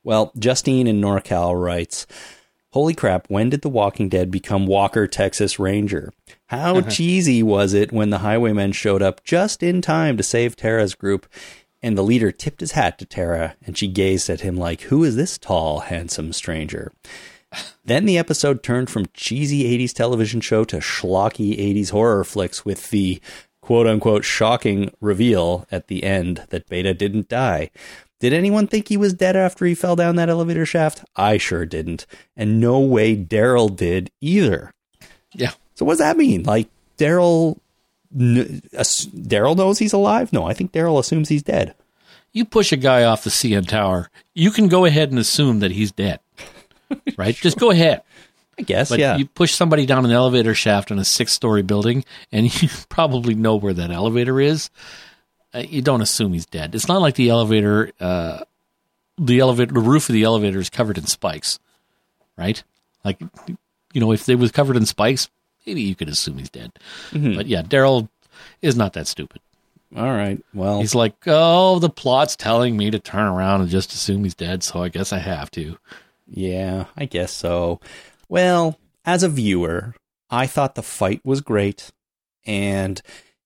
[0.04, 2.06] Well, Justine in NorCal writes,
[2.74, 6.12] Holy crap, when did The Walking Dead become Walker, Texas Ranger?
[6.48, 6.90] How uh-huh.
[6.90, 11.28] cheesy was it when the highwaymen showed up just in time to save Tara's group
[11.84, 15.04] and the leader tipped his hat to Tara and she gazed at him like, Who
[15.04, 16.92] is this tall, handsome stranger?
[17.86, 22.90] Then the episode turned from cheesy 80s television show to schlocky 80s horror flicks with
[22.90, 23.22] the
[23.62, 27.70] quote unquote shocking reveal at the end that Beta didn't die.
[28.24, 31.04] Did anyone think he was dead after he fell down that elevator shaft?
[31.14, 32.06] I sure didn't.
[32.38, 34.72] And no way Daryl did either.
[35.34, 35.52] Yeah.
[35.76, 36.44] So what does that mean?
[36.44, 37.60] Like Daryl
[38.16, 40.32] Daryl knows he's alive.
[40.32, 41.76] No, I think Daryl assumes he's dead.
[42.32, 45.72] You push a guy off the CN Tower, you can go ahead and assume that
[45.72, 46.22] he's dead,
[47.18, 47.36] right?
[47.36, 48.04] Just go ahead.
[48.58, 48.88] I guess.
[48.88, 49.18] But yeah.
[49.18, 53.58] you push somebody down an elevator shaft in a six-story building, and you probably know
[53.58, 54.70] where that elevator is.
[55.54, 56.74] Uh, you don't assume he's dead.
[56.74, 58.44] It's not like the elevator, uh,
[59.18, 61.60] the elevator, the roof of the elevator is covered in spikes,
[62.38, 62.64] right?
[63.04, 63.20] Like,
[63.94, 65.30] you know, if it was covered in spikes,
[65.66, 66.72] maybe you could assume he's dead.
[67.12, 67.36] Mm-hmm.
[67.36, 68.10] But yeah, Daryl
[68.62, 69.42] is not that stupid.
[69.96, 70.44] All right.
[70.54, 74.34] Well, He's like, oh, the plot's telling me to turn around and just assume he's
[74.34, 75.78] dead, so I guess I have to.
[76.28, 77.80] Yeah, I guess so.
[78.28, 79.94] Well, as a viewer,
[80.32, 81.92] I thought the fight was great.
[82.46, 83.00] And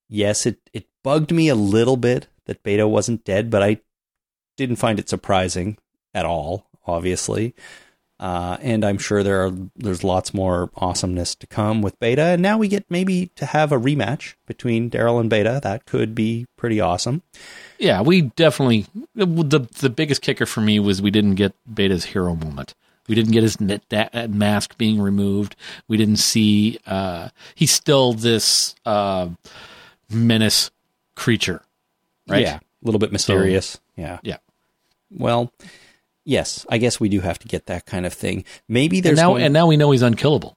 [0.08, 3.80] yes, it, it bugged me a little bit that Beta wasn't dead, but I
[4.56, 5.78] didn't find it surprising
[6.14, 7.54] at all, obviously.
[8.20, 12.22] Uh, and I'm sure there are there's lots more awesomeness to come with Beta.
[12.22, 15.60] And now we get maybe to have a rematch between Daryl and Beta.
[15.62, 17.22] That could be pretty awesome.
[17.78, 22.34] Yeah, we definitely the the biggest kicker for me was we didn't get Beta's hero
[22.34, 22.74] moment.
[23.06, 25.56] We didn't get his net, that mask being removed.
[25.86, 29.30] We didn't see uh, he's still this uh,
[30.10, 30.70] menace
[31.18, 31.62] creature,
[32.28, 32.42] right?
[32.42, 33.80] Yeah, a little bit mysterious.
[33.96, 34.18] yeah.
[34.22, 34.38] Yeah.
[35.10, 35.52] Well,
[36.24, 38.44] yes, I guess we do have to get that kind of thing.
[38.68, 40.56] Maybe And there's now going- and now we know he's unkillable.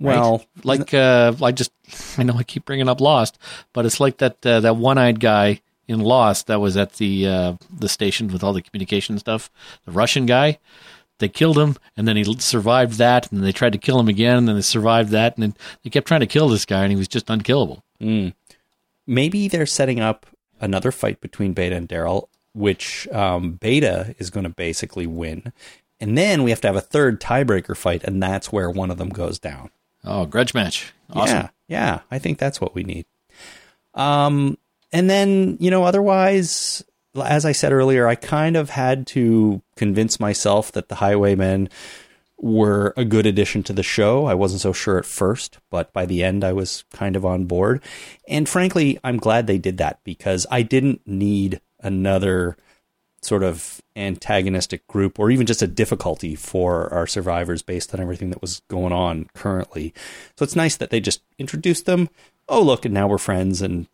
[0.00, 0.14] right?
[0.16, 1.72] well, like uh, I just
[2.18, 3.38] I know I keep bringing up Lost,
[3.72, 7.26] but it's like that uh, that one eyed guy in Lost that was at the
[7.26, 9.50] uh, the station with all the communication stuff.
[9.84, 10.58] The Russian guy,
[11.18, 14.36] they killed him, and then he survived that, and they tried to kill him again,
[14.38, 16.92] and then they survived that, and then they kept trying to kill this guy, and
[16.92, 17.82] he was just unkillable.
[19.08, 20.26] Maybe they're setting up
[20.60, 25.52] another fight between Beta and Daryl, which um, Beta is going to basically win,
[25.98, 28.98] and then we have to have a third tiebreaker fight, and that's where one of
[28.98, 29.70] them goes down.
[30.04, 31.36] Oh, grudge match, awesome.
[31.36, 33.06] Yeah, yeah, I think that's what we need.
[33.94, 34.58] Um,
[34.92, 36.84] and then you know, otherwise,
[37.20, 41.68] as I said earlier, I kind of had to convince myself that the Highwaymen
[42.40, 44.26] were a good addition to the show.
[44.26, 47.46] I wasn't so sure at first, but by the end, I was kind of on
[47.46, 47.82] board.
[48.28, 52.56] And frankly, I'm glad they did that because I didn't need another
[53.22, 58.30] sort of antagonistic group or even just a difficulty for our survivors based on everything
[58.30, 59.92] that was going on currently.
[60.36, 62.08] So it's nice that they just introduced them.
[62.48, 63.88] Oh, look, and now we're friends and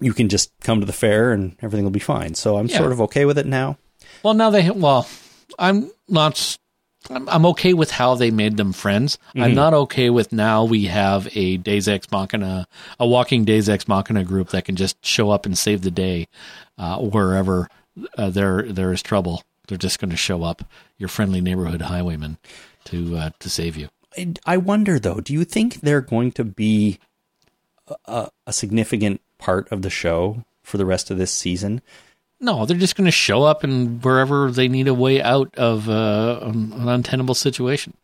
[0.00, 2.34] you can just come to the fair and everything will be fine.
[2.34, 2.78] So I'm Yeah.
[2.78, 3.78] sort of okay with it now.
[4.22, 5.08] Well, now they well,
[5.58, 6.56] I'm not.
[7.10, 9.18] I'm, I'm okay with how they made them friends.
[9.34, 12.66] I'm not okay with now we have a Deus Ex Machina,
[12.98, 16.28] a walking Deus Ex Machina group that can just show up and save the day
[16.78, 17.68] uh, wherever
[18.16, 19.42] uh, there there is trouble.
[19.68, 20.62] They're just going to show up,
[20.98, 22.38] your friendly neighborhood highwayman,
[22.86, 23.88] to uh, to save you.
[24.16, 26.98] I- I wonder though, do you think they're going to be
[28.06, 31.82] a, a significant part of the show for the rest of this season?
[32.44, 35.88] No, they're just going to show up and wherever they need a way out of
[35.88, 37.94] uh, an an untenable situation.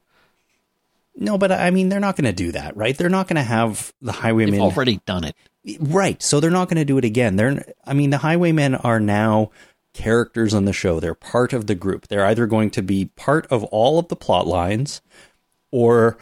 [1.15, 2.97] No, but I mean, they're not going to do that, right?
[2.97, 4.53] They're not going to have the highwaymen.
[4.53, 5.37] They've already done it.
[5.79, 6.23] Right.
[6.23, 7.37] So they're not going to do it again.
[7.37, 9.51] They're, I mean, the highwaymen are now
[9.93, 11.01] characters on the show.
[11.01, 12.09] They're part of the group.
[12.09, 15.03] They're either going to be part of all of the plot lines
[15.71, 16.17] or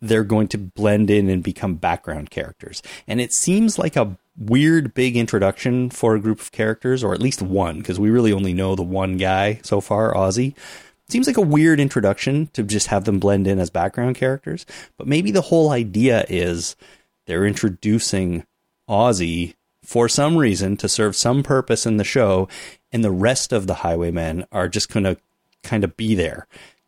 [0.00, 2.82] they're going to blend in and become background characters.
[3.08, 7.20] And it seems like a weird big introduction for a group of characters, or at
[7.20, 10.54] least one, because we really only know the one guy so far, Ozzy.
[11.08, 14.64] Seems like a weird introduction to just have them blend in as background characters.
[14.96, 16.76] But maybe the whole idea is
[17.26, 18.44] they're introducing
[18.88, 19.54] Ozzy
[19.84, 22.48] for some reason to serve some purpose in the show,
[22.90, 25.18] and the rest of the highwaymen are just going to
[25.62, 26.46] kind of be there.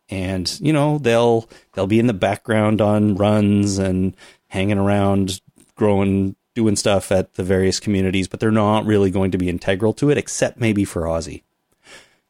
[0.09, 4.15] And you know they'll they'll be in the background on runs and
[4.47, 5.41] hanging around,
[5.75, 9.93] growing, doing stuff at the various communities, but they're not really going to be integral
[9.93, 11.43] to it, except maybe for Ozzy.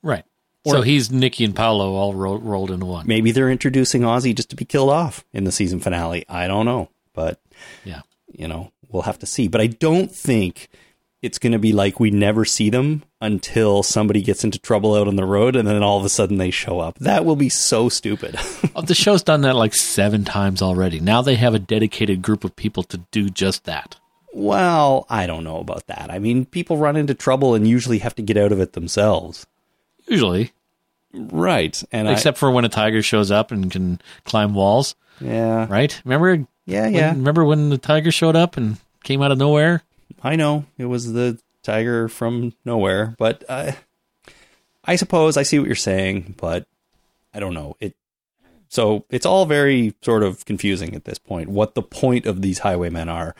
[0.04, 0.26] Right.
[0.68, 3.08] so he's Nikki and Paulo all ro- rolled into one.
[3.08, 6.26] Maybe they're introducing Ozzy just to be killed off in the season finale.
[6.28, 7.40] I don't know, but
[7.86, 8.02] Yeah.
[8.34, 9.48] you know, we'll have to see.
[9.48, 10.68] But I don't think
[11.22, 15.08] it's going to be like we never see them until somebody gets into trouble out
[15.08, 17.00] on the road and then all of a sudden they show up.
[17.00, 18.36] That will be so stupid.
[18.76, 21.00] Oh, the show's done that like seven times already.
[21.00, 23.96] Now they have a dedicated group of people to do just that.
[24.34, 26.08] Well, I don't know about that.
[26.12, 29.46] I mean, people run into trouble and usually have to get out of it themselves.
[30.08, 30.54] Usually,
[31.14, 31.82] Right.
[31.92, 35.66] And except for when a tiger shows up and can climb walls, yeah.
[35.70, 36.00] right?
[36.06, 36.46] Remember?
[36.66, 37.10] Yeah, when- yeah.
[37.12, 39.84] remember when the tiger showed up and came out of nowhere?
[40.24, 43.74] I know it was the tiger from nowhere, but uh,
[44.84, 46.68] I suppose I see what you're saying, but
[47.34, 47.96] I don't know it.
[48.70, 51.50] So it's all very sort of confusing at this point.
[51.50, 53.34] What the point of these highwaymen are,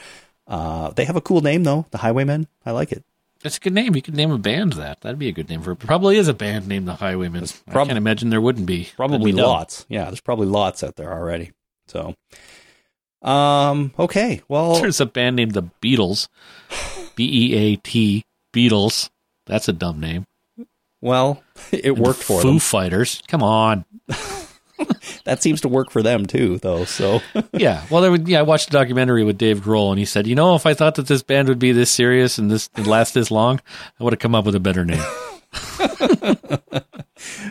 [0.48, 2.48] Uh, they have a cool name though, the Highwaymen.
[2.66, 3.04] I like it.
[3.44, 3.96] That's a good name.
[3.96, 5.02] You could name a band that.
[5.02, 5.80] That'd be a good name for it.
[5.80, 7.46] Probably is a band named the Highwaymen.
[7.70, 8.90] prob- I can't imagine there wouldn't be.
[8.96, 9.86] Probably be lots.
[9.90, 11.52] Yeah, there's probably lots out there already.
[11.88, 12.16] So,
[13.22, 14.42] um, okay.
[14.48, 16.28] Well, There's a band named the Beatles.
[17.16, 19.10] B E A T Beatles.
[19.46, 20.26] That's a dumb name.
[21.02, 22.60] well, it worked for Foo them.
[22.60, 23.22] Fighters.
[23.28, 23.86] Come on.
[25.24, 26.86] That seems to work for them too, though.
[26.86, 27.22] So,
[27.54, 27.86] yeah.
[27.90, 30.36] Well, there would, yeah, I watched a documentary with Dave Grohl, and he said, you
[30.36, 33.14] know, if I thought that this band would be this serious and this and last
[33.14, 33.60] this long,
[34.00, 35.02] I would have come up with a better name.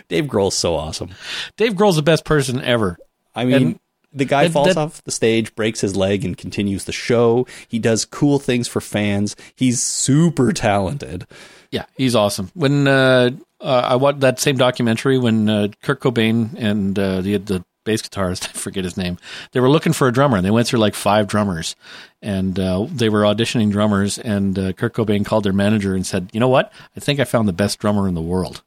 [0.08, 1.10] Dave Grohl's so awesome.
[1.56, 2.96] Dave Grohl's the best person ever.
[3.34, 3.80] I mean, And-
[4.12, 7.46] the guy and falls that- off the stage, breaks his leg, and continues the show.
[7.68, 9.36] He does cool things for fans.
[9.54, 11.26] He's super talented.
[11.70, 12.50] Yeah, he's awesome.
[12.54, 13.30] When uh,
[13.60, 18.02] uh, I watched that same documentary, when uh, Kurt Cobain and uh, the the bass
[18.02, 19.18] guitarist, I forget his name,
[19.52, 21.76] they were looking for a drummer, and they went through like five drummers,
[22.20, 26.30] and uh, they were auditioning drummers, and uh, Kurt Cobain called their manager and said,
[26.32, 26.72] "You know what?
[26.96, 28.62] I think I found the best drummer in the world."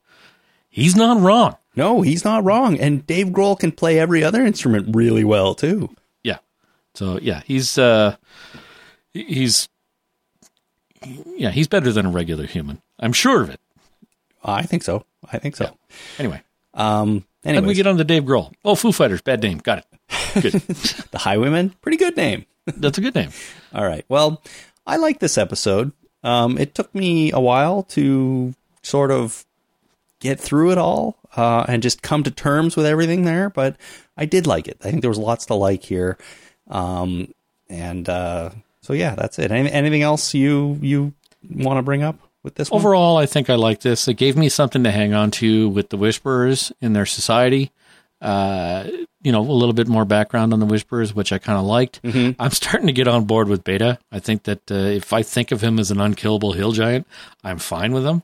[0.68, 1.56] He's not wrong.
[1.74, 2.78] No, he's not wrong.
[2.78, 5.94] And Dave Grohl can play every other instrument really well too.
[6.22, 6.38] Yeah.
[6.94, 8.16] So yeah, he's uh,
[9.12, 9.68] he's
[11.04, 12.82] yeah, he's better than a regular human.
[12.98, 13.60] I'm sure of it.
[14.44, 15.04] I think so.
[15.30, 15.76] I think so.
[16.18, 16.42] Anyway,
[16.74, 17.24] Um.
[17.44, 18.52] how we get on to Dave Grohl?
[18.64, 19.58] Oh, Foo Fighters, bad name.
[19.58, 20.42] Got it.
[20.42, 20.52] Good.
[21.10, 22.46] the Highwaymen, pretty good name.
[22.66, 23.30] That's a good name.
[23.74, 24.04] All right.
[24.08, 24.42] Well,
[24.86, 25.92] I like this episode.
[26.22, 29.44] Um, it took me a while to sort of
[30.20, 33.76] get through it all uh, and just come to terms with everything there, but
[34.16, 34.76] I did like it.
[34.82, 36.18] I think there was lots to like here.
[36.68, 37.32] Um,
[37.68, 38.50] and uh,
[38.82, 39.50] so yeah, that's it.
[39.50, 41.14] Any, anything else you you
[41.48, 42.80] want to bring up with this one?
[42.80, 44.08] Overall, I think I like this.
[44.08, 47.70] It gave me something to hang on to with the Whisperers in their society.
[48.20, 48.86] Uh,
[49.22, 52.00] you know, a little bit more background on the Whisperers, which I kind of liked.
[52.38, 53.98] I'm starting to get on board with Beta.
[54.12, 57.06] I think that uh, if I think of him as an unkillable hill giant,
[57.42, 58.22] I'm fine with him.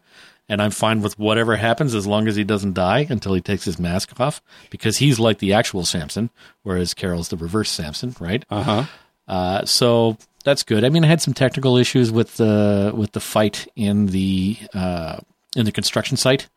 [0.49, 3.65] And I'm fine with whatever happens as long as he doesn't die until he takes
[3.65, 4.41] his mask off,
[4.71, 6.31] because he's like the actual Samson,
[6.63, 8.45] whereas Carol's the reverse Samson, right?
[8.49, 8.85] Uh-huh.
[9.27, 10.85] Uh, so that's good.
[10.85, 15.19] I mean, I had some technical issues with the with the fight in the uh,
[15.57, 16.49] in the construction site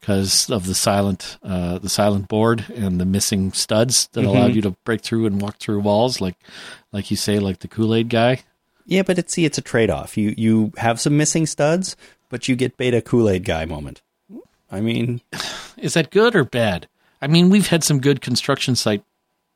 [0.00, 4.62] because of the silent uh, the silent board and the missing studs that allowed you
[4.62, 6.36] to break through and walk through walls, like
[6.92, 8.42] like you say, like the Kool Aid guy.
[8.86, 10.16] Yeah, but it's see, it's a trade off.
[10.16, 11.96] You you have some missing studs,
[12.28, 14.02] but you get beta Kool Aid guy moment.
[14.70, 15.20] I mean,
[15.76, 16.88] Is that good or bad?
[17.20, 19.02] I mean, we've had some good construction site.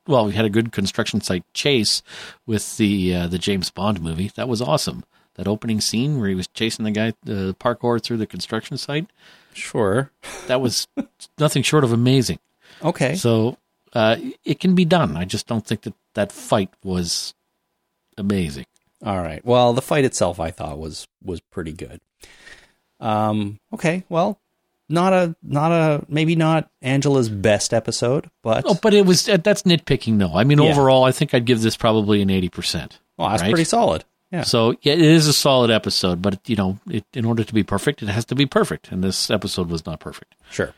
[0.07, 2.03] Well, we had a good construction site chase
[2.47, 4.31] with the uh, the James Bond movie.
[4.35, 5.05] That was awesome.
[5.35, 9.07] That opening scene where he was chasing the guy, uh, parkour through the construction site.
[9.55, 10.11] sure,
[10.49, 10.89] That was
[11.39, 12.39] nothing short of amazing.
[12.83, 13.15] okay.
[13.15, 13.57] So
[13.93, 15.17] uh, it can be done.
[15.17, 17.35] I just don't think that that fight was
[18.19, 18.67] amazing.
[19.05, 19.45] All right.
[19.45, 22.01] Well, the fight itself, I thought was was pretty good.
[22.99, 23.59] Um.
[23.73, 24.05] Okay.
[24.09, 24.39] Well,
[24.91, 29.63] not a not a maybe not Angela's best episode, but Oh, but it was that's
[29.63, 30.35] nitpicking, though.
[30.35, 30.71] I mean, Yeah.
[30.71, 32.99] overall, I think I'd give this probably an eighty percent.
[33.17, 33.51] well, that's right?
[33.51, 34.05] pretty solid.
[34.33, 34.43] Yeah.
[34.43, 37.63] So yeah, it is a solid episode, but you know, it, in order to be
[37.63, 40.35] perfect, it has to be perfect, and this episode was not perfect.
[40.51, 40.73] Sure.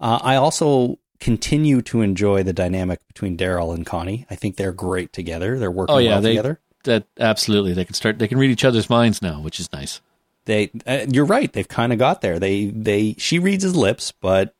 [0.00, 4.26] Uh, I also continue to enjoy the dynamic between Daryl and Connie.
[4.30, 5.58] I think they're great together.
[5.58, 6.60] They're working Oh yeah, well they together.
[6.84, 8.18] that absolutely they can start.
[8.18, 10.00] They can read each other's minds now, which is nice.
[10.44, 11.52] They, uh, you're right.
[11.52, 12.38] They've kind of got there.
[12.38, 14.54] They, they, she reads his lips, but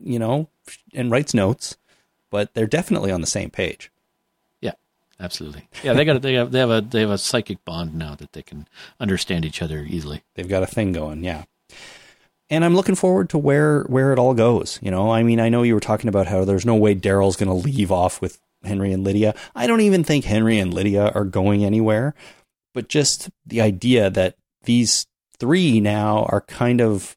[0.00, 0.48] you know,
[0.94, 1.76] and writes notes,
[2.30, 3.90] but they're definitely on the same page.
[4.60, 4.74] Yeah,
[5.20, 5.68] absolutely.
[5.82, 8.32] Yeah, they got they have they have a they have a psychic bond now that
[8.32, 8.68] they can
[9.00, 10.22] understand each other easily.
[10.34, 11.44] They've got a thing going, yeah.
[12.50, 14.78] And I'm looking forward to where where it all goes.
[14.82, 17.36] You know, I mean, I know you were talking about how there's no way Daryl's
[17.36, 19.34] going to leave off with Henry and Lydia.
[19.54, 22.14] I don't even think Henry and Lydia are going anywhere.
[22.74, 25.06] But just the idea that these
[25.40, 27.16] three now are kind of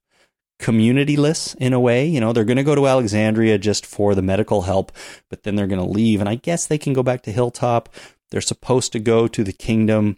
[0.61, 2.06] communityless in a way.
[2.06, 4.91] You know, they're going to go to Alexandria just for the medical help,
[5.30, 6.19] but then they're going to leave.
[6.19, 7.89] And I guess they can go back to Hilltop.
[8.30, 10.18] They're supposed to go to the kingdom.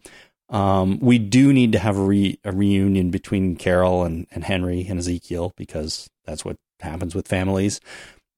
[0.50, 4.86] Um, we do need to have a, re- a reunion between Carol and, and Henry
[4.88, 7.80] and Ezekiel because that's what happens with families.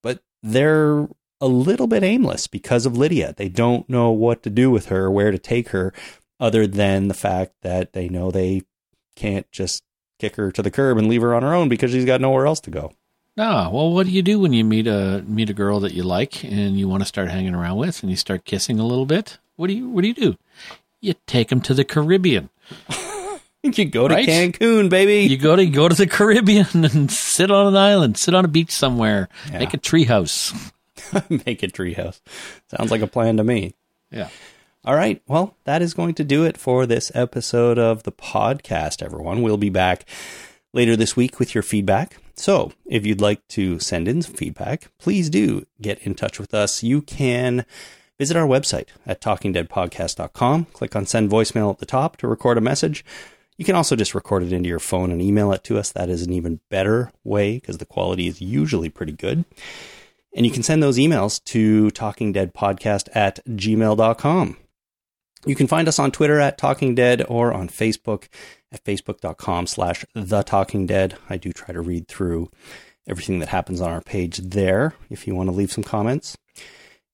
[0.01, 1.09] But they're
[1.41, 3.33] a little bit aimless because of Lydia.
[3.35, 5.91] They don't know what to do with her, where to take her,
[6.39, 8.61] other than the fact that they know they
[9.15, 9.83] can't just
[10.19, 12.45] kick her to the curb and leave her on her own because she's got nowhere
[12.47, 12.93] else to go.
[13.37, 16.03] Ah, well, what do you do when you meet a meet a girl that you
[16.03, 19.05] like and you want to start hanging around with, and you start kissing a little
[19.05, 19.39] bit?
[19.57, 20.37] What do you What do you do?
[21.01, 22.49] You take them to the Caribbean.
[23.63, 24.27] You go to Right?
[24.27, 25.27] Cancun, baby.
[25.27, 28.47] You go to go to the Caribbean and sit on an island, sit on a
[28.47, 29.57] beach somewhere, Yeah.
[29.57, 30.53] make a treehouse.
[31.29, 32.19] Make a treehouse.
[32.69, 33.73] Sounds like a plan to me.
[34.11, 34.29] Yeah.
[34.85, 35.19] All right.
[35.25, 39.41] Well, that is going to do it for this episode of the podcast, everyone.
[39.41, 40.05] We'll be back
[40.73, 42.17] later this week with your feedback.
[42.35, 46.53] So, if you'd like to send in some feedback, please do get in touch with
[46.53, 46.83] us.
[46.83, 47.65] You can
[48.19, 50.65] visit our website at talkingdeadpodcast.com.
[50.65, 53.03] Click on send voicemail at the top to record a message.
[53.57, 55.91] You can also just record it into your phone and email it to us.
[55.91, 59.45] That is an even better way because the quality is usually pretty good.
[60.35, 64.57] And you can send those emails to talkingdeadpodcast at gmail.com.
[65.45, 68.27] You can find us on Twitter at Talking Dead or on Facebook
[68.71, 71.17] at facebook.com slash the Talking Dead.
[71.29, 72.49] I do try to read through
[73.07, 76.35] everything that happens on our page there if you want to leave some comments.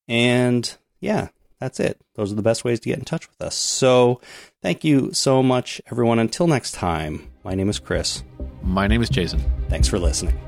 [0.08, 1.30] And yeah,
[1.60, 1.99] that's it.
[2.16, 3.56] Those are the best ways to get in touch with us.
[3.56, 4.22] So
[4.62, 6.20] thank you so much, everyone.
[6.20, 8.24] Until next time, my name is Chris.
[8.64, 9.44] My name is Jason.
[9.70, 10.40] Thanks for listening.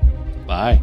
[0.46, 0.82] Bye.